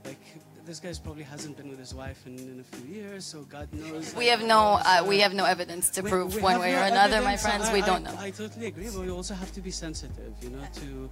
like 0.05 0.19
this 0.65 0.79
guy's 0.79 0.99
probably 0.99 1.23
hasn't 1.23 1.57
been 1.57 1.69
with 1.69 1.79
his 1.79 1.93
wife 1.93 2.25
in, 2.25 2.37
in 2.37 2.59
a 2.59 2.75
few 2.75 2.93
years, 2.93 3.25
so 3.25 3.41
God 3.43 3.67
knows. 3.73 4.15
We 4.15 4.27
have 4.27 4.43
no, 4.43 4.79
uh, 4.83 5.03
we 5.07 5.19
have 5.19 5.33
no 5.33 5.45
evidence 5.45 5.89
to 5.91 6.01
we- 6.01 6.09
prove 6.09 6.35
we 6.35 6.41
one 6.41 6.59
way 6.59 6.71
no 6.73 6.79
or 6.81 6.83
another, 6.83 7.21
my 7.21 7.37
friends. 7.37 7.65
I- 7.65 7.73
we 7.73 7.81
I- 7.81 7.85
don't 7.85 8.03
know. 8.03 8.15
I 8.17 8.31
totally 8.31 8.67
agree, 8.67 8.89
but 8.93 9.01
we 9.01 9.09
also 9.11 9.33
have 9.33 9.51
to 9.53 9.61
be 9.61 9.71
sensitive, 9.71 10.33
you 10.41 10.49
know. 10.49 10.63
To 10.75 11.09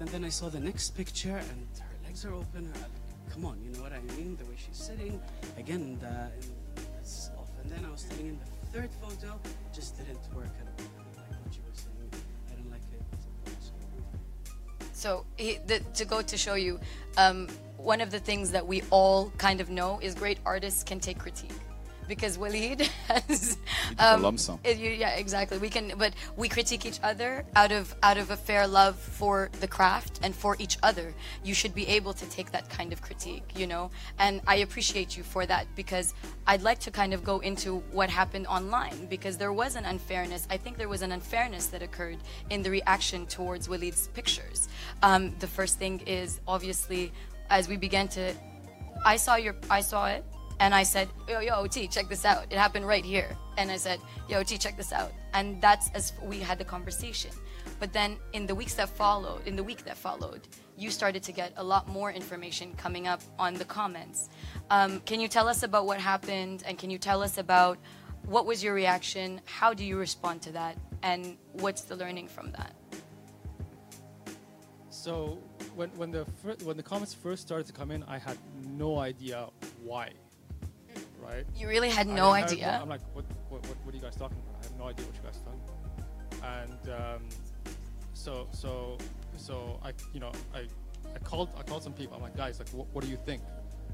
and 0.00 0.08
then 0.08 0.24
I 0.24 0.28
saw 0.28 0.48
the 0.48 0.60
next 0.60 0.90
picture, 0.90 1.36
and 1.36 1.66
her 1.80 2.06
legs 2.06 2.24
are 2.24 2.32
open. 2.32 2.66
Her, 2.66 2.86
come 3.32 3.44
on, 3.44 3.60
you 3.62 3.70
know 3.72 3.82
what 3.82 3.92
I 3.92 4.00
mean? 4.16 4.36
The 4.36 4.44
way 4.44 4.54
she's 4.56 4.76
sitting, 4.76 5.20
again, 5.56 5.98
the, 6.00 6.06
and 6.06 6.86
it's 7.00 7.30
off. 7.36 7.50
And 7.62 7.70
then 7.70 7.84
I 7.84 7.90
was 7.90 8.04
telling 8.04 8.26
him 8.26 8.38
the 8.38 8.78
third 8.78 8.90
photo 9.02 9.38
just 9.74 9.96
didn't 9.98 10.20
work 10.34 10.46
at 10.60 10.80
all. 10.80 10.97
So 14.98 15.24
he, 15.36 15.60
the, 15.64 15.78
to 15.94 16.04
go 16.04 16.22
to 16.22 16.36
show 16.36 16.54
you, 16.54 16.80
um, 17.16 17.46
one 17.76 18.00
of 18.00 18.10
the 18.10 18.18
things 18.18 18.50
that 18.50 18.66
we 18.66 18.82
all 18.90 19.30
kind 19.38 19.60
of 19.60 19.70
know 19.70 20.00
is 20.02 20.12
great 20.12 20.38
artists 20.44 20.82
can 20.82 20.98
take 20.98 21.20
critique. 21.20 21.52
Because 22.08 22.38
Waleed 22.38 22.80
has, 23.08 23.58
a 23.98 24.16
lump 24.16 24.38
sum. 24.40 24.58
it- 24.64 24.78
you- 24.78 24.90
yeah, 24.90 25.10
exactly. 25.10 25.58
We 25.58 25.68
can, 25.68 25.92
but 25.98 26.14
we 26.36 26.48
critique 26.48 26.86
each 26.86 26.98
other 27.02 27.44
out 27.54 27.70
of 27.72 27.94
out 28.02 28.16
of 28.18 28.30
a 28.30 28.36
fair 28.36 28.66
love 28.66 28.96
for 28.96 29.50
the 29.60 29.68
craft 29.68 30.20
and 30.22 30.34
for 30.34 30.56
each 30.58 30.78
other. 30.82 31.14
You 31.44 31.54
should 31.54 31.74
be 31.74 31.86
able 31.88 32.12
to 32.14 32.26
take 32.30 32.50
that 32.52 32.68
kind 32.70 32.92
of 32.92 33.02
critique, 33.02 33.44
you 33.54 33.66
know. 33.66 33.90
And 34.18 34.40
I 34.46 34.56
appreciate 34.56 35.16
you 35.16 35.22
for 35.22 35.44
that 35.46 35.66
because 35.76 36.14
I'd 36.46 36.62
like 36.62 36.78
to 36.80 36.90
kind 36.90 37.12
of 37.14 37.22
go 37.22 37.38
into 37.40 37.78
what 37.92 38.08
happened 38.10 38.46
online 38.46 39.06
because 39.06 39.36
there 39.36 39.52
was 39.52 39.76
an 39.76 39.84
unfairness. 39.84 40.46
I 40.50 40.56
think 40.56 40.78
there 40.78 40.88
was 40.88 41.02
an 41.02 41.12
unfairness 41.12 41.66
that 41.66 41.82
occurred 41.82 42.18
in 42.50 42.62
the 42.62 42.70
reaction 42.70 43.26
towards 43.26 43.68
Waleed's 43.68 44.08
pictures. 44.08 44.68
Um, 45.02 45.34
the 45.40 45.46
first 45.46 45.78
thing 45.78 46.00
is 46.06 46.40
obviously 46.48 47.12
as 47.50 47.68
we 47.68 47.76
began 47.76 48.08
to, 48.08 48.34
I 49.04 49.16
saw 49.16 49.36
your, 49.36 49.54
I 49.70 49.80
saw 49.80 50.06
it, 50.06 50.24
and 50.60 50.74
I 50.74 50.82
said, 50.82 51.08
yo, 51.28 51.40
yo, 51.40 51.66
T, 51.66 51.86
check 51.86 52.08
this 52.08 52.24
out. 52.24 52.46
It 52.50 52.58
happened 52.58 52.86
right 52.86 53.04
here. 53.04 53.36
And 53.56 53.70
I 53.70 53.76
said, 53.76 54.00
yo, 54.28 54.42
T, 54.42 54.58
check 54.58 54.76
this 54.76 54.92
out. 54.92 55.12
And 55.32 55.60
that's 55.62 55.90
as 55.94 56.12
we 56.22 56.40
had 56.40 56.58
the 56.58 56.64
conversation. 56.64 57.30
But 57.78 57.92
then 57.92 58.16
in 58.32 58.46
the 58.46 58.54
weeks 58.54 58.74
that 58.74 58.88
followed, 58.88 59.46
in 59.46 59.54
the 59.54 59.62
week 59.62 59.84
that 59.84 59.96
followed, 59.96 60.48
you 60.76 60.90
started 60.90 61.22
to 61.24 61.32
get 61.32 61.52
a 61.56 61.64
lot 61.64 61.88
more 61.88 62.10
information 62.10 62.74
coming 62.76 63.06
up 63.06 63.20
on 63.38 63.54
the 63.54 63.64
comments. 63.64 64.30
Um, 64.70 65.00
can 65.00 65.20
you 65.20 65.28
tell 65.28 65.48
us 65.48 65.62
about 65.62 65.86
what 65.86 66.00
happened? 66.00 66.64
And 66.66 66.76
can 66.78 66.90
you 66.90 66.98
tell 66.98 67.22
us 67.22 67.38
about 67.38 67.78
what 68.26 68.46
was 68.46 68.62
your 68.62 68.74
reaction? 68.74 69.40
How 69.44 69.74
do 69.74 69.84
you 69.84 69.96
respond 69.96 70.42
to 70.42 70.52
that? 70.52 70.76
And 71.02 71.36
what's 71.52 71.82
the 71.82 71.94
learning 71.94 72.28
from 72.28 72.52
that? 72.52 72.74
So 74.90 75.38
when 75.76 75.90
when 75.90 76.10
the 76.10 76.24
when 76.64 76.76
the 76.76 76.82
comments 76.82 77.14
first 77.14 77.42
started 77.42 77.66
to 77.68 77.72
come 77.72 77.92
in, 77.92 78.02
I 78.04 78.18
had 78.18 78.36
no 78.76 78.98
idea 78.98 79.48
why, 79.84 80.10
right? 81.22 81.44
You 81.54 81.68
really 81.68 81.90
had 81.90 82.06
no 82.06 82.30
I- 82.30 82.42
idea? 82.42 82.78
I'm 82.80 82.88
like, 82.88 83.00
what, 83.12 83.24
what, 83.48 83.66
what, 83.66 83.76
what 83.84 83.94
are 83.94 83.96
you 83.96 84.02
guys 84.02 84.16
talking 84.16 84.38
about? 84.38 84.60
I 84.60 84.66
have 84.66 84.78
no 84.78 84.86
idea 84.86 85.06
what 85.06 85.14
you 85.14 85.22
guys 85.22 85.38
are 85.38 85.44
talking 85.44 85.60
about. 85.66 85.78
And 86.62 86.90
um, 86.90 87.22
so, 88.14 88.48
so, 88.52 88.98
so 89.36 89.80
I, 89.82 89.92
you 90.12 90.20
know, 90.20 90.32
I, 90.54 90.66
I 91.14 91.18
called, 91.24 91.48
I 91.58 91.62
called 91.62 91.82
some 91.82 91.92
people. 91.92 92.16
I'm 92.16 92.22
like, 92.22 92.36
guys, 92.36 92.58
like, 92.58 92.68
what, 92.70 92.86
what 92.92 93.04
do 93.04 93.10
you 93.10 93.16
think? 93.16 93.42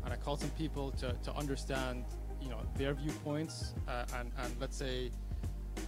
And 0.04 0.12
I 0.12 0.16
called 0.16 0.40
some 0.40 0.50
people 0.50 0.90
to, 0.92 1.12
to 1.12 1.34
understand, 1.34 2.04
you 2.40 2.48
know, 2.48 2.60
their 2.76 2.94
viewpoints 2.94 3.74
uh, 3.88 4.04
and, 4.18 4.30
and 4.42 4.54
let's 4.60 4.76
say 4.76 5.10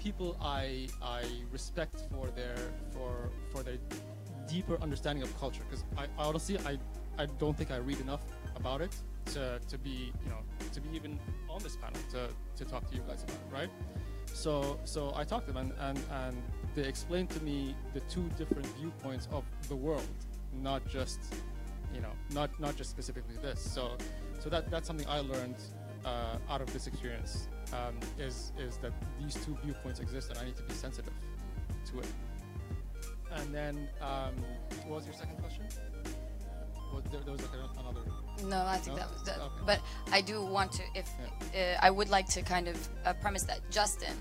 people 0.02 0.36
I, 0.40 0.88
I 1.02 1.24
respect 1.52 2.02
for 2.10 2.28
their, 2.28 2.56
for, 2.92 3.30
for 3.52 3.62
their 3.62 3.76
deeper 4.48 4.78
understanding 4.80 5.22
of 5.22 5.38
culture. 5.38 5.62
Because 5.68 5.84
I, 5.98 6.04
I 6.18 6.26
honestly, 6.26 6.58
I, 6.60 6.78
I 7.18 7.26
don't 7.26 7.56
think 7.56 7.70
I 7.70 7.76
read 7.76 8.00
enough 8.00 8.20
about 8.54 8.80
it 8.80 8.94
to, 9.26 9.58
to 9.68 9.78
be, 9.78 10.12
you 10.24 10.30
know, 10.30 10.38
to 10.72 10.80
be 10.80 10.88
even 10.94 11.18
on 11.48 11.62
this 11.62 11.76
panel 11.76 12.00
to, 12.12 12.28
to 12.56 12.70
talk 12.70 12.88
to 12.90 12.94
you 12.94 13.02
guys 13.08 13.22
about 13.22 13.36
right? 13.52 13.70
So, 14.32 14.78
so 14.84 15.12
I 15.16 15.24
talked 15.24 15.46
to 15.46 15.52
them 15.52 15.70
and, 15.70 15.72
and, 15.80 16.04
and 16.26 16.42
they 16.74 16.82
explained 16.82 17.30
to 17.30 17.42
me 17.42 17.74
the 17.94 18.00
two 18.00 18.28
different 18.36 18.66
viewpoints 18.78 19.28
of 19.32 19.44
the 19.68 19.76
world, 19.76 20.06
not 20.52 20.86
just, 20.86 21.20
you 21.94 22.00
know, 22.00 22.12
not, 22.32 22.50
not 22.60 22.76
just 22.76 22.90
specifically 22.90 23.36
this. 23.40 23.60
So, 23.60 23.96
so 24.38 24.50
that, 24.50 24.70
that's 24.70 24.86
something 24.86 25.06
I 25.08 25.20
learned 25.20 25.56
uh, 26.04 26.36
out 26.50 26.60
of 26.60 26.72
this 26.72 26.86
experience 26.86 27.48
um, 27.72 27.98
is, 28.18 28.52
is 28.58 28.76
that 28.78 28.92
these 29.20 29.34
two 29.34 29.56
viewpoints 29.64 30.00
exist 30.00 30.30
and 30.30 30.38
I 30.38 30.44
need 30.44 30.56
to 30.56 30.62
be 30.62 30.74
sensitive 30.74 31.14
to 31.90 32.00
it. 32.00 32.06
And 33.34 33.54
then, 33.54 33.88
um, 34.00 34.34
what 34.86 34.96
was 34.96 35.06
your 35.06 35.14
second 35.14 35.38
question? 35.38 35.64
What, 36.90 37.10
there, 37.10 37.20
there 37.20 37.32
was 37.32 37.42
like 37.42 37.50
another. 37.78 38.00
No, 38.44 38.64
I 38.66 38.76
think 38.78 38.96
No? 38.96 39.02
that 39.02 39.12
was 39.12 39.22
that. 39.24 39.38
Okay. 39.38 39.62
But 39.64 39.80
I 40.12 40.20
do 40.20 40.42
want 40.42 40.72
to, 40.72 40.82
if 40.94 41.08
uh, 41.54 41.78
I 41.80 41.90
would 41.90 42.08
like 42.08 42.28
to 42.30 42.42
kind 42.42 42.68
of 42.68 42.76
uh, 43.04 43.12
premise 43.14 43.44
that 43.44 43.60
Justin, 43.70 44.14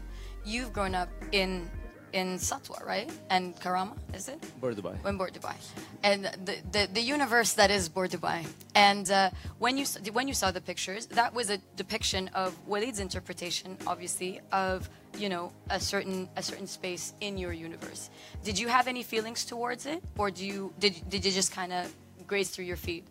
you've 0.45 0.71
grown 0.73 0.95
up 0.95 1.09
in 1.31 1.69
in 2.13 2.37
Satwa, 2.37 2.83
right? 2.85 3.11
And 3.29 3.55
Karama, 3.57 3.97
is 4.13 4.29
it? 4.29 4.39
Bur 4.61 4.73
Dubai. 4.73 4.95
In 5.05 5.17
Bur 5.17 5.29
Dubai, 5.29 5.55
and 6.01 6.23
the, 6.45 6.55
the 6.71 6.87
the 6.93 7.01
universe 7.01 7.53
that 7.53 7.69
is 7.69 7.89
Bur 7.89 8.07
Dubai. 8.07 8.45
And 8.73 9.11
uh, 9.11 9.31
when 9.59 9.77
you 9.77 9.85
when 10.13 10.27
you 10.29 10.33
saw 10.33 10.49
the 10.51 10.61
pictures, 10.61 11.07
that 11.07 11.33
was 11.33 11.49
a 11.49 11.57
depiction 11.75 12.29
of 12.33 12.55
Waleed's 12.69 12.99
interpretation, 12.99 13.77
obviously, 13.85 14.39
of 14.53 14.89
you 15.17 15.27
know 15.27 15.51
a 15.69 15.79
certain 15.79 16.29
a 16.37 16.41
certain 16.41 16.67
space 16.67 17.13
in 17.19 17.37
your 17.37 17.51
universe. 17.51 18.09
Did 18.45 18.57
you 18.57 18.69
have 18.69 18.87
any 18.87 19.03
feelings 19.03 19.43
towards 19.43 19.85
it, 19.85 20.01
or 20.17 20.31
do 20.31 20.45
you 20.45 20.73
did 20.79 20.93
did 21.09 21.25
you 21.25 21.31
just 21.31 21.51
kind 21.51 21.73
of 21.73 21.93
graze 22.27 22.49
through 22.49 22.65
your 22.65 22.77
feed? 22.77 23.03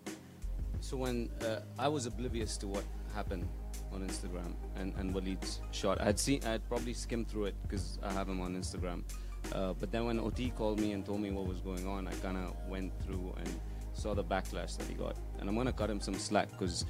So 0.84 0.98
when 0.98 1.30
uh, 1.40 1.60
I 1.78 1.88
was 1.88 2.04
oblivious 2.04 2.58
to 2.58 2.66
what 2.68 2.84
happened 3.14 3.48
on 3.90 4.06
Instagram 4.06 4.52
and, 4.76 4.92
and 4.98 5.14
Waleed's 5.14 5.62
shot, 5.70 5.98
I'd 5.98 6.18
seen, 6.18 6.42
I 6.44 6.50
had 6.50 6.68
probably 6.68 6.92
skimmed 6.92 7.26
through 7.26 7.46
it 7.46 7.54
because 7.62 7.98
I 8.02 8.12
have 8.12 8.28
him 8.28 8.42
on 8.42 8.54
Instagram. 8.54 9.02
Uh, 9.50 9.72
but 9.72 9.90
then 9.90 10.04
when 10.04 10.20
OT 10.20 10.50
called 10.50 10.78
me 10.78 10.92
and 10.92 11.02
told 11.02 11.20
me 11.20 11.30
what 11.30 11.46
was 11.46 11.62
going 11.62 11.88
on, 11.88 12.06
I 12.06 12.12
kind 12.16 12.36
of 12.36 12.54
went 12.68 12.92
through 13.02 13.32
and 13.38 13.48
saw 13.94 14.12
the 14.12 14.22
backlash 14.22 14.76
that 14.76 14.86
he 14.86 14.92
got. 14.92 15.16
And 15.38 15.48
I'm 15.48 15.56
gonna 15.56 15.72
cut 15.72 15.88
him 15.88 16.02
some 16.02 16.16
slack 16.16 16.50
because 16.50 16.84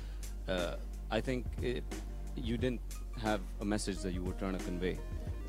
uh, 0.49 0.75
I 1.13 1.21
think 1.21 1.47
it, 1.63 1.85
you 2.35 2.59
didn't 2.59 2.81
have 3.23 3.43
a 3.61 3.65
message 3.65 3.99
that 3.99 4.13
you 4.13 4.25
were 4.25 4.33
trying 4.33 4.59
to 4.59 4.65
convey. 4.65 4.99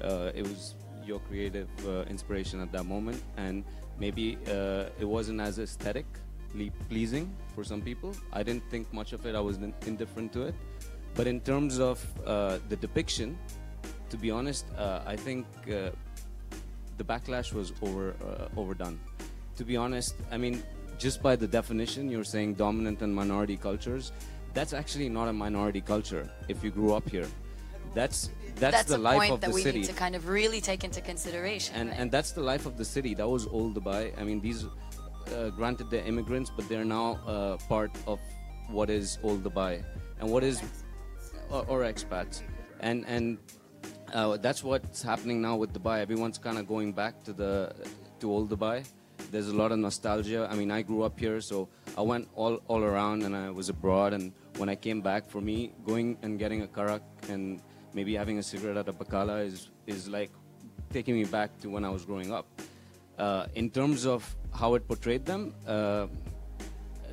Uh, 0.04 0.30
it 0.36 0.44
was 0.44 0.76
your 1.04 1.18
creative 1.22 1.68
uh, 1.88 2.04
inspiration 2.04 2.62
at 2.62 2.72
that 2.74 2.86
moment, 2.86 3.24
and 3.38 3.64
maybe 3.98 4.38
uh, 4.48 4.86
it 5.00 5.06
wasn't 5.06 5.42
as 5.42 5.58
aesthetically 6.56 6.72
pleasing 6.90 7.30
for 7.54 7.64
some 7.64 7.82
people. 7.82 8.14
I 8.34 8.44
didn't 8.44 8.64
think 8.70 8.92
much 8.94 9.14
of 9.14 9.26
it. 9.26 9.36
I 9.36 9.40
was 9.40 9.58
indifferent 9.86 10.34
to 10.34 10.44
it. 10.44 10.56
But 11.16 11.28
in 11.28 11.40
terms 11.40 11.80
of 11.80 12.04
uh, 12.26 12.60
the 12.70 12.76
depiction, 12.76 13.38
to 14.10 14.18
be 14.18 14.32
honest, 14.32 14.66
uh, 14.78 15.02
I 15.06 15.16
think 15.16 15.46
uh, 15.68 15.92
the 16.98 17.04
backlash 17.04 17.54
was 17.54 17.72
over 17.82 18.16
uh, 18.22 18.60
overdone. 18.60 19.00
To 19.58 19.64
be 19.64 19.78
honest, 19.78 20.16
I 20.32 20.38
mean, 20.38 20.64
just 20.98 21.22
by 21.22 21.36
the 21.36 21.48
definition, 21.48 22.10
you're 22.10 22.30
saying 22.36 22.56
dominant 22.56 23.02
and 23.02 23.14
minority 23.14 23.58
cultures. 23.58 24.12
That's 24.54 24.74
actually 24.74 25.10
not 25.10 25.28
a 25.28 25.34
minority 25.34 25.82
culture. 25.82 26.30
If 26.48 26.64
you 26.64 26.72
grew 26.72 26.94
up 26.94 27.10
here, 27.10 27.28
that's 27.94 28.30
that's, 28.56 28.86
the 28.86 28.96
a 28.96 29.10
life 29.10 29.18
point 29.18 29.34
of 29.34 29.42
that 29.42 29.50
the 29.50 29.56
we 29.56 29.64
city 29.64 29.80
need 29.80 29.88
to 29.88 29.94
kind 29.94 30.16
of 30.16 30.28
really 30.30 30.62
take 30.62 30.84
into 30.84 31.02
consideration. 31.02 31.76
and 31.76 31.90
right? 31.90 32.00
and 32.00 32.12
that's 32.12 32.32
the 32.32 32.42
life 32.42 32.66
of 32.66 32.78
the 32.78 32.86
city. 32.86 33.14
That 33.14 33.28
was 33.28 33.48
old 33.48 33.76
Dubai. 33.76 34.18
I 34.20 34.24
mean, 34.24 34.40
these, 34.40 34.66
uh, 35.34 35.50
granted, 35.50 35.90
they're 35.90 36.06
immigrants, 36.06 36.52
but 36.56 36.68
they're 36.70 36.86
now 36.86 37.20
uh, 37.26 37.58
part 37.68 37.92
of 38.08 38.20
what 38.70 38.90
is 38.90 39.20
old 39.24 39.44
Dubai, 39.44 39.84
and 40.20 40.30
what 40.30 40.44
is 40.44 40.62
or, 41.50 41.66
or 41.68 41.80
expats, 41.82 42.42
and 42.80 43.06
and 43.08 43.38
uh, 44.14 44.38
that's 44.38 44.64
what's 44.64 45.02
happening 45.02 45.42
now 45.42 45.56
with 45.56 45.74
Dubai. 45.74 46.00
Everyone's 46.00 46.38
kind 46.38 46.58
of 46.58 46.68
going 46.68 46.94
back 46.94 47.24
to 47.24 47.34
the 47.34 47.74
to 48.20 48.32
old 48.32 48.50
Dubai. 48.50 48.86
There's 49.32 49.48
a 49.48 49.56
lot 49.56 49.72
of 49.72 49.80
nostalgia. 49.80 50.48
I 50.52 50.56
mean, 50.56 50.72
I 50.72 50.82
grew 50.82 51.04
up 51.04 51.20
here, 51.20 51.42
so 51.42 51.70
I 51.98 52.02
went 52.02 52.28
all 52.36 52.62
all 52.68 52.84
around, 52.84 53.24
and 53.24 53.36
I 53.36 53.50
was 53.50 53.70
abroad. 53.70 54.14
And 54.14 54.32
when 54.58 54.70
I 54.70 54.76
came 54.76 55.02
back, 55.02 55.30
for 55.30 55.42
me, 55.42 55.74
going 55.86 56.18
and 56.22 56.40
getting 56.40 56.62
a 56.62 56.68
karak 56.68 57.02
and 57.30 57.62
maybe 57.94 58.14
having 58.16 58.40
a 58.40 58.44
cigarette 58.44 58.78
at 58.78 58.88
a 58.90 58.94
bakala 58.94 59.46
is 59.46 59.70
is 59.88 60.08
like 60.08 60.32
taking 60.92 61.16
me 61.16 61.26
back 61.26 61.58
to 61.62 61.70
when 61.70 61.84
I 61.84 61.90
was 61.90 62.06
growing 62.06 62.32
up. 62.32 62.46
Uh, 63.18 63.48
in 63.56 63.70
terms 63.70 64.06
of 64.06 64.36
how 64.56 64.74
it 64.76 64.88
portrayed 64.88 65.26
them, 65.26 65.54
uh, 65.68 66.08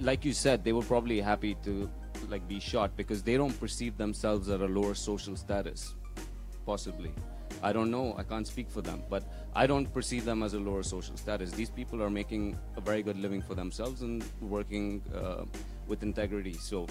like 0.01 0.25
you 0.25 0.33
said, 0.33 0.65
they 0.65 0.73
were 0.73 0.83
probably 0.83 1.21
happy 1.21 1.57
to 1.65 1.91
like 2.29 2.47
be 2.49 2.61
shot 2.61 2.97
because 2.97 3.23
they 3.23 3.37
don't 3.37 3.59
perceive 3.59 3.97
themselves 3.97 4.49
at 4.49 4.61
a 4.61 4.67
lower 4.67 4.95
social 4.95 5.37
status. 5.37 5.95
Possibly, 6.65 7.13
I 7.63 7.73
don't 7.73 7.91
know. 7.91 8.15
I 8.17 8.23
can't 8.23 8.47
speak 8.47 8.71
for 8.71 8.81
them, 8.81 9.03
but 9.11 9.25
I 9.55 9.67
don't 9.67 9.93
perceive 9.93 10.25
them 10.25 10.43
as 10.43 10.55
a 10.55 10.61
lower 10.61 10.83
social 10.83 11.17
status. 11.17 11.51
These 11.51 11.71
people 11.71 12.03
are 12.03 12.11
making 12.11 12.59
a 12.77 12.81
very 12.81 13.03
good 13.03 13.19
living 13.19 13.43
for 13.43 13.55
themselves 13.55 14.03
and 14.03 14.25
working 14.41 15.03
uh, 15.15 15.45
with 15.89 16.03
integrity. 16.03 16.55
So 16.55 16.87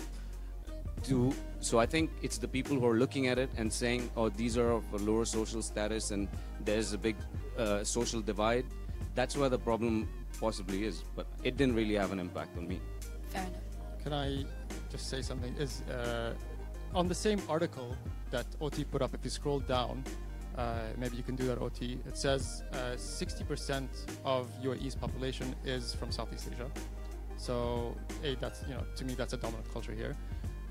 to 1.03 1.33
so 1.59 1.79
I 1.79 1.85
think 1.85 2.11
it's 2.21 2.37
the 2.37 2.47
people 2.47 2.77
who 2.77 2.85
are 2.85 2.97
looking 2.97 3.27
at 3.27 3.39
it 3.39 3.49
and 3.57 3.71
saying, 3.71 4.11
"Oh, 4.17 4.29
these 4.29 4.57
are 4.57 4.71
of 4.71 4.93
a 4.93 4.97
lower 4.97 5.25
social 5.25 5.61
status, 5.61 6.11
and 6.11 6.27
there's 6.65 6.93
a 6.93 6.97
big 6.97 7.15
uh, 7.57 7.83
social 7.83 8.21
divide." 8.21 8.65
That's 9.15 9.35
where 9.35 9.49
the 9.49 9.59
problem 9.59 10.07
possibly 10.39 10.86
is, 10.86 11.04
but 11.15 11.28
it 11.44 11.58
didn't 11.58 11.76
really 11.76 11.96
have 11.96 12.12
an 12.12 12.20
impact 12.20 12.58
on 12.58 12.67
me. 12.67 12.80
Fair 13.30 13.44
enough. 13.44 13.62
Can 14.04 14.13
I 14.13 14.46
just 14.89 15.10
say 15.10 15.22
something? 15.22 15.54
Is 15.58 15.82
uh, 15.82 16.34
on 16.94 17.08
the 17.08 17.15
same 17.15 17.41
article 17.48 17.96
that 18.32 18.46
OT 18.60 18.84
put 18.84 19.02
up, 19.02 19.13
if 19.13 19.24
you 19.24 19.30
scroll 19.30 19.60
down, 19.60 20.04
uh, 20.58 20.80
maybe 20.98 21.15
you 21.15 21.24
can 21.24 21.36
do 21.36 21.46
that, 21.48 21.60
OT. 21.60 22.00
It 22.08 22.17
says 22.17 22.63
uh, 22.74 22.96
60% 22.96 23.88
of 24.26 24.50
UAE's 24.63 24.96
population 24.96 25.56
is 25.63 25.94
from 25.94 26.12
Southeast 26.12 26.50
Asia. 26.54 26.70
So, 27.38 27.96
a 28.24 28.36
that's 28.36 28.62
you 28.67 28.76
know 28.76 28.84
to 28.96 29.06
me 29.06 29.15
that's 29.15 29.34
a 29.34 29.38
dominant 29.38 29.72
culture 29.74 29.94
here, 29.94 30.15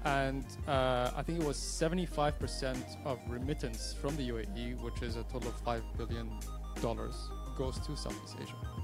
and 0.05 0.45
uh, 0.69 1.11
I 1.17 1.23
think 1.23 1.41
it 1.41 1.47
was 1.47 1.57
75% 1.57 3.05
of 3.05 3.19
remittance 3.29 3.93
from 4.01 4.17
the 4.17 4.29
UAE, 4.29 4.81
which 4.81 5.03
is 5.03 5.17
a 5.17 5.25
total 5.25 5.49
of 5.49 5.57
five 5.63 5.83
billion 5.99 6.31
dollars, 6.81 7.17
goes 7.57 7.81
to 7.81 7.97
Southeast 7.97 8.37
Asia. 8.41 8.80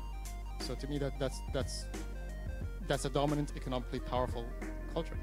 So 0.60 0.74
to 0.74 0.86
me 0.88 0.98
that 0.98 1.18
that's 1.18 1.40
that's 1.52 1.86
that's 2.88 3.04
a 3.04 3.10
dominant, 3.10 3.52
economically 3.56 4.00
powerful 4.00 4.44
culture. 4.92 5.16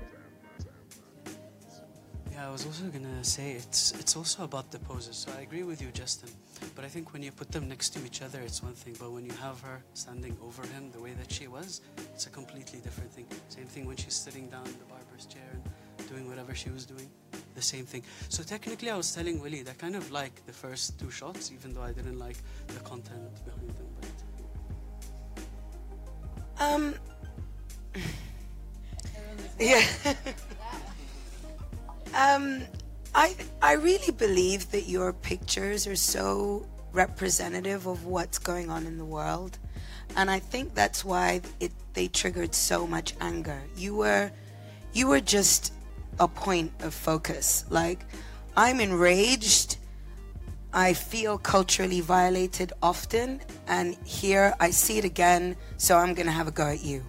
Yeah, 2.31 2.47
I 2.47 2.51
was 2.51 2.65
also 2.65 2.85
gonna 2.85 3.23
say 3.23 3.51
it's 3.51 3.91
it's 3.99 4.15
also 4.17 4.43
about 4.43 4.71
the 4.71 4.79
poses. 4.79 5.15
So 5.15 5.31
I 5.37 5.41
agree 5.41 5.63
with 5.63 5.81
you, 5.81 5.91
Justin. 5.91 6.29
But 6.75 6.85
I 6.85 6.87
think 6.87 7.13
when 7.13 7.21
you 7.21 7.31
put 7.31 7.51
them 7.51 7.67
next 7.67 7.89
to 7.89 8.03
each 8.05 8.21
other, 8.21 8.39
it's 8.39 8.63
one 8.63 8.73
thing. 8.73 8.95
But 8.99 9.11
when 9.11 9.25
you 9.25 9.33
have 9.33 9.61
her 9.61 9.83
standing 9.93 10.35
over 10.41 10.63
him 10.63 10.91
the 10.91 10.99
way 10.99 11.13
that 11.13 11.31
she 11.31 11.47
was, 11.47 11.81
it's 12.13 12.25
a 12.25 12.29
completely 12.29 12.79
different 12.79 13.11
thing. 13.11 13.27
Same 13.49 13.65
thing 13.65 13.85
when 13.85 13.97
she's 13.97 14.15
sitting 14.15 14.49
down 14.49 14.65
in 14.65 14.77
the 14.79 14.85
barber's 14.85 15.25
chair 15.25 15.49
and 15.53 16.07
doing 16.09 16.27
whatever 16.27 16.55
she 16.55 16.69
was 16.69 16.85
doing. 16.85 17.09
The 17.55 17.61
same 17.61 17.85
thing. 17.85 18.03
So 18.29 18.41
technically, 18.41 18.89
I 18.89 18.97
was 18.97 19.13
telling 19.13 19.39
Willie 19.39 19.61
that 19.63 19.77
kind 19.77 19.95
of 19.95 20.09
like 20.11 20.43
the 20.47 20.53
first 20.53 20.99
two 20.99 21.11
shots, 21.11 21.51
even 21.51 21.73
though 21.73 21.83
I 21.83 21.91
didn't 21.91 22.17
like 22.17 22.37
the 22.67 22.79
content 22.79 23.45
behind 23.45 23.69
them. 23.69 23.92
Um. 26.59 26.95
Yeah. 29.59 29.85
um, 32.15 32.63
I 33.15 33.35
I 33.61 33.73
really 33.73 34.11
believe 34.11 34.71
that 34.71 34.87
your 34.89 35.13
pictures 35.13 35.85
are 35.87 35.95
so 35.95 36.65
representative 36.91 37.85
of 37.87 38.05
what's 38.05 38.39
going 38.39 38.69
on 38.69 38.87
in 38.87 38.97
the 38.97 39.05
world, 39.05 39.59
and 40.17 40.29
I 40.29 40.39
think 40.39 40.73
that's 40.73 41.05
why 41.05 41.41
it 41.59 41.71
they 41.93 42.07
triggered 42.07 42.55
so 42.55 42.87
much 42.87 43.13
anger. 43.21 43.61
You 43.77 43.95
were 43.95 44.31
you 44.91 45.07
were 45.07 45.21
just 45.21 45.71
a 46.19 46.27
point 46.27 46.71
of 46.81 46.93
focus. 46.93 47.65
Like 47.69 48.05
I'm 48.57 48.79
enraged. 48.79 49.77
I 50.75 50.93
feel 50.93 51.37
culturally 51.37 52.01
violated 52.01 52.73
often, 52.81 53.41
and 53.67 53.95
here 54.05 54.55
I 54.59 54.71
see 54.71 54.97
it 54.97 55.05
again, 55.05 55.55
so 55.77 55.97
I'm 55.97 56.15
gonna 56.15 56.31
have 56.31 56.47
a 56.47 56.51
go 56.51 56.67
at 56.67 56.83
you. 56.83 57.03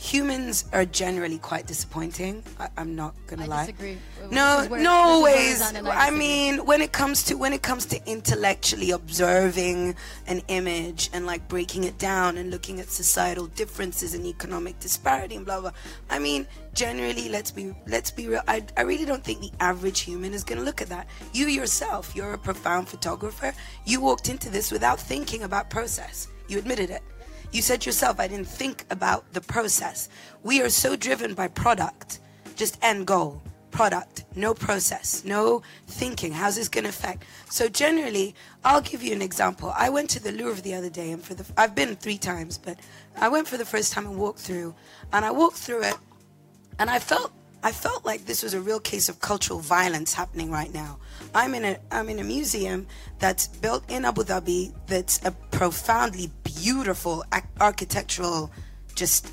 Humans 0.00 0.64
are 0.72 0.86
generally 0.86 1.36
quite 1.38 1.66
disappointing. 1.66 2.42
I, 2.58 2.68
I'm 2.78 2.96
not 2.96 3.14
gonna 3.26 3.44
I 3.44 3.46
lie. 3.46 3.66
disagree. 3.66 3.98
No, 4.30 4.64
where- 4.68 4.80
no 4.82 5.22
this 5.26 5.60
is 5.60 5.72
ways. 5.74 5.86
I 5.86 6.06
I 6.08 6.10
mean, 6.10 6.64
when 6.64 6.80
it 6.80 6.90
comes 6.92 7.22
to 7.24 7.34
when 7.34 7.52
it 7.52 7.60
comes 7.62 7.84
to 7.86 8.00
intellectually 8.10 8.92
observing 8.92 9.94
an 10.26 10.40
image 10.48 11.10
and 11.12 11.26
like 11.26 11.46
breaking 11.48 11.84
it 11.84 11.98
down 11.98 12.38
and 12.38 12.50
looking 12.50 12.80
at 12.80 12.88
societal 12.88 13.46
differences 13.48 14.14
and 14.14 14.24
economic 14.24 14.80
disparity 14.80 15.36
and 15.36 15.44
blah 15.44 15.60
blah. 15.60 15.72
I 16.08 16.18
mean, 16.18 16.46
generally, 16.72 17.28
let's 17.28 17.50
be 17.50 17.74
let's 17.86 18.10
be 18.10 18.26
real. 18.26 18.42
I, 18.48 18.64
I 18.78 18.82
really 18.82 19.04
don't 19.04 19.22
think 19.22 19.40
the 19.42 19.52
average 19.60 20.00
human 20.00 20.32
is 20.32 20.44
gonna 20.44 20.62
look 20.62 20.80
at 20.80 20.88
that. 20.88 21.08
You 21.34 21.46
yourself, 21.48 22.16
you're 22.16 22.32
a 22.32 22.38
profound 22.38 22.88
photographer. 22.88 23.52
You 23.84 24.00
walked 24.00 24.30
into 24.30 24.48
this 24.48 24.72
without 24.72 24.98
thinking 24.98 25.42
about 25.42 25.68
process. 25.68 26.28
You 26.48 26.58
admitted 26.58 26.88
it. 26.88 27.02
You 27.52 27.62
said 27.62 27.84
yourself, 27.84 28.20
I 28.20 28.28
didn't 28.28 28.46
think 28.46 28.84
about 28.90 29.32
the 29.32 29.40
process. 29.40 30.08
We 30.44 30.62
are 30.62 30.68
so 30.68 30.94
driven 30.94 31.34
by 31.34 31.48
product, 31.48 32.20
just 32.54 32.78
end 32.80 33.08
goal, 33.08 33.42
product, 33.72 34.24
no 34.36 34.54
process, 34.54 35.24
no 35.24 35.62
thinking. 35.88 36.32
How's 36.32 36.54
this 36.54 36.68
going 36.68 36.84
to 36.84 36.90
affect? 36.90 37.24
So 37.48 37.68
generally, 37.68 38.36
I'll 38.64 38.80
give 38.80 39.02
you 39.02 39.12
an 39.12 39.20
example. 39.22 39.72
I 39.76 39.88
went 39.88 40.10
to 40.10 40.22
the 40.22 40.30
Louvre 40.30 40.62
the 40.62 40.74
other 40.74 40.90
day, 40.90 41.10
and 41.10 41.22
for 41.22 41.34
the 41.34 41.44
I've 41.56 41.74
been 41.74 41.96
three 41.96 42.18
times, 42.18 42.56
but 42.56 42.78
I 43.16 43.28
went 43.28 43.48
for 43.48 43.56
the 43.56 43.64
first 43.64 43.92
time 43.92 44.06
and 44.06 44.16
walked 44.16 44.38
through, 44.38 44.74
and 45.12 45.24
I 45.24 45.32
walked 45.32 45.56
through 45.56 45.82
it, 45.82 45.96
and 46.78 46.88
I 46.88 47.00
felt 47.00 47.32
I 47.62 47.72
felt 47.72 48.06
like 48.06 48.24
this 48.24 48.42
was 48.42 48.54
a 48.54 48.60
real 48.60 48.80
case 48.80 49.08
of 49.08 49.20
cultural 49.20 49.60
violence 49.60 50.14
happening 50.14 50.50
right 50.50 50.72
now. 50.72 50.98
I'm 51.34 51.54
in 51.54 51.64
a 51.64 51.78
I'm 51.90 52.08
in 52.08 52.18
a 52.18 52.24
museum 52.24 52.86
that's 53.18 53.48
built 53.48 53.88
in 53.90 54.04
Abu 54.04 54.24
Dhabi 54.24 54.72
that's 54.86 55.24
a 55.24 55.30
profoundly 55.30 56.30
beautiful 56.42 57.24
architectural 57.60 58.50
just 58.94 59.32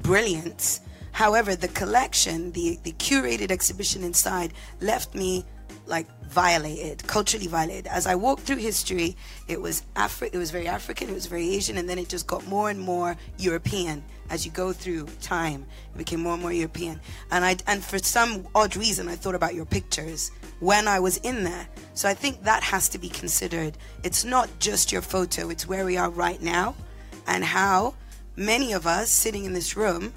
brilliance. 0.00 0.80
However, 1.12 1.54
the 1.56 1.68
collection, 1.68 2.52
the 2.52 2.78
the 2.82 2.92
curated 2.92 3.50
exhibition 3.50 4.02
inside 4.02 4.54
left 4.80 5.14
me 5.14 5.44
like 5.86 6.06
violated, 6.24 7.06
culturally 7.06 7.46
violated. 7.46 7.86
As 7.86 8.06
I 8.06 8.14
walked 8.14 8.42
through 8.42 8.56
history, 8.56 9.16
it 9.48 9.60
was 9.60 9.82
Afri- 9.94 10.30
it 10.32 10.38
was 10.38 10.50
very 10.50 10.68
African, 10.68 11.08
it 11.08 11.14
was 11.14 11.26
very 11.26 11.48
Asian, 11.54 11.78
and 11.78 11.88
then 11.88 11.98
it 11.98 12.08
just 12.08 12.26
got 12.26 12.46
more 12.46 12.70
and 12.70 12.80
more 12.80 13.16
European 13.38 14.02
as 14.28 14.44
you 14.44 14.52
go 14.52 14.72
through 14.72 15.06
time. 15.20 15.64
It 15.94 15.98
became 15.98 16.20
more 16.20 16.34
and 16.34 16.42
more 16.42 16.52
European. 16.52 17.00
And 17.30 17.44
I 17.44 17.56
and 17.66 17.82
for 17.82 17.98
some 17.98 18.46
odd 18.54 18.76
reason 18.76 19.08
I 19.08 19.14
thought 19.14 19.34
about 19.34 19.54
your 19.54 19.64
pictures 19.64 20.30
when 20.60 20.88
I 20.88 21.00
was 21.00 21.18
in 21.18 21.44
there. 21.44 21.68
So 21.94 22.08
I 22.08 22.14
think 22.14 22.42
that 22.42 22.62
has 22.62 22.88
to 22.90 22.98
be 22.98 23.08
considered. 23.08 23.78
It's 24.02 24.24
not 24.24 24.48
just 24.58 24.92
your 24.92 25.02
photo, 25.02 25.48
it's 25.50 25.66
where 25.66 25.84
we 25.84 25.96
are 25.96 26.10
right 26.10 26.42
now 26.42 26.74
and 27.26 27.44
how 27.44 27.94
many 28.36 28.72
of 28.72 28.86
us 28.86 29.10
sitting 29.10 29.44
in 29.44 29.52
this 29.52 29.76
room 29.76 30.12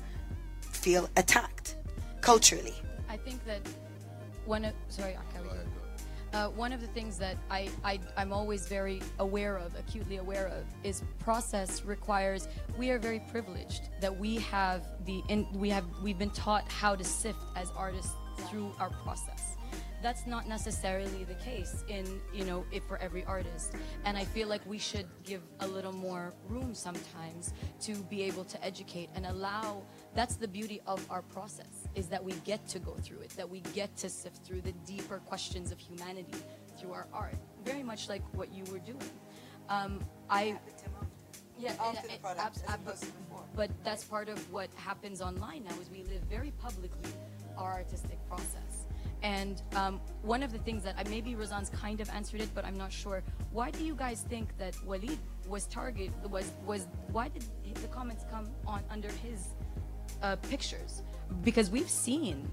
feel 0.62 1.10
attacked 1.16 1.76
culturally. 2.22 2.76
I 3.10 3.18
think 3.18 3.46
that 3.46 3.62
of 4.48 4.74
sorry. 4.88 5.16
Uh, 6.34 6.48
one 6.50 6.72
of 6.72 6.80
the 6.80 6.88
things 6.88 7.18
that 7.18 7.38
I, 7.50 7.70
I 7.84 8.00
I'm 8.16 8.32
always 8.32 8.68
very 8.68 9.02
aware 9.18 9.58
of, 9.58 9.74
acutely 9.76 10.18
aware 10.18 10.48
of, 10.48 10.64
is 10.84 11.02
process 11.18 11.84
requires. 11.84 12.48
We 12.78 12.92
are 12.92 13.00
very 13.00 13.20
privileged 13.32 13.90
that 14.00 14.16
we 14.16 14.36
have 14.36 14.86
the 15.06 15.24
in, 15.28 15.48
we 15.54 15.70
have 15.70 15.86
we've 16.04 16.20
been 16.20 16.30
taught 16.30 16.72
how 16.72 16.96
to 16.96 17.04
sift 17.04 17.40
as 17.56 17.72
artists 17.76 18.14
through 18.48 18.72
our 18.80 18.92
process. 18.92 19.56
That's 20.04 20.28
not 20.28 20.48
necessarily 20.48 21.24
the 21.24 21.34
case 21.34 21.84
in 21.90 22.22
you 22.32 22.46
know 22.46 22.64
if 22.72 22.84
for 22.84 22.98
every 23.00 23.26
artist, 23.26 23.74
and 24.06 24.16
I 24.16 24.24
feel 24.24 24.48
like 24.48 24.62
we 24.68 24.78
should 24.78 25.08
give 25.24 25.42
a 25.62 25.68
little 25.68 25.92
more 25.92 26.34
room 26.48 26.76
sometimes 26.76 27.54
to 27.82 27.96
be 28.04 28.22
able 28.22 28.44
to 28.46 28.64
educate 28.64 29.10
and 29.16 29.26
allow. 29.26 29.82
That's 30.14 30.36
the 30.36 30.48
beauty 30.48 30.80
of 30.86 31.04
our 31.10 31.24
process 31.24 31.79
is 32.00 32.08
that 32.08 32.24
we 32.24 32.32
get 32.52 32.66
to 32.70 32.80
go 32.80 32.94
through 33.04 33.20
it, 33.20 33.30
that 33.32 33.50
we 33.56 33.60
get 33.80 33.96
to 33.98 34.10
sift 34.10 34.40
through 34.46 34.62
the 34.62 34.72
deeper 34.94 35.18
questions 35.32 35.72
of 35.74 35.78
humanity 35.78 36.40
through 36.80 36.94
our 36.94 37.08
art. 37.14 37.36
Very 37.66 37.84
much 37.84 38.08
like 38.08 38.24
what 38.40 38.50
you 38.54 38.64
were 38.72 38.80
doing. 38.80 39.10
Um, 39.68 40.00
I 40.30 40.58
yeah, 41.60 41.74
After 41.80 42.08
it- 42.08 42.22
the 42.24 42.30
it- 42.30 42.38
abs- 42.40 42.64
ab- 42.68 42.80
opposed 42.88 43.06
but 43.56 43.70
that's 43.84 44.06
part 44.06 44.30
of 44.30 44.40
what 44.54 44.70
happens 44.76 45.22
online 45.22 45.62
now 45.70 45.76
is 45.82 45.90
we 45.90 46.04
live 46.14 46.22
very 46.30 46.52
publicly 46.66 47.12
our 47.58 47.74
artistic 47.74 48.18
process. 48.30 48.74
And 49.22 49.62
um, 49.76 50.00
one 50.22 50.42
of 50.44 50.54
the 50.54 50.60
things 50.60 50.82
that 50.84 50.96
I, 50.98 51.04
maybe 51.10 51.36
Rozan's 51.36 51.70
kind 51.72 52.00
of 52.00 52.10
answered 52.12 52.40
it, 52.40 52.50
but 52.56 52.64
I'm 52.64 52.78
not 52.78 52.94
sure. 52.94 53.22
Why 53.52 53.70
do 53.70 53.84
you 53.84 53.96
guys 53.96 54.22
think 54.30 54.58
that 54.58 54.74
Waleed 54.88 55.18
was 55.54 55.66
target 55.68 56.12
was 56.30 56.48
was 56.66 56.88
why 57.12 57.28
did 57.28 57.44
the 57.84 57.88
comments 57.90 58.24
come 58.32 58.48
on 58.66 58.82
under 58.90 59.10
his 59.28 59.40
uh, 60.24 60.38
pictures? 60.52 61.02
Because 61.44 61.70
we've 61.70 61.90
seen 61.90 62.50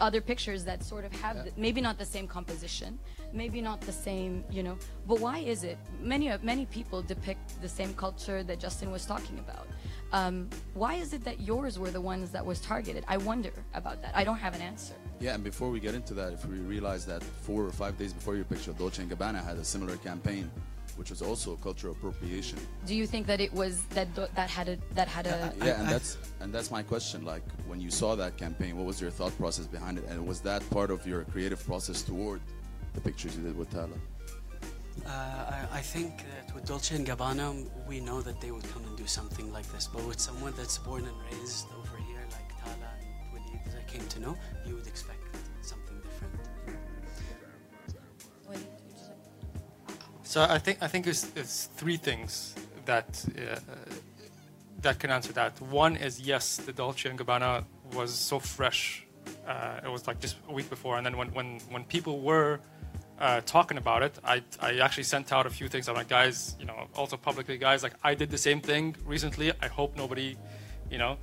other 0.00 0.20
pictures 0.20 0.64
that 0.64 0.82
sort 0.82 1.04
of 1.04 1.12
have 1.20 1.44
the, 1.44 1.52
maybe 1.56 1.80
not 1.80 1.98
the 1.98 2.04
same 2.04 2.26
composition, 2.26 2.98
maybe 3.32 3.60
not 3.60 3.80
the 3.80 3.92
same, 3.92 4.44
you 4.50 4.62
know. 4.62 4.76
But 5.06 5.20
why 5.20 5.38
is 5.38 5.64
it 5.64 5.78
many 6.00 6.28
of 6.28 6.42
many 6.42 6.66
people 6.66 7.02
depict 7.02 7.60
the 7.60 7.68
same 7.68 7.94
culture 7.94 8.42
that 8.42 8.58
Justin 8.58 8.90
was 8.90 9.04
talking 9.06 9.38
about? 9.38 9.66
Um, 10.12 10.48
why 10.74 10.94
is 10.94 11.12
it 11.12 11.22
that 11.24 11.40
yours 11.40 11.78
were 11.78 11.90
the 11.90 12.00
ones 12.00 12.30
that 12.30 12.44
was 12.44 12.60
targeted? 12.60 13.04
I 13.08 13.18
wonder 13.18 13.52
about 13.74 14.00
that. 14.02 14.12
I 14.16 14.24
don't 14.24 14.38
have 14.38 14.54
an 14.54 14.62
answer. 14.62 14.94
Yeah, 15.20 15.34
and 15.34 15.44
before 15.44 15.68
we 15.68 15.80
get 15.80 15.94
into 15.94 16.14
that, 16.14 16.32
if 16.32 16.46
we 16.46 16.56
realize 16.58 17.04
that 17.06 17.22
four 17.22 17.64
or 17.64 17.72
five 17.72 17.98
days 17.98 18.12
before 18.12 18.36
your 18.36 18.44
picture, 18.44 18.72
Dolce 18.72 19.02
& 19.02 19.04
Gabbana 19.04 19.44
had 19.44 19.56
a 19.56 19.64
similar 19.64 19.96
campaign, 19.96 20.50
which 20.98 21.10
was 21.10 21.22
also 21.22 21.56
cultural 21.56 21.92
appropriation. 21.92 22.58
Do 22.84 22.94
you 22.94 23.06
think 23.06 23.26
that 23.28 23.40
it 23.40 23.52
was 23.52 23.82
that 23.96 24.08
that 24.34 24.50
had 24.50 24.68
a 24.68 24.76
that 24.94 25.06
had 25.06 25.26
a 25.26 25.52
yeah, 25.62 25.80
and 25.80 25.88
that's 25.88 26.18
and 26.40 26.52
that's 26.52 26.70
my 26.72 26.82
question. 26.82 27.24
Like, 27.24 27.44
when 27.68 27.80
you 27.80 27.90
saw 27.90 28.16
that 28.16 28.36
campaign, 28.36 28.76
what 28.76 28.84
was 28.84 29.00
your 29.00 29.10
thought 29.10 29.34
process 29.38 29.66
behind 29.66 29.98
it, 29.98 30.04
and 30.08 30.26
was 30.26 30.40
that 30.40 30.68
part 30.70 30.90
of 30.90 31.06
your 31.06 31.22
creative 31.24 31.64
process 31.64 32.02
toward 32.02 32.40
the 32.94 33.00
pictures 33.00 33.36
you 33.36 33.42
did 33.44 33.56
with 33.56 33.70
Tala? 33.70 33.98
Uh, 35.06 35.10
I, 35.10 35.78
I 35.78 35.80
think 35.80 36.24
that 36.32 36.52
with 36.52 36.66
Dolce 36.66 36.96
and 36.96 37.06
Gabbana, 37.06 37.68
we 37.86 38.00
know 38.00 38.20
that 38.20 38.40
they 38.40 38.50
would 38.50 38.68
come 38.72 38.84
and 38.84 38.96
do 38.96 39.06
something 39.06 39.52
like 39.52 39.70
this. 39.72 39.86
But 39.86 40.04
with 40.04 40.18
someone 40.18 40.52
that's 40.56 40.78
born 40.78 41.04
and 41.04 41.16
raised 41.30 41.68
over 41.78 41.96
here, 42.08 42.24
like 42.32 42.48
Tala 42.60 42.90
and 43.00 43.32
Waleed, 43.32 43.64
that 43.66 43.76
I 43.78 43.88
came 43.88 44.04
to 44.08 44.18
know, 44.18 44.36
you 44.66 44.74
would 44.74 44.88
expect 44.88 45.27
So 50.38 50.44
I 50.44 50.60
think 50.60 50.78
I 50.80 50.86
think 50.86 51.08
it's, 51.08 51.32
it's 51.34 51.68
three 51.80 51.96
things 51.96 52.54
that 52.84 53.08
uh, 53.36 53.58
that 54.82 55.00
can 55.00 55.10
answer 55.10 55.32
that. 55.32 55.60
One 55.60 55.96
is 55.96 56.20
yes, 56.20 56.58
the 56.58 56.72
Dolce 56.72 57.10
and 57.10 57.18
Gabbana 57.18 57.64
was 57.92 58.14
so 58.14 58.38
fresh. 58.38 59.04
Uh, 59.48 59.80
it 59.84 59.90
was 59.90 60.06
like 60.06 60.20
just 60.20 60.36
a 60.48 60.52
week 60.52 60.70
before, 60.70 60.96
and 60.96 61.04
then 61.04 61.16
when 61.16 61.28
when 61.34 61.58
when 61.70 61.82
people 61.86 62.20
were 62.20 62.60
uh, 63.18 63.40
talking 63.46 63.78
about 63.78 64.04
it, 64.04 64.16
I 64.22 64.44
I 64.60 64.78
actually 64.78 65.08
sent 65.14 65.32
out 65.32 65.44
a 65.44 65.50
few 65.50 65.66
things. 65.66 65.88
I'm 65.88 65.96
like, 65.96 66.08
guys, 66.20 66.54
you 66.60 66.66
know, 66.66 66.86
also 66.94 67.16
publicly, 67.16 67.58
guys, 67.58 67.82
like 67.82 67.94
I 68.04 68.14
did 68.14 68.30
the 68.30 68.42
same 68.48 68.60
thing 68.60 68.94
recently. 69.04 69.50
I 69.60 69.66
hope 69.66 69.96
nobody, 69.96 70.36
you 70.88 70.98
know. 70.98 71.18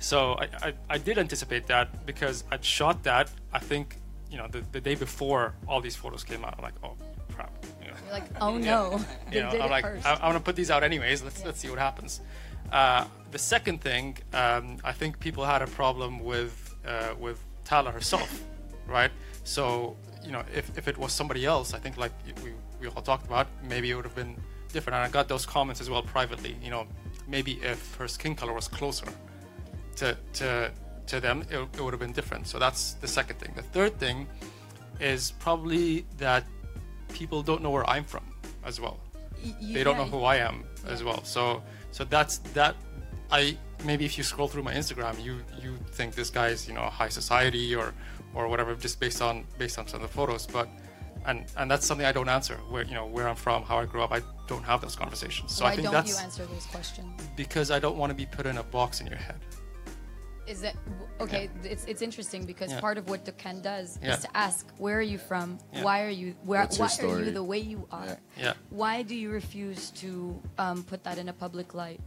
So 0.00 0.18
I, 0.42 0.46
I, 0.68 0.72
I 0.94 0.98
did 0.98 1.18
anticipate 1.18 1.68
that 1.68 2.04
because 2.04 2.42
I'd 2.50 2.64
shot 2.64 3.04
that. 3.04 3.30
I 3.52 3.60
think 3.60 3.86
you 4.28 4.38
know 4.38 4.48
the, 4.48 4.64
the 4.72 4.80
day 4.80 4.96
before 4.96 5.54
all 5.68 5.80
these 5.80 5.94
photos 5.94 6.24
came 6.24 6.44
out. 6.44 6.54
I'm 6.58 6.64
like, 6.64 6.78
oh? 6.82 6.96
You're 8.04 8.12
like, 8.12 8.24
oh 8.40 8.56
Yeah. 8.58 8.64
no, 8.70 9.00
You 9.32 9.40
know, 9.42 9.50
I'm 9.50 9.70
like, 9.70 9.84
first. 9.84 10.06
I, 10.06 10.14
I 10.14 10.26
want 10.26 10.38
to 10.38 10.42
put 10.42 10.56
these 10.56 10.70
out 10.70 10.82
anyways. 10.82 11.22
Let's 11.22 11.44
let's 11.44 11.60
see 11.60 11.70
what 11.70 11.78
happens. 11.78 12.20
Uh, 12.72 13.04
the 13.30 13.38
second 13.38 13.80
thing, 13.80 14.18
um, 14.32 14.78
I 14.84 14.92
think 14.92 15.20
people 15.20 15.44
had 15.44 15.62
a 15.62 15.66
problem 15.66 16.20
with 16.20 16.74
uh, 16.86 17.14
with 17.18 17.38
Tala 17.64 17.90
herself, 17.90 18.42
right? 18.86 19.10
So 19.44 19.96
you 20.24 20.32
know, 20.32 20.42
if, 20.52 20.76
if 20.76 20.88
it 20.88 20.98
was 20.98 21.12
somebody 21.12 21.44
else, 21.46 21.74
I 21.74 21.78
think 21.78 21.96
like 21.96 22.12
we 22.44 22.52
we 22.80 22.88
all 22.88 23.02
talked 23.02 23.26
about, 23.26 23.46
maybe 23.68 23.90
it 23.90 23.94
would 23.94 24.04
have 24.04 24.16
been 24.16 24.36
different. 24.72 24.96
And 24.96 25.04
I 25.04 25.08
got 25.08 25.28
those 25.28 25.46
comments 25.46 25.80
as 25.80 25.88
well 25.88 26.02
privately. 26.02 26.56
You 26.62 26.70
know, 26.70 26.86
maybe 27.28 27.52
if 27.62 27.94
her 27.96 28.08
skin 28.08 28.34
color 28.34 28.52
was 28.52 28.68
closer 28.68 29.06
to 29.96 30.16
to 30.34 30.72
to 31.06 31.20
them, 31.20 31.44
it, 31.50 31.58
it 31.58 31.80
would 31.80 31.92
have 31.92 32.00
been 32.00 32.12
different. 32.12 32.46
So 32.46 32.58
that's 32.58 32.94
the 32.94 33.08
second 33.08 33.38
thing. 33.38 33.52
The 33.54 33.62
third 33.62 33.98
thing 33.98 34.26
is 35.00 35.32
probably 35.38 36.04
that 36.18 36.44
people 37.12 37.42
don't 37.42 37.62
know 37.62 37.70
where 37.70 37.88
I'm 37.88 38.04
from 38.04 38.24
as 38.64 38.80
well. 38.80 38.98
Y- 39.44 39.54
y- 39.60 39.72
they 39.74 39.84
don't 39.84 39.96
yeah, 39.96 40.04
know 40.04 40.10
who 40.10 40.24
I 40.24 40.36
am 40.36 40.64
as 40.86 41.02
well. 41.04 41.22
So 41.24 41.62
so 41.90 42.04
that's 42.04 42.38
that. 42.54 42.74
I 43.30 43.56
maybe 43.84 44.04
if 44.04 44.16
you 44.18 44.24
scroll 44.24 44.48
through 44.48 44.62
my 44.62 44.74
Instagram, 44.74 45.22
you 45.22 45.40
you 45.62 45.76
think 45.92 46.14
this 46.14 46.30
guy's 46.30 46.68
you 46.68 46.74
know 46.74 46.82
high 46.82 47.08
society 47.08 47.74
or 47.74 47.92
or 48.34 48.48
whatever 48.48 48.74
just 48.74 49.00
based 49.00 49.20
on 49.22 49.44
based 49.58 49.78
on 49.78 49.86
some 49.88 50.02
of 50.02 50.08
the 50.08 50.14
photos, 50.14 50.46
but. 50.46 50.68
And, 51.28 51.44
and 51.56 51.68
that's 51.68 51.84
something 51.84 52.06
I 52.06 52.12
don't 52.12 52.28
answer. 52.28 52.54
Where 52.70 52.84
you 52.84 52.94
know 52.94 53.04
where 53.06 53.26
I'm 53.28 53.34
from, 53.34 53.64
how 53.64 53.78
I 53.78 53.84
grew 53.84 54.00
up. 54.00 54.12
I 54.12 54.20
don't 54.46 54.62
have 54.62 54.80
those 54.80 54.94
conversations. 54.94 55.50
So 55.56 55.64
Why 55.64 55.72
I 55.72 55.74
think 55.74 55.86
don't 55.86 55.92
that's 55.92 56.10
you 56.16 56.24
answer 56.24 56.46
those 56.46 56.66
questions? 56.66 57.20
because 57.34 57.72
I 57.72 57.80
don't 57.80 57.96
want 57.96 58.10
to 58.10 58.14
be 58.14 58.26
put 58.26 58.46
in 58.46 58.58
a 58.58 58.62
box 58.62 59.00
in 59.00 59.08
your 59.08 59.16
head. 59.16 59.40
Is 60.46 60.60
that 60.60 60.74
okay? 61.20 61.50
It's 61.64 61.84
it's 61.86 62.02
interesting 62.02 62.44
because 62.46 62.70
Yeah. 62.70 62.80
part 62.80 62.98
of 62.98 63.08
what 63.08 63.24
Dukkan 63.24 63.62
does 63.62 63.98
Yeah. 64.02 64.14
is 64.14 64.20
to 64.22 64.28
ask 64.36 64.66
where 64.78 64.96
are 64.98 65.08
you 65.14 65.18
from? 65.18 65.58
Yeah. 65.72 65.82
Why 65.82 66.02
are 66.06 66.10
you 66.22 66.34
where? 66.44 66.60
What's 66.62 66.78
your 66.78 66.86
why 67.08 67.14
are 67.14 67.24
you 67.24 67.32
the 67.32 67.42
way 67.52 67.58
you 67.58 67.86
are? 67.90 68.18
Yeah. 68.38 68.54
Why 68.70 69.02
do 69.02 69.14
you 69.14 69.30
refuse 69.30 69.90
to 70.02 70.40
um, 70.58 70.84
put 70.84 71.02
that 71.04 71.18
in 71.18 71.28
a 71.28 71.32
public 71.32 71.74
light? 71.74 72.00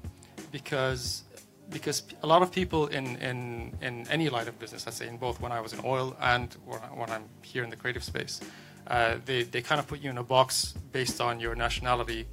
because 0.52 1.24
because 1.70 2.02
a 2.24 2.28
lot 2.28 2.42
of 2.42 2.52
people 2.52 2.88
in, 2.88 3.06
in, 3.18 3.72
in 3.82 4.08
any 4.10 4.28
line 4.30 4.48
of 4.48 4.58
business, 4.58 4.86
let's 4.88 4.98
say 4.98 5.08
in 5.08 5.18
both 5.18 5.40
when 5.40 5.52
I 5.52 5.62
was 5.62 5.72
in 5.74 5.82
oil 5.86 6.16
and 6.20 6.48
when 6.66 6.80
I- 6.82 6.94
when 7.00 7.10
I'm 7.12 7.26
here 7.44 7.64
in 7.64 7.70
the 7.70 7.76
creative 7.76 8.04
space, 8.04 8.40
uh, 8.88 9.18
they, 9.26 9.44
they 9.44 9.62
kind 9.62 9.78
of 9.80 9.86
put 9.86 10.00
you 10.02 10.10
in 10.10 10.18
a 10.18 10.24
box 10.24 10.74
based 10.92 11.22
on 11.22 11.40
your 11.40 11.54
nationality 11.54 12.26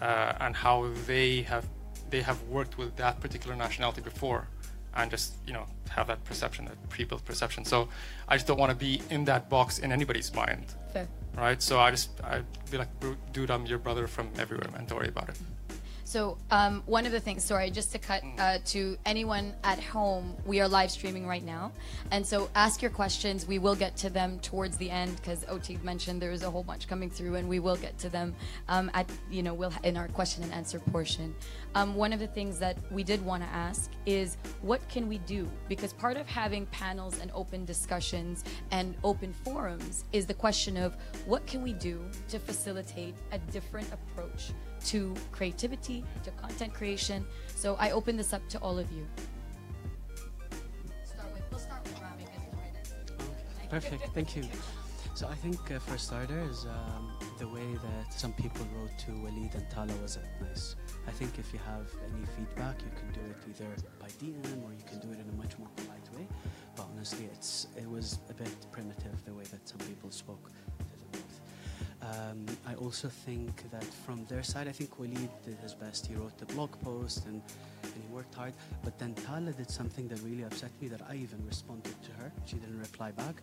uh, 0.00 0.32
and 0.44 0.56
how 0.56 0.86
they 1.06 1.42
have 1.42 1.66
they 2.08 2.22
have 2.22 2.40
worked 2.44 2.78
with 2.78 2.96
that 2.96 3.20
particular 3.20 3.54
nationality 3.54 4.00
before 4.00 4.48
and 4.96 5.10
just 5.10 5.34
you 5.46 5.52
know 5.52 5.66
have 5.90 6.06
that 6.06 6.22
perception 6.24 6.64
that 6.66 6.76
pre-built 6.88 7.24
perception. 7.24 7.64
So 7.64 7.88
i 8.28 8.36
just 8.36 8.46
don't 8.46 8.58
want 8.58 8.70
to 8.70 8.76
be 8.76 9.02
in 9.10 9.24
that 9.24 9.48
box 9.48 9.78
in 9.78 9.92
anybody's 9.92 10.32
mind. 10.34 10.66
Fair. 10.92 11.08
right? 11.36 11.60
So 11.62 11.78
i 11.80 11.90
just 11.90 12.10
i'd 12.24 12.44
be 12.70 12.78
like 12.78 12.88
dude 13.32 13.50
i'm 13.50 13.66
your 13.66 13.78
brother 13.78 14.06
from 14.06 14.28
everywhere 14.38 14.70
man. 14.72 14.86
Don't 14.86 14.98
worry 14.98 15.08
about 15.08 15.28
it 15.28 15.36
So 16.08 16.38
um, 16.50 16.82
one 16.86 17.04
of 17.04 17.12
the 17.12 17.20
things, 17.20 17.44
sorry, 17.44 17.70
just 17.70 17.92
to 17.92 17.98
cut 17.98 18.22
uh, 18.38 18.60
to 18.68 18.96
anyone 19.04 19.52
at 19.62 19.78
home, 19.78 20.34
we 20.46 20.58
are 20.58 20.66
live 20.66 20.90
streaming 20.90 21.26
right 21.26 21.44
now, 21.44 21.70
and 22.12 22.26
so 22.26 22.48
ask 22.54 22.80
your 22.80 22.90
questions. 22.90 23.46
We 23.46 23.58
will 23.58 23.74
get 23.74 23.94
to 23.98 24.08
them 24.08 24.38
towards 24.38 24.78
the 24.78 24.88
end 24.88 25.16
because 25.16 25.44
OT 25.50 25.76
mentioned 25.82 26.22
there 26.22 26.30
is 26.30 26.44
a 26.44 26.50
whole 26.50 26.62
bunch 26.62 26.88
coming 26.88 27.10
through, 27.10 27.34
and 27.34 27.46
we 27.46 27.60
will 27.60 27.76
get 27.76 27.98
to 27.98 28.08
them 28.08 28.34
um, 28.68 28.90
at 28.94 29.06
you 29.30 29.42
know 29.42 29.52
we'll 29.52 29.70
in 29.84 29.98
our 29.98 30.08
question 30.08 30.42
and 30.42 30.50
answer 30.54 30.78
portion. 30.78 31.34
Um, 31.74 31.94
one 31.94 32.14
of 32.14 32.20
the 32.20 32.26
things 32.26 32.58
that 32.58 32.78
we 32.90 33.04
did 33.04 33.22
want 33.22 33.42
to 33.42 33.48
ask 33.50 33.90
is 34.06 34.38
what 34.62 34.80
can 34.88 35.08
we 35.08 35.18
do 35.18 35.46
because 35.68 35.92
part 35.92 36.16
of 36.16 36.26
having 36.26 36.64
panels 36.66 37.20
and 37.20 37.30
open 37.34 37.66
discussions 37.66 38.44
and 38.70 38.94
open 39.04 39.34
forums 39.34 40.06
is 40.14 40.24
the 40.24 40.32
question 40.32 40.78
of 40.78 40.96
what 41.26 41.46
can 41.46 41.62
we 41.62 41.74
do 41.74 42.00
to 42.28 42.38
facilitate 42.38 43.14
a 43.32 43.38
different 43.52 43.92
approach 43.92 44.52
to 44.88 45.14
creativity, 45.32 46.02
to 46.22 46.30
content 46.32 46.72
creation. 46.72 47.26
So 47.54 47.76
I 47.78 47.90
open 47.90 48.16
this 48.16 48.32
up 48.32 48.48
to 48.48 48.58
all 48.60 48.78
of 48.78 48.90
you. 48.90 49.06
Perfect, 53.68 54.04
thank 54.14 54.34
you. 54.34 54.44
So 55.14 55.28
I 55.28 55.34
think 55.34 55.58
uh, 55.70 55.78
for 55.80 55.98
starters, 55.98 56.64
um, 56.64 57.12
the 57.38 57.46
way 57.48 57.66
that 57.74 58.14
some 58.14 58.32
people 58.32 58.66
wrote 58.74 58.96
to 59.00 59.10
Waleed 59.10 59.54
and 59.56 59.68
Tala 59.68 59.92
wasn't 60.00 60.24
nice. 60.40 60.76
I 61.06 61.10
think 61.10 61.38
if 61.38 61.52
you 61.52 61.58
have 61.66 61.86
any 62.06 62.24
feedback, 62.34 62.80
you 62.80 62.90
can 62.96 63.10
do 63.12 63.20
it 63.28 63.36
either 63.50 63.68
by 64.00 64.06
DM 64.06 64.64
or 64.64 64.72
you 64.72 64.84
can 64.88 65.00
do 65.00 65.10
it 65.12 65.18
in 65.20 65.28
a 65.28 65.36
much 65.36 65.58
more 65.58 65.68
polite 65.76 66.08
way. 66.16 66.26
But 66.76 66.86
honestly, 66.94 67.26
it's 67.26 67.66
it 67.76 67.90
was 67.90 68.20
a 68.30 68.34
bit 68.34 68.48
primitive 68.72 69.22
the 69.26 69.34
way 69.34 69.44
Um, 72.08 72.46
I 72.66 72.74
also 72.74 73.08
think 73.08 73.70
that 73.70 73.84
from 73.84 74.24
their 74.26 74.42
side, 74.42 74.66
I 74.68 74.72
think 74.72 74.98
Waleed 74.98 75.30
did 75.44 75.58
his 75.58 75.74
best. 75.74 76.06
He 76.06 76.14
wrote 76.14 76.36
the 76.38 76.46
blog 76.46 76.70
post 76.80 77.26
and, 77.26 77.42
and 77.82 77.92
he 77.92 78.14
worked 78.14 78.34
hard. 78.34 78.54
But 78.82 78.98
then 78.98 79.14
Tala 79.14 79.52
did 79.52 79.70
something 79.70 80.08
that 80.08 80.20
really 80.20 80.44
upset 80.44 80.70
me 80.80 80.88
that 80.88 81.02
I 81.08 81.16
even 81.16 81.44
responded 81.46 81.94
to 82.02 82.12
her. 82.12 82.32
She 82.46 82.56
didn't 82.56 82.78
reply 82.78 83.10
back, 83.10 83.42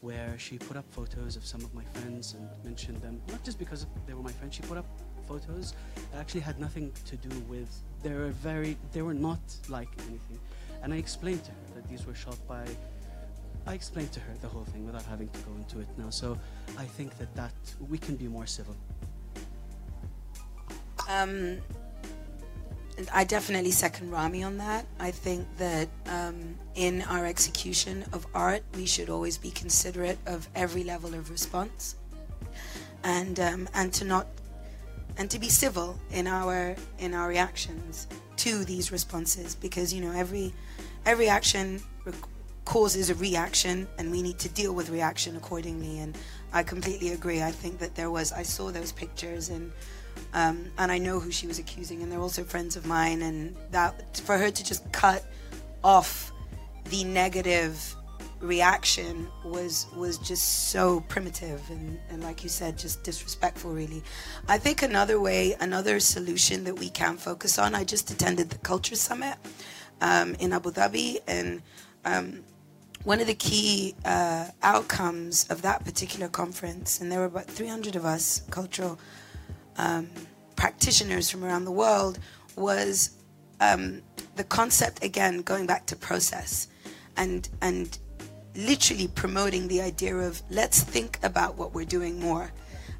where 0.00 0.34
she 0.38 0.56
put 0.56 0.76
up 0.76 0.84
photos 0.92 1.36
of 1.36 1.44
some 1.44 1.62
of 1.62 1.74
my 1.74 1.84
friends 1.94 2.34
and 2.34 2.48
mentioned 2.64 3.02
them, 3.02 3.20
not 3.28 3.42
just 3.44 3.58
because 3.58 3.86
they 4.06 4.14
were 4.14 4.22
my 4.22 4.32
friends, 4.32 4.54
she 4.54 4.62
put 4.62 4.78
up 4.78 4.86
photos 5.26 5.74
that 6.12 6.20
actually 6.20 6.40
had 6.40 6.58
nothing 6.60 6.92
to 7.04 7.16
do 7.16 7.38
with, 7.48 7.68
they 8.02 8.12
were 8.12 8.30
very, 8.30 8.76
they 8.92 9.02
were 9.02 9.14
not 9.14 9.40
like 9.68 9.88
anything. 10.08 10.38
And 10.82 10.94
I 10.94 10.98
explained 10.98 11.42
to 11.44 11.50
her 11.50 11.66
that 11.74 11.88
these 11.88 12.06
were 12.06 12.14
shot 12.14 12.38
by 12.46 12.64
I 13.66 13.74
explained 13.74 14.12
to 14.12 14.20
her 14.20 14.32
the 14.40 14.48
whole 14.48 14.64
thing 14.64 14.86
without 14.86 15.04
having 15.04 15.28
to 15.28 15.38
go 15.40 15.52
into 15.56 15.80
it 15.80 15.88
now. 15.98 16.10
So 16.10 16.38
I 16.78 16.84
think 16.84 17.18
that 17.18 17.34
that 17.34 17.52
we 17.88 17.98
can 17.98 18.16
be 18.16 18.28
more 18.28 18.46
civil. 18.46 18.76
Um, 21.08 21.58
I 23.12 23.24
definitely 23.24 23.72
second 23.72 24.10
Rami 24.10 24.42
on 24.42 24.56
that. 24.58 24.86
I 24.98 25.10
think 25.10 25.46
that 25.58 25.88
um, 26.06 26.56
in 26.74 27.02
our 27.02 27.26
execution 27.26 28.04
of 28.12 28.26
art, 28.34 28.62
we 28.74 28.86
should 28.86 29.10
always 29.10 29.36
be 29.36 29.50
considerate 29.50 30.18
of 30.26 30.48
every 30.54 30.84
level 30.84 31.14
of 31.14 31.30
response, 31.30 31.96
and 33.04 33.38
um, 33.40 33.68
and 33.74 33.92
to 33.94 34.04
not 34.04 34.26
and 35.18 35.30
to 35.30 35.38
be 35.38 35.48
civil 35.48 35.98
in 36.12 36.26
our 36.26 36.76
in 36.98 37.14
our 37.14 37.28
reactions 37.28 38.06
to 38.36 38.64
these 38.64 38.90
responses, 38.92 39.54
because 39.54 39.92
you 39.92 40.00
know 40.00 40.12
every 40.12 40.54
every 41.04 41.28
action 41.28 41.80
causes 42.66 43.08
a 43.08 43.14
reaction, 43.14 43.88
and 43.96 44.10
we 44.10 44.20
need 44.20 44.38
to 44.40 44.50
deal 44.50 44.74
with 44.74 44.90
reaction 44.90 45.36
accordingly. 45.36 46.00
And 46.00 46.18
I 46.52 46.62
completely 46.62 47.12
agree. 47.12 47.40
I 47.42 47.50
think 47.50 47.78
that 47.78 47.94
there 47.94 48.10
was 48.10 48.32
I 48.32 48.42
saw 48.42 48.70
those 48.70 48.92
pictures 48.92 49.48
and 49.48 49.72
um, 50.34 50.70
and 50.76 50.92
I 50.92 50.98
know 50.98 51.18
who 51.18 51.30
she 51.30 51.46
was 51.46 51.58
accusing, 51.58 52.02
and 52.02 52.12
they're 52.12 52.20
also 52.20 52.44
friends 52.44 52.76
of 52.76 52.84
mine. 52.84 53.22
And 53.22 53.56
that 53.70 54.18
for 54.18 54.36
her 54.36 54.50
to 54.50 54.64
just 54.64 54.90
cut 54.92 55.24
off 55.82 56.32
the 56.90 57.04
negative 57.04 57.96
reaction 58.40 59.28
was 59.44 59.86
was 59.96 60.18
just 60.18 60.68
so 60.70 61.00
primitive 61.08 61.62
and, 61.70 61.98
and 62.10 62.22
like 62.22 62.42
you 62.42 62.50
said 62.50 62.76
just 62.76 63.02
disrespectful 63.02 63.72
really 63.72 64.02
i 64.46 64.58
think 64.58 64.82
another 64.82 65.18
way 65.18 65.56
another 65.60 65.98
solution 65.98 66.62
that 66.64 66.78
we 66.78 66.90
can 66.90 67.16
focus 67.16 67.58
on 67.58 67.74
i 67.74 67.82
just 67.82 68.10
attended 68.10 68.50
the 68.50 68.58
culture 68.58 68.94
summit 68.94 69.36
um, 70.02 70.34
in 70.34 70.52
abu 70.52 70.70
dhabi 70.70 71.16
and 71.26 71.62
um, 72.04 72.44
one 73.06 73.20
of 73.20 73.28
the 73.28 73.34
key 73.34 73.94
uh, 74.04 74.48
outcomes 74.64 75.46
of 75.48 75.62
that 75.62 75.84
particular 75.84 76.26
conference 76.26 77.00
and 77.00 77.10
there 77.10 77.20
were 77.20 77.26
about 77.26 77.46
300 77.46 77.94
of 77.94 78.04
us 78.04 78.42
cultural 78.50 78.98
um, 79.76 80.10
practitioners 80.56 81.30
from 81.30 81.44
around 81.44 81.64
the 81.64 81.70
world 81.70 82.18
was 82.56 83.10
um, 83.60 84.02
the 84.34 84.42
concept 84.44 85.04
again 85.04 85.42
going 85.42 85.66
back 85.66 85.86
to 85.86 85.94
process 85.94 86.66
and 87.16 87.48
and 87.62 87.98
literally 88.56 89.06
promoting 89.08 89.68
the 89.68 89.80
idea 89.80 90.16
of 90.16 90.42
let's 90.50 90.82
think 90.82 91.18
about 91.22 91.56
what 91.56 91.74
we're 91.74 91.84
doing 91.84 92.18
more. 92.18 92.50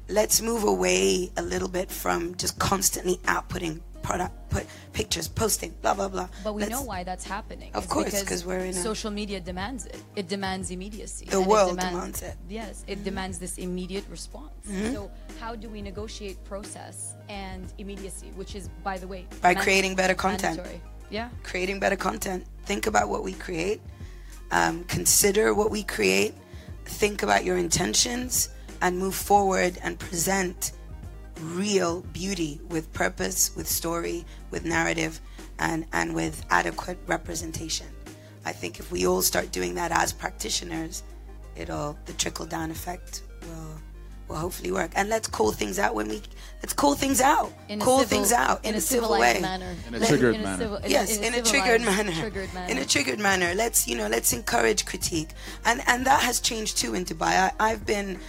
Let's 0.07 0.41
move 0.41 0.63
away 0.63 1.31
a 1.35 1.41
little 1.41 1.67
bit 1.67 1.91
from 1.91 2.35
just 2.35 2.57
constantly 2.59 3.17
outputting 3.25 3.81
product 4.01 4.33
put 4.49 4.65
pictures 4.93 5.27
posting 5.27 5.73
blah 5.81 5.93
blah 5.93 6.07
blah 6.07 6.27
But 6.43 6.53
we 6.55 6.61
Let's- 6.61 6.71
know 6.71 6.83
why 6.83 7.03
that's 7.03 7.25
happening. 7.25 7.71
Of 7.73 7.83
It's 7.83 7.93
course, 7.93 8.19
because 8.19 8.45
we're 8.45 8.59
in 8.71 8.75
a- 8.75 8.81
social 8.81 9.11
media 9.11 9.39
demands 9.39 9.85
it. 9.85 10.01
It 10.15 10.27
demands 10.27 10.71
immediacy. 10.71 11.25
The 11.25 11.41
world 11.41 11.71
demands- 11.77 11.91
demands 11.93 12.21
it. 12.21 12.35
Yes, 12.49 12.83
it 12.87 13.03
demands 13.03 13.37
this 13.39 13.57
immediate 13.57 14.05
response. 14.09 14.53
Mhm. 14.67 14.93
So 14.93 15.11
how 15.39 15.55
do 15.55 15.67
we 15.69 15.81
negotiate 15.81 16.43
process 16.45 17.13
and 17.29 17.71
immediacy, 17.77 18.31
which 18.35 18.55
is, 18.55 18.69
by 18.83 18.97
the 18.97 19.07
way, 19.07 19.27
by 19.41 19.53
man- 19.53 19.63
creating 19.63 19.95
better 19.95 20.15
content 20.15 20.57
mandatory. 20.57 20.81
Yeah. 21.09 21.29
creating 21.43 21.79
better 21.79 21.95
content 21.95 22.45
think 22.65 22.85
about 22.87 23.07
what 23.09 23.23
we 23.23 23.33
create 23.33 23.79
um, 24.51 24.83
consider 24.85 25.53
what 25.53 25.69
we 25.71 25.83
create 25.83 26.33
think 26.85 27.23
about 27.23 27.43
your 27.45 27.57
intentions 27.57 28.49
and 28.81 28.97
move 28.97 29.15
forward 29.15 29.77
and 29.83 29.97
present 29.99 30.71
real 31.41 32.01
beauty 32.13 32.59
with 32.69 32.91
purpose 32.93 33.51
with 33.55 33.67
story 33.67 34.25
with 34.51 34.65
narrative 34.65 35.19
and 35.59 35.85
and 35.93 36.13
with 36.15 36.45
adequate 36.49 36.97
representation. 37.07 37.87
I 38.45 38.51
think 38.53 38.79
if 38.79 38.91
we 38.91 39.05
all 39.07 39.21
start 39.21 39.51
doing 39.51 39.75
that 39.75 39.91
as 39.91 40.13
practitioners 40.13 41.03
it'll 41.55 41.97
the 42.05 42.13
trickle 42.13 42.45
down 42.45 42.71
effect 42.71 43.23
will 43.43 43.75
will 44.27 44.35
hopefully 44.35 44.71
work. 44.71 44.91
And 44.95 45.07
let's 45.09 45.27
call 45.27 45.51
things 45.53 45.79
out 45.79 45.95
when 45.95 46.07
we 46.09 46.21
let's 46.61 46.73
call 46.73 46.95
things 46.95 47.21
out. 47.21 47.51
In 47.69 47.79
call 47.79 47.99
civil- 47.99 48.17
things 48.17 48.31
out 48.33 48.59
in, 48.63 48.69
in 48.69 48.75
a 48.75 48.77
a 48.77 48.81
civil 48.81 49.09
civilized 49.09 49.35
way. 49.37 49.41
manner. 49.41 49.75
In 49.87 49.95
a 49.95 49.99
Let- 49.99 50.09
triggered 50.09 50.35
in 50.35 50.41
a 50.41 50.43
manner. 50.43 50.63
civil- 50.63 50.77
in 50.77 50.83
a- 50.85 50.87
yes 50.89 51.17
in 51.17 51.33
a 51.33 51.37
a 51.37 51.41
triggered 51.41 51.81
manner. 51.81 52.11
triggered 52.11 52.53
manner. 52.53 52.71
in 52.71 52.77
a 52.77 52.85
triggered 52.85 53.19
manner. 53.19 53.53
Let's 53.55 53.87
you 53.87 53.95
know 53.95 54.07
let's 54.07 54.33
encourage 54.33 54.85
critique. 54.85 55.29
And 55.65 55.81
and 55.87 56.05
that 56.05 56.21
has 56.21 56.39
changed 56.39 56.77
too 56.77 56.93
in 56.93 57.05
dubai. 57.05 57.33
I, 57.45 57.51
i've 57.71 57.85
been 57.85 58.19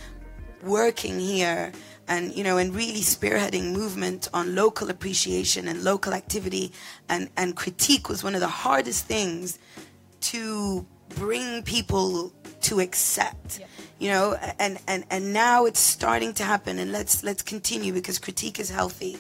working 0.62 1.18
here 1.20 1.72
and 2.08 2.34
you 2.34 2.42
know 2.42 2.56
and 2.56 2.74
really 2.74 3.00
spearheading 3.00 3.72
movement 3.72 4.28
on 4.32 4.54
local 4.54 4.90
appreciation 4.90 5.68
and 5.68 5.84
local 5.84 6.12
activity. 6.12 6.72
And 7.08 7.28
and 7.36 7.54
critique 7.54 8.08
was 8.08 8.24
one 8.24 8.34
of 8.34 8.40
the 8.40 8.48
hardest 8.48 9.06
things 9.06 9.58
to 10.20 10.86
bring 11.10 11.62
people 11.62 12.32
to 12.60 12.80
accept 12.80 13.60
you 13.98 14.10
know 14.10 14.36
and 14.58 14.78
and 14.86 15.04
and 15.10 15.32
now 15.32 15.64
it's 15.64 15.80
starting 15.80 16.34
to 16.34 16.44
happen. 16.44 16.78
And 16.78 16.92
let's 16.92 17.22
let's 17.22 17.42
continue 17.42 17.92
because 17.92 18.18
critique 18.18 18.58
is 18.58 18.70
healthy 18.70 19.18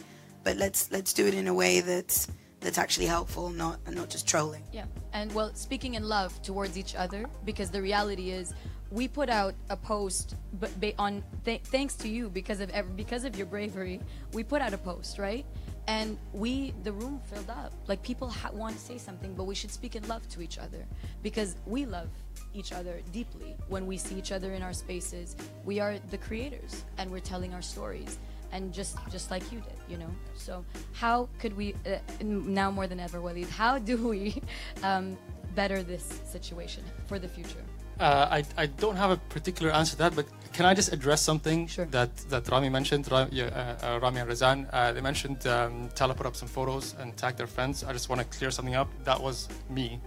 but 0.48 0.56
let's 0.56 0.90
let's 0.90 1.12
do 1.12 1.26
it 1.26 1.34
in 1.34 1.46
a 1.46 1.52
way 1.52 1.80
that's 1.80 2.26
that's 2.60 2.78
actually 2.78 3.04
helpful 3.04 3.50
not 3.50 3.78
and 3.86 3.94
not 3.94 4.08
just 4.08 4.26
trolling. 4.26 4.62
Yeah, 4.72 4.86
and 5.12 5.30
well, 5.34 5.54
speaking 5.54 5.94
in 5.94 6.04
love 6.08 6.40
towards 6.42 6.78
each 6.78 6.94
other, 6.94 7.26
because 7.44 7.70
the 7.70 7.82
reality 7.82 8.30
is, 8.30 8.54
we 8.90 9.08
put 9.08 9.28
out 9.28 9.54
a 9.70 9.76
post, 9.76 10.36
but 10.60 10.70
on 10.98 11.22
th- 11.44 11.62
thanks 11.62 11.94
to 11.96 12.08
you 12.08 12.28
because 12.30 12.60
of 12.60 12.70
because 12.96 13.24
of 13.24 13.36
your 13.36 13.46
bravery, 13.46 14.00
we 14.32 14.42
put 14.44 14.62
out 14.62 14.72
a 14.72 14.78
post, 14.78 15.18
right? 15.18 15.44
And 15.86 16.18
we, 16.34 16.74
the 16.82 16.92
room 16.92 17.20
filled 17.32 17.48
up. 17.48 17.72
Like 17.86 18.02
people 18.02 18.32
want 18.52 18.76
to 18.76 18.80
say 18.82 18.98
something, 18.98 19.34
but 19.34 19.44
we 19.44 19.54
should 19.54 19.70
speak 19.70 19.96
in 19.96 20.06
love 20.06 20.28
to 20.30 20.42
each 20.42 20.58
other 20.58 20.84
because 21.22 21.56
we 21.66 21.86
love 21.86 22.08
each 22.54 22.72
other 22.72 23.00
deeply 23.12 23.56
when 23.68 23.86
we 23.86 23.96
see 23.96 24.16
each 24.16 24.32
other 24.32 24.52
in 24.52 24.62
our 24.62 24.74
spaces. 24.74 25.34
We 25.64 25.80
are 25.80 25.96
the 26.10 26.18
creators, 26.18 26.84
and 26.98 27.10
we're 27.10 27.20
telling 27.20 27.54
our 27.54 27.62
stories. 27.62 28.18
and 28.52 28.72
just 28.72 28.96
just 29.10 29.30
like 29.30 29.44
you 29.52 29.60
did, 29.60 29.78
you 29.88 29.98
know. 29.98 30.10
So 30.34 30.64
how 30.92 31.28
could 31.38 31.54
we 31.56 31.74
uh, 31.86 31.98
now 32.22 32.70
more 32.70 32.86
than 32.86 33.00
ever, 33.00 33.18
Waleed? 33.20 33.48
How 33.50 33.78
do 33.78 33.96
we 34.08 34.42
um, 34.82 35.16
better 35.54 35.82
this 35.82 36.20
situation 36.24 36.82
for 37.06 37.18
the 37.18 37.28
future? 37.28 37.64
Uh, 38.00 38.28
I, 38.30 38.44
I 38.56 38.66
don't 38.66 38.96
have 38.96 39.10
a 39.10 39.16
particular 39.16 39.72
answer 39.72 39.92
to 39.92 39.98
that, 39.98 40.14
but 40.14 40.26
can 40.52 40.64
I 40.66 40.74
just 40.74 40.92
address 40.92 41.20
something 41.20 41.68
that, 41.90 42.16
that 42.30 42.48
Rami 42.48 42.68
mentioned, 42.68 43.10
Ra- 43.10 43.26
yeah, 43.30 43.76
uh, 43.82 43.86
uh, 43.96 44.00
Rami 44.00 44.20
and 44.20 44.30
Rozan? 44.30 44.68
Uh, 44.72 44.92
they 44.92 45.00
mentioned 45.00 45.46
um, 45.46 45.88
Tala 45.94 46.14
put 46.14 46.26
up 46.26 46.36
some 46.36 46.48
photos 46.48 46.94
and 47.00 47.16
tag 47.16 47.36
their 47.36 47.46
friends. 47.46 47.82
I 47.84 47.92
just 47.92 48.08
want 48.08 48.20
to 48.20 48.38
clear 48.38 48.50
something 48.50 48.74
up. 48.76 48.88
That 49.04 49.20
was 49.20 49.48
me 49.68 50.00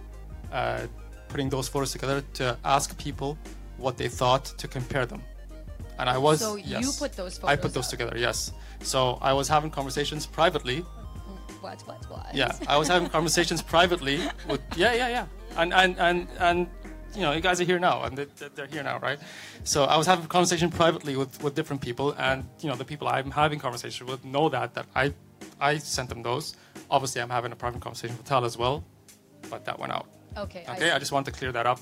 uh, 0.52 0.86
putting 1.28 1.48
those 1.50 1.68
photos 1.68 1.92
together 1.92 2.22
to 2.34 2.56
ask 2.64 2.96
people 2.98 3.36
what 3.76 3.96
they 3.98 4.08
thought 4.08 4.44
to 4.58 4.68
compare 4.68 5.06
them. 5.06 5.22
And 5.98 6.08
I 6.08 6.16
was. 6.18 6.40
So 6.40 6.56
you 6.56 6.90
put 6.98 7.12
those 7.12 7.42
I 7.44 7.56
put 7.56 7.74
those 7.74 7.86
up. 7.86 7.90
together, 7.90 8.16
yes. 8.16 8.52
So 8.82 9.18
I 9.20 9.32
was 9.34 9.48
having 9.48 9.70
conversations 9.70 10.26
privately 10.26 10.80
What 11.60 11.80
what 11.86 12.02
what? 12.10 12.34
yeah, 12.34 12.52
I 12.66 12.76
was 12.76 12.88
having 12.88 13.08
conversations 13.08 13.62
privately 13.62 14.18
with 14.48 14.60
yeah, 14.76 14.94
yeah, 14.94 15.08
yeah, 15.08 15.26
and 15.56 15.72
and 15.72 15.96
and 15.98 16.26
and 16.40 16.66
you 17.14 17.22
know, 17.22 17.32
you 17.32 17.40
guys 17.40 17.60
are 17.60 17.64
here 17.64 17.78
now, 17.78 18.02
and 18.04 18.16
they- 18.18 18.48
they're 18.54 18.66
here 18.66 18.82
now, 18.82 18.98
right? 18.98 19.18
So 19.64 19.84
I 19.84 19.96
was 19.96 20.06
having 20.06 20.24
a 20.24 20.28
conversation 20.28 20.70
privately 20.70 21.16
with 21.16 21.42
with 21.42 21.54
different 21.54 21.82
people, 21.82 22.12
and 22.18 22.44
you 22.60 22.68
know, 22.70 22.76
the 22.76 22.84
people 22.84 23.06
I'm 23.08 23.30
having 23.30 23.58
conversation 23.58 24.06
with 24.06 24.24
know 24.24 24.48
that 24.48 24.74
that 24.74 24.86
I 24.94 25.12
I 25.60 25.78
sent 25.78 26.08
them 26.08 26.22
those. 26.22 26.54
Obviously, 26.90 27.20
I'm 27.22 27.30
having 27.30 27.52
a 27.52 27.56
private 27.56 27.80
conversation 27.80 28.16
with 28.16 28.26
Tal 28.26 28.44
as 28.44 28.56
well, 28.56 28.84
but 29.50 29.64
that 29.64 29.78
went 29.78 29.92
out. 29.92 30.06
Okay, 30.36 30.64
Okay, 30.68 30.80
see. 30.80 30.90
I, 30.90 30.98
just 30.98 31.12
want 31.12 31.26
to 31.26 31.32
clear 31.32 31.52
that 31.52 31.66
up 31.66 31.80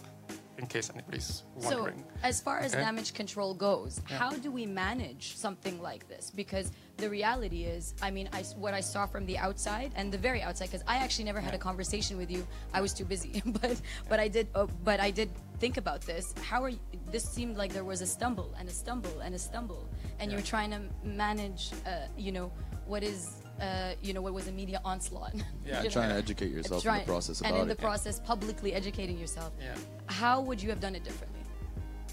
in 0.61 0.67
case 0.67 0.91
anybody's 0.95 1.43
So, 1.59 1.89
as 2.23 2.41
far 2.41 2.59
as 2.61 2.73
Okay? 2.73 2.83
damage 2.83 3.15
control 3.15 3.55
goes, 3.55 3.93
Yeah. 4.11 4.19
how 4.19 4.31
do 4.45 4.51
we 4.51 4.67
manage 4.67 5.25
something 5.37 5.81
like 5.81 6.07
this? 6.13 6.31
Because 6.43 6.71
the 6.99 7.09
reality 7.09 7.65
is, 7.65 7.95
I 8.03 8.11
mean, 8.11 8.29
I, 8.33 8.43
what 8.65 8.75
I 8.75 8.81
saw 8.81 9.07
from 9.07 9.25
the 9.25 9.37
outside 9.39 9.91
and 9.97 10.13
the 10.13 10.19
very 10.19 10.43
outside, 10.43 10.67
because 10.71 10.85
I 10.87 10.97
actually 11.05 11.25
never 11.25 11.41
had 11.41 11.55
a 11.55 11.59
conversation 11.59 12.15
with 12.19 12.31
you. 12.31 12.47
I 12.75 12.81
was 12.83 12.93
too 12.93 13.07
busy, 13.07 13.43
but 13.61 13.81
but 14.11 14.21
I 14.21 14.29
did. 14.29 14.47
Uh, 14.55 14.67
but 14.85 15.01
I 15.01 15.11
did 15.11 15.31
think 15.59 15.77
about 15.79 16.01
this. 16.03 16.35
How 16.51 16.63
are 16.63 16.69
you, 16.77 16.81
this 17.11 17.25
seemed 17.25 17.57
like 17.57 17.73
there 17.73 17.85
was 17.93 18.01
a 18.03 18.07
stumble 18.17 18.51
and 18.59 18.69
a 18.69 18.73
stumble 18.83 19.21
and 19.25 19.35
a 19.35 19.39
stumble, 19.39 19.89
and 20.21 20.31
you're 20.31 20.47
trying 20.55 20.71
to 20.77 20.81
manage, 21.03 21.63
uh, 21.87 22.07
you 22.27 22.33
know, 22.33 22.53
what 22.87 23.03
is. 23.03 23.21
Uh, 23.61 23.93
you 24.03 24.13
know 24.15 24.23
what 24.23 24.33
was 24.33 24.49
a 24.49 24.53
media 24.53 24.81
onslaught. 24.85 25.35
Yeah, 25.67 25.79
You 25.79 25.85
know? 25.85 25.91
trying 25.91 26.09
to 26.09 26.15
educate 26.17 26.51
yourself 26.51 26.85
in 26.87 26.95
the 26.99 27.05
process 27.05 27.43
and 27.43 27.57
in 27.57 27.69
the 27.69 27.75
it. 27.75 27.79
process, 27.79 28.19
publicly 28.19 28.73
educating 28.73 29.19
yourself. 29.19 29.53
Yeah. 29.61 29.75
How 30.07 30.41
would 30.41 30.61
you 30.63 30.71
have 30.71 30.81
done 30.81 30.95
it 30.95 31.05
differently? 31.05 31.41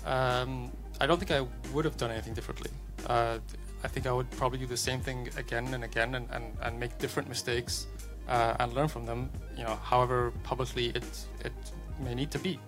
Um, 0.05 0.71
I 0.99 1.07
don't 1.07 1.17
think 1.19 1.31
I 1.31 1.41
would 1.73 1.85
have 1.85 1.97
done 1.97 2.11
anything 2.11 2.33
differently. 2.33 2.71
Uh, 3.07 3.39
I 3.83 3.87
think 3.87 4.05
I 4.07 4.11
would 4.11 4.29
probably 4.31 4.59
do 4.59 4.65
the 4.65 4.77
same 4.77 4.99
thing 4.99 5.29
again 5.37 5.73
and 5.73 5.83
again 5.83 6.15
and, 6.15 6.27
and, 6.31 6.45
and 6.61 6.79
make 6.79 6.97
different 6.97 7.29
mistakes 7.29 7.87
uh, 8.27 8.55
and 8.59 8.73
learn 8.73 8.87
from 8.87 9.05
them, 9.05 9.29
you 9.57 9.63
know, 9.63 9.75
however 9.75 10.33
publicly 10.43 10.87
it, 10.87 11.05
it 11.45 11.53
may 11.99 12.13
need 12.15 12.31
to 12.31 12.39
be. 12.39 12.59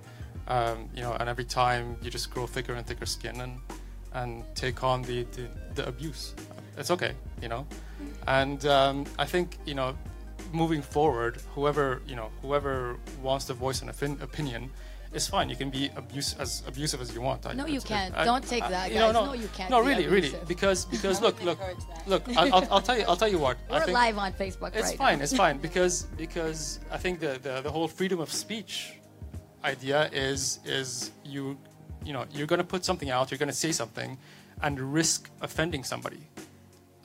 Um, 0.47 0.89
you 0.95 1.01
know, 1.01 1.13
and 1.19 1.27
every 1.29 1.45
time 1.45 1.97
you 2.01 2.09
just 2.09 2.31
grow 2.31 2.47
thicker 2.47 2.73
and 2.73 2.85
thicker 2.85 3.05
skin 3.05 3.41
and, 3.41 3.59
and 4.13 4.43
take 4.55 4.83
on 4.83 5.01
the, 5.03 5.23
the, 5.35 5.47
the 5.75 5.87
abuse. 5.87 6.33
It's 6.79 6.91
okay, 6.91 7.13
you 7.41 7.49
know. 7.49 7.65
And 8.27 8.65
um, 8.65 9.05
I 9.19 9.25
think, 9.25 9.57
you 9.65 9.75
know, 9.75 9.95
moving 10.53 10.81
forward, 10.81 11.41
whoever, 11.53 12.01
you 12.07 12.15
know, 12.15 12.29
whoever 12.41 12.97
wants 13.21 13.45
to 13.45 13.53
voice 13.53 13.81
an 13.81 13.89
opin- 13.89 14.19
opinion, 14.21 14.71
it's 15.11 15.27
fine. 15.27 15.49
You 15.49 15.55
can 15.55 15.69
be 15.71 15.89
abuse 15.95 16.35
as 16.39 16.63
abusive 16.67 17.01
as 17.01 17.13
you 17.13 17.21
want. 17.21 17.45
I- 17.45 17.53
No, 17.53 17.65
you 17.65 17.81
can't. 17.81 18.15
I- 18.15 18.23
Don't 18.25 18.47
take 18.47 18.63
I- 18.63 18.69
that, 18.69 18.91
you 18.91 18.99
know, 18.99 19.11
no, 19.11 19.25
No, 19.25 19.33
you 19.33 19.49
can't 19.53 19.69
No, 19.71 19.81
be 19.81 19.89
really, 19.89 20.07
really, 20.07 20.33
because 20.47 20.85
because 20.85 21.19
look, 21.25 21.43
look, 21.43 21.59
look. 22.07 22.23
I'll, 22.37 22.53
I'll, 22.55 22.67
I'll 22.73 22.81
tell 22.81 22.97
you. 22.97 23.05
I'll 23.07 23.17
tell 23.17 23.27
you 23.35 23.39
what. 23.39 23.57
We're 23.69 23.79
think 23.81 23.97
live 23.97 24.17
on 24.17 24.31
Facebook 24.33 24.71
It's 24.75 24.89
right 24.89 24.97
fine. 24.97 25.17
now. 25.17 25.23
It's 25.23 25.35
fine 25.35 25.57
because 25.67 26.03
because 26.15 26.79
I 26.91 26.97
think 26.97 27.19
the, 27.19 27.39
the 27.41 27.61
the 27.61 27.71
whole 27.71 27.87
freedom 27.87 28.19
of 28.19 28.31
speech 28.31 28.93
idea 29.65 30.09
is 30.13 30.59
is 30.63 31.11
you 31.25 31.57
you 32.05 32.13
know 32.13 32.25
you're 32.31 32.47
going 32.47 32.59
to 32.65 32.69
put 32.75 32.85
something 32.85 33.09
out. 33.09 33.31
You're 33.31 33.39
going 33.45 33.49
to 33.57 33.61
say 33.65 33.71
something, 33.71 34.17
and 34.61 34.79
risk 34.79 35.29
offending 35.41 35.83
somebody, 35.83 36.21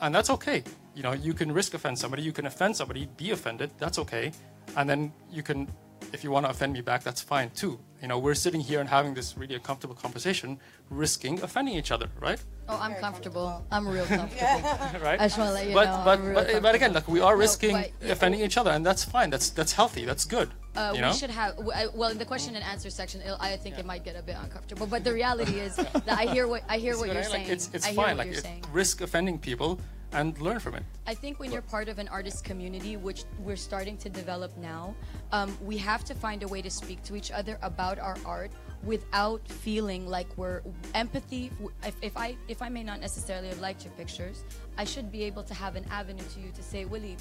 and 0.05 0.15
that's 0.15 0.31
okay. 0.31 0.63
You 0.95 1.03
know, 1.03 1.13
you 1.13 1.35
can 1.35 1.51
risk 1.51 1.75
offend 1.75 1.99
somebody. 1.99 2.23
You 2.23 2.33
can 2.33 2.47
offend 2.47 2.77
somebody. 2.77 3.09
Be 3.17 3.31
offended. 3.33 3.71
That's 3.79 3.99
okay, 3.99 4.33
and 4.77 4.89
then 4.89 5.13
you 5.31 5.43
can. 5.43 5.69
If 6.13 6.23
you 6.23 6.31
want 6.31 6.45
to 6.47 6.51
offend 6.51 6.73
me 6.75 6.81
back, 6.83 7.03
that's 7.03 7.23
fine 7.23 7.51
too. 7.51 7.79
You 8.03 8.09
know, 8.09 8.19
we're 8.19 8.35
sitting 8.35 8.61
here 8.61 8.79
and 8.81 8.89
having 8.89 9.15
this 9.15 9.37
really 9.37 9.55
uncomfortable 9.55 9.95
conversation, 9.95 10.59
risking 10.91 11.43
offending 11.43 11.75
each 11.75 11.91
other, 11.91 12.09
right? 12.21 12.39
Oh, 12.69 12.79
I'm 12.81 12.95
comfortable. 12.97 13.65
I'm 13.73 13.89
real 13.89 14.05
comfortable. 14.19 15.01
right? 15.03 15.19
I 15.21 15.25
just 15.27 15.39
want 15.39 15.49
to 15.49 15.55
let 15.55 15.67
you 15.67 15.75
but, 15.75 15.87
know. 15.87 16.03
But, 16.05 16.35
but, 16.35 16.63
but 16.63 16.75
again, 16.75 16.93
like 16.93 17.09
we 17.09 17.21
are 17.21 17.33
No, 17.33 17.39
risking 17.41 17.73
but- 18.01 18.11
offending 18.11 18.43
each 18.43 18.57
other, 18.59 18.71
and 18.71 18.85
that's 18.85 19.03
fine. 19.05 19.31
That's 19.31 19.49
that's 19.51 19.73
healthy. 19.73 20.05
That's 20.05 20.25
good. 20.27 20.51
Uh, 20.77 20.91
you 20.93 20.95
we 20.95 21.01
know? 21.01 21.13
should 21.13 21.31
have 21.31 21.55
well 21.95 22.11
in 22.11 22.19
the 22.19 22.25
question 22.27 22.55
and 22.55 22.65
answer 22.65 22.91
section. 22.91 23.23
I 23.41 23.57
think 23.57 23.79
it 23.79 23.87
might 23.87 24.05
get 24.05 24.15
a 24.17 24.23
bit 24.23 24.37
uncomfortable, 24.41 24.87
but 24.87 25.03
the 25.05 25.13
reality 25.13 25.59
is 25.67 25.77
that 25.77 26.05
I 26.09 26.27
hear 26.27 26.47
what 26.47 26.63
I 26.69 26.79
hear 26.79 26.93
See 26.95 27.01
what 27.01 27.07
you're 27.09 27.23
mean? 27.23 27.31
saying. 27.31 27.49
It's 27.49 27.71
it's 27.73 27.87
I 27.87 27.93
hear 27.93 27.97
fine. 28.05 28.17
Like 28.19 28.29
it- 28.29 28.47
risk 28.73 29.01
offending 29.01 29.39
people 29.39 29.81
and 30.15 30.41
learn 30.41 30.61
from 30.61 30.75
it. 30.77 30.85
I 31.07 31.15
think 31.15 31.39
when 31.41 31.53
you're 31.53 31.63
part 31.63 31.89
of 31.89 31.99
an 31.99 32.09
artist 32.09 32.45
community, 32.45 32.97
which 32.97 33.25
we're 33.41 33.57
starting 33.57 33.97
to 33.99 34.09
develop 34.09 34.57
now, 34.57 34.95
um, 35.33 35.57
we 35.61 35.77
have 35.79 36.05
to 36.05 36.15
find 36.15 36.43
a 36.43 36.49
way 36.49 36.63
to 36.63 36.71
speak 36.71 37.03
to 37.05 37.17
each 37.17 37.31
other 37.31 37.59
about 37.63 37.99
our 37.99 38.17
art 38.25 38.53
without 38.85 39.47
feeling 39.49 40.07
like 40.07 40.29
we're 40.37 40.63
empathy. 40.95 41.51
If, 41.85 41.97
if 42.01 42.17
I 42.17 42.37
if 42.49 42.63
I 42.63 42.69
may 42.69 42.85
not 42.85 43.01
necessarily 43.01 43.49
have 43.49 43.61
liked 43.61 43.85
your 43.85 43.93
pictures, 43.95 44.45
I 44.79 44.85
should 44.85 45.11
be 45.11 45.25
able 45.25 45.43
to 45.43 45.55
have 45.55 45.75
an 45.77 45.85
avenue 45.91 46.25
to 46.35 46.41
you 46.41 46.51
to 46.53 46.63
say, 46.63 46.85
Willie, 46.85 47.17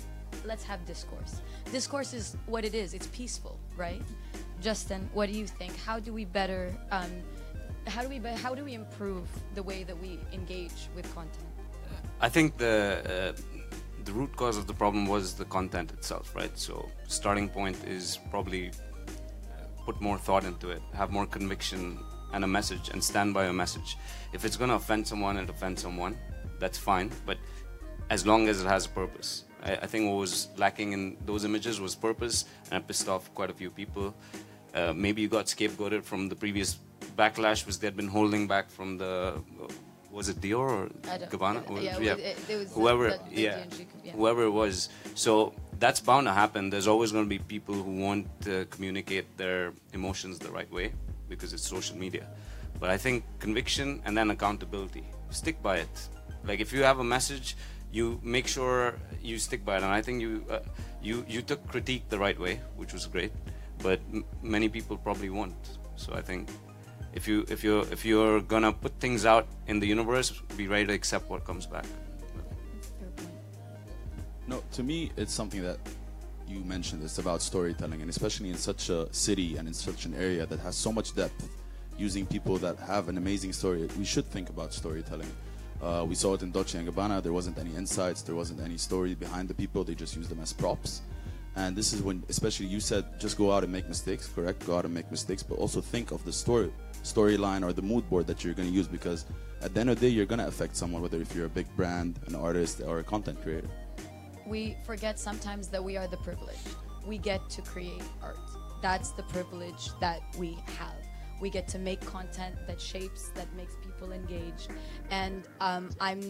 let's 0.45 0.63
have 0.63 0.85
discourse. 0.85 1.41
Discourse 1.71 2.13
is 2.13 2.37
what 2.45 2.63
it 2.63 2.75
is. 2.75 2.93
It's 2.93 3.07
peaceful, 3.07 3.57
right? 3.75 4.01
Justin, 4.61 5.09
what 5.13 5.29
do 5.29 5.37
you 5.37 5.47
think? 5.47 5.75
How 5.77 5.99
do 5.99 6.13
we 6.13 6.25
better? 6.25 6.75
Um, 6.91 7.11
how 7.87 8.01
do 8.01 8.07
we 8.07 8.19
how 8.19 8.53
do 8.55 8.63
we 8.63 8.75
improve 8.75 9.27
the 9.55 9.63
way 9.63 9.83
that 9.83 9.99
we 9.99 10.19
engage 10.31 10.89
with 10.95 11.13
content? 11.15 11.52
I 12.23 12.29
think 12.29 12.55
the 12.57 12.75
uh, 13.13 13.41
the 14.05 14.13
root 14.13 14.33
cause 14.37 14.55
of 14.55 14.65
the 14.65 14.73
problem 14.73 15.07
was 15.07 15.33
the 15.33 15.43
content 15.43 15.91
itself, 15.91 16.33
right? 16.33 16.57
So 16.57 16.89
starting 17.05 17.49
point 17.49 17.77
is 17.85 18.17
probably 18.31 18.69
uh, 18.69 19.65
put 19.85 19.99
more 19.99 20.17
thought 20.17 20.45
into 20.45 20.69
it, 20.69 20.81
have 20.93 21.11
more 21.11 21.25
conviction 21.25 21.99
and 22.31 22.45
a 22.45 22.47
message, 22.47 22.87
and 22.93 23.03
stand 23.03 23.33
by 23.33 23.47
a 23.47 23.51
message. 23.51 23.97
If 24.31 24.45
it's 24.45 24.55
going 24.55 24.69
to 24.69 24.77
offend 24.77 25.05
someone, 25.05 25.35
it 25.37 25.49
offends 25.49 25.81
someone. 25.81 26.17
That's 26.59 26.77
fine, 26.77 27.11
but 27.25 27.37
as 28.09 28.25
long 28.25 28.47
as 28.47 28.63
it 28.63 28.67
has 28.67 28.85
a 28.85 28.89
purpose. 29.01 29.43
I, 29.61 29.71
I 29.75 29.85
think 29.85 30.09
what 30.09 30.17
was 30.17 30.47
lacking 30.55 30.93
in 30.93 31.17
those 31.25 31.43
images 31.43 31.81
was 31.81 31.93
purpose, 31.93 32.45
and 32.71 32.87
pissed 32.87 33.09
off 33.09 33.33
quite 33.33 33.49
a 33.49 33.57
few 33.61 33.69
people. 33.69 34.15
Uh, 34.73 34.93
maybe 34.93 35.21
you 35.21 35.27
got 35.27 35.47
scapegoated 35.47 36.03
from 36.05 36.29
the 36.29 36.37
previous 36.37 36.79
backlash, 37.17 37.65
which 37.65 37.79
they'd 37.79 37.97
been 37.97 38.07
holding 38.07 38.47
back 38.47 38.69
from 38.69 38.97
the 38.97 39.43
was 40.17 40.29
it 40.29 40.37
Dior 40.45 40.69
or 40.77 40.83
Gabbana? 41.33 41.61
yeah, 41.81 41.97
Or- 41.97 42.01
it 42.01 42.09
was- 42.13 42.19
it- 42.29 42.49
it 42.49 42.69
whoever, 42.77 43.05
yeah, 43.31 43.65
yeah. 44.05 44.11
whoever 44.17 44.43
it 44.49 44.53
was. 44.63 44.89
So 45.15 45.53
that's 45.83 45.99
bound 46.09 46.27
to 46.29 46.33
happen. 46.33 46.69
There's 46.73 46.87
always 46.93 47.11
going 47.15 47.25
to 47.25 47.33
be 47.37 47.39
people 47.55 47.75
who 47.85 47.93
want 48.07 48.23
to 48.47 48.53
communicate 48.73 49.25
their 49.41 49.73
emotions 49.93 50.37
the 50.45 50.51
right 50.57 50.71
way 50.71 50.87
because 51.31 51.49
it's 51.55 51.67
social 51.77 51.97
media. 52.05 52.25
But 52.79 52.89
I 52.95 52.97
think 52.97 53.23
conviction 53.39 53.87
and 54.05 54.15
then 54.17 54.29
accountability. 54.35 55.03
Stick 55.29 55.57
by 55.69 55.77
it. 55.85 55.95
Like 56.49 56.59
if 56.65 56.69
you 56.73 56.83
have 56.83 56.99
a 56.99 57.03
message, 57.17 57.55
you 57.91 58.19
make 58.23 58.47
sure 58.47 58.95
you 59.29 59.37
stick 59.39 59.61
by 59.65 59.75
it. 59.77 59.83
And 59.83 59.91
I 59.99 60.01
think 60.05 60.21
you 60.25 60.31
uh, 60.49 60.59
you 61.01 61.15
you 61.33 61.41
took 61.41 61.59
critique 61.73 62.03
the 62.09 62.19
right 62.25 62.39
way, 62.45 62.59
which 62.79 62.93
was 62.93 63.03
great. 63.15 63.31
But 63.87 63.99
m- 64.13 64.25
many 64.41 64.67
people 64.69 64.95
probably 64.97 65.29
won't. 65.29 65.63
So 65.95 66.13
I 66.13 66.21
think 66.21 66.49
if 67.13 67.27
you 67.27 67.45
if 67.49 67.63
you 67.63 67.81
if 67.91 68.05
you're 68.05 68.41
gonna 68.41 68.71
put 68.71 68.93
things 68.99 69.25
out 69.25 69.47
in 69.67 69.79
the 69.79 69.87
universe, 69.87 70.31
be 70.57 70.67
ready 70.67 70.85
to 70.87 70.93
accept 70.93 71.29
what 71.29 71.45
comes 71.45 71.65
back. 71.65 71.85
No, 74.47 74.63
to 74.73 74.83
me, 74.83 75.11
it's 75.15 75.33
something 75.33 75.61
that 75.63 75.79
you 76.47 76.59
mentioned. 76.59 77.03
It's 77.03 77.17
about 77.17 77.41
storytelling, 77.41 78.01
and 78.01 78.09
especially 78.09 78.49
in 78.49 78.57
such 78.57 78.89
a 78.89 79.11
city 79.13 79.57
and 79.57 79.67
in 79.67 79.73
such 79.73 80.05
an 80.05 80.13
area 80.15 80.45
that 80.45 80.59
has 80.59 80.75
so 80.75 80.91
much 80.91 81.15
depth, 81.15 81.47
using 81.97 82.25
people 82.25 82.57
that 82.57 82.77
have 82.79 83.09
an 83.09 83.17
amazing 83.17 83.53
story. 83.53 83.87
We 83.97 84.05
should 84.05 84.25
think 84.25 84.49
about 84.49 84.73
storytelling. 84.73 85.31
Uh, 85.81 86.05
we 86.07 86.15
saw 86.15 86.33
it 86.33 86.41
in 86.41 86.51
Dolce 86.51 86.79
Gabbana. 86.79 87.21
There 87.21 87.33
wasn't 87.33 87.57
any 87.57 87.75
insights. 87.75 88.21
There 88.21 88.35
wasn't 88.35 88.61
any 88.61 88.77
story 88.77 89.15
behind 89.15 89.49
the 89.49 89.53
people. 89.53 89.83
They 89.83 89.95
just 89.95 90.15
used 90.15 90.29
them 90.29 90.39
as 90.39 90.53
props. 90.53 91.01
And 91.55 91.75
this 91.75 91.93
is 91.93 92.01
when, 92.01 92.23
especially 92.29 92.67
you 92.67 92.79
said, 92.79 93.19
just 93.19 93.37
go 93.37 93.51
out 93.51 93.63
and 93.63 93.71
make 93.71 93.87
mistakes. 93.87 94.27
Correct? 94.27 94.65
Go 94.65 94.77
out 94.77 94.85
and 94.85 94.93
make 94.93 95.11
mistakes, 95.11 95.43
but 95.43 95.59
also 95.59 95.81
think 95.81 96.11
of 96.11 96.23
the 96.25 96.31
story, 96.31 96.71
storyline 97.03 97.63
or 97.63 97.73
the 97.73 97.81
mood 97.81 98.09
board 98.09 98.25
that 98.27 98.43
you're 98.43 98.53
going 98.53 98.67
to 98.67 98.73
use 98.73 98.87
because 98.87 99.25
at 99.61 99.73
the 99.73 99.79
end 99.79 99.89
of 99.89 99.99
the 99.99 100.07
day, 100.07 100.13
you're 100.13 100.25
going 100.25 100.39
to 100.39 100.47
affect 100.47 100.75
someone, 100.75 101.01
whether 101.01 101.21
if 101.21 101.33
you're 101.33 101.45
a 101.45 101.49
big 101.49 101.67
brand, 101.77 102.19
an 102.27 102.35
artist, 102.35 102.81
or 102.85 102.99
a 102.99 103.03
content 103.03 103.41
creator. 103.41 103.69
we 104.45 104.75
forget 104.83 105.17
sometimes 105.17 105.69
that 105.69 105.81
we 105.81 105.95
are 105.95 106.07
the 106.07 106.17
privileged. 106.17 106.75
We 107.05 107.17
get 107.17 107.49
to 107.51 107.61
create 107.61 108.03
art. 108.21 108.37
That's 108.81 109.11
the 109.11 109.23
privilege 109.23 109.89
that 110.01 110.21
we 110.37 110.57
have. 110.77 110.95
We 111.39 111.49
get 111.49 111.67
to 111.69 111.79
make 111.79 112.01
content 112.01 112.55
that 112.67 112.79
shapes, 112.79 113.29
that 113.35 113.53
makes 113.55 113.75
people 113.81 114.11
engaged. 114.11 114.69
And 115.09 115.47
um, 115.61 115.89
I'm 115.99 116.21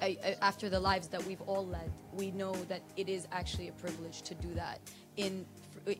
I, 0.00 0.36
after 0.40 0.68
the 0.68 0.80
lives 0.80 1.08
that 1.08 1.24
we've 1.24 1.40
all 1.42 1.66
led, 1.66 1.90
we 2.12 2.30
know 2.30 2.52
that 2.68 2.82
it 2.96 3.08
is 3.08 3.26
actually 3.32 3.68
a 3.68 3.72
privilege 3.72 4.22
to 4.22 4.34
do 4.34 4.52
that 4.54 4.80
in 5.16 5.46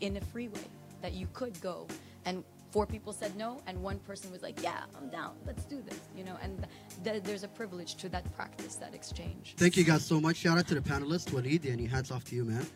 in 0.00 0.16
a 0.16 0.20
free 0.20 0.48
way. 0.48 0.68
That 1.00 1.14
you 1.14 1.26
could 1.32 1.60
go 1.60 1.88
and 2.24 2.44
four 2.72 2.86
people 2.86 3.12
said 3.12 3.36
no, 3.36 3.60
and 3.66 3.80
one 3.82 3.98
person 4.00 4.32
was 4.32 4.42
like, 4.42 4.60
"Yeah, 4.62 4.84
I'm 4.98 5.08
down. 5.10 5.32
Let's 5.46 5.64
do 5.64 5.82
this." 5.88 6.00
You 6.16 6.24
know, 6.24 6.36
and 6.42 6.66
th- 7.04 7.22
there's 7.22 7.44
a 7.44 7.48
privilege 7.48 7.94
to 7.96 8.08
that 8.08 8.24
practice, 8.34 8.74
that 8.76 8.94
exchange. 8.94 9.54
Thank 9.56 9.76
you 9.76 9.84
guys 9.84 10.04
so 10.04 10.20
much. 10.20 10.36
Shout 10.36 10.58
out 10.58 10.66
to 10.68 10.74
the 10.74 10.80
panelists, 10.80 11.30
Waleed, 11.30 11.70
and 11.70 11.86
hats 11.88 12.10
off 12.10 12.24
to 12.24 12.34
you, 12.34 12.44
man. 12.44 12.66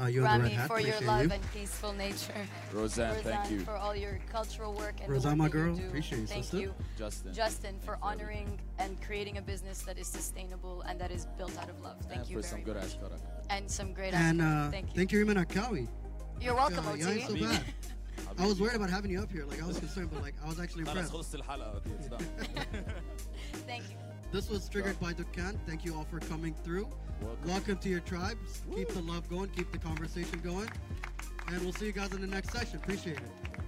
Uh, 0.00 0.06
you 0.06 0.24
and 0.26 0.42
the 0.42 0.48
red 0.48 0.50
Rami, 0.50 0.50
hat. 0.54 0.66
for 0.66 0.80
your 0.80 1.00
love 1.02 1.22
you. 1.26 1.30
and 1.30 1.52
peaceful 1.52 1.92
nature. 1.92 2.34
Rozan, 2.74 3.14
thank 3.22 3.48
you. 3.52 3.60
for 3.60 3.76
all 3.76 3.94
your 3.94 4.18
cultural 4.28 4.72
work 4.74 4.96
and 5.00 5.08
Rozan, 5.08 5.36
my 5.36 5.44
work 5.44 5.52
that 5.52 5.58
you 5.58 5.74
girl. 5.76 5.86
Appreciate 5.86 6.18
you, 6.22 6.26
Thank 6.26 6.42
sister. 6.44 6.58
you, 6.58 6.74
Justin. 6.98 7.32
Justin, 7.32 7.78
for 7.78 7.96
honoring 8.02 8.58
and 8.80 9.00
creating 9.02 9.38
a 9.38 9.42
business 9.42 9.82
that 9.82 9.96
is 9.96 10.08
sustainable 10.08 10.80
and 10.88 11.00
that 11.00 11.12
is 11.12 11.26
built 11.38 11.56
out 11.60 11.68
of 11.70 11.80
love. 11.80 11.94
Thank 12.08 12.22
and 12.22 12.28
you 12.28 12.36
for 12.38 12.42
very 12.42 12.50
some 12.50 12.62
good 12.64 12.74
much. 12.74 12.84
ass 12.86 12.96
karak. 13.00 13.20
And 13.50 13.70
some 13.70 13.92
great. 13.92 14.14
And 14.14 14.42
aspects. 14.42 14.66
uh, 14.66 14.70
thank 14.72 14.86
you. 14.88 14.94
thank 14.96 15.12
you, 15.12 15.20
Iman 15.20 15.36
Akawi. 15.46 15.86
You're 16.40 16.56
welcome, 16.56 16.84
Uh, 16.88 16.92
OT. 16.94 17.46
I 18.38 18.46
was 18.46 18.60
worried 18.60 18.76
about 18.76 18.90
having 18.90 19.10
you 19.10 19.20
up 19.20 19.30
here. 19.30 19.44
Like 19.44 19.62
I 19.62 19.66
was 19.66 19.78
concerned, 19.78 20.10
but 20.12 20.22
like 20.22 20.34
I 20.44 20.48
was 20.48 20.60
actually 20.60 20.82
impressed. 20.82 21.12
Thank 23.66 23.84
you. 23.90 23.96
This 24.32 24.50
was 24.50 24.68
triggered 24.68 24.98
by 24.98 25.12
Dukkan. 25.12 25.58
Thank 25.66 25.84
you 25.84 25.94
all 25.94 26.04
for 26.04 26.18
coming 26.18 26.54
through. 26.64 26.88
Welcome, 27.20 27.48
Welcome 27.48 27.76
to 27.78 27.88
your 27.88 28.00
tribes. 28.00 28.62
Woo. 28.66 28.76
Keep 28.76 28.88
the 28.88 29.02
love 29.02 29.28
going. 29.30 29.50
Keep 29.50 29.70
the 29.70 29.78
conversation 29.78 30.40
going. 30.42 30.68
And 31.48 31.60
we'll 31.62 31.72
see 31.72 31.86
you 31.86 31.92
guys 31.92 32.12
in 32.12 32.20
the 32.20 32.26
next 32.26 32.50
session. 32.50 32.80
Appreciate 32.82 33.18
it. 33.18 33.63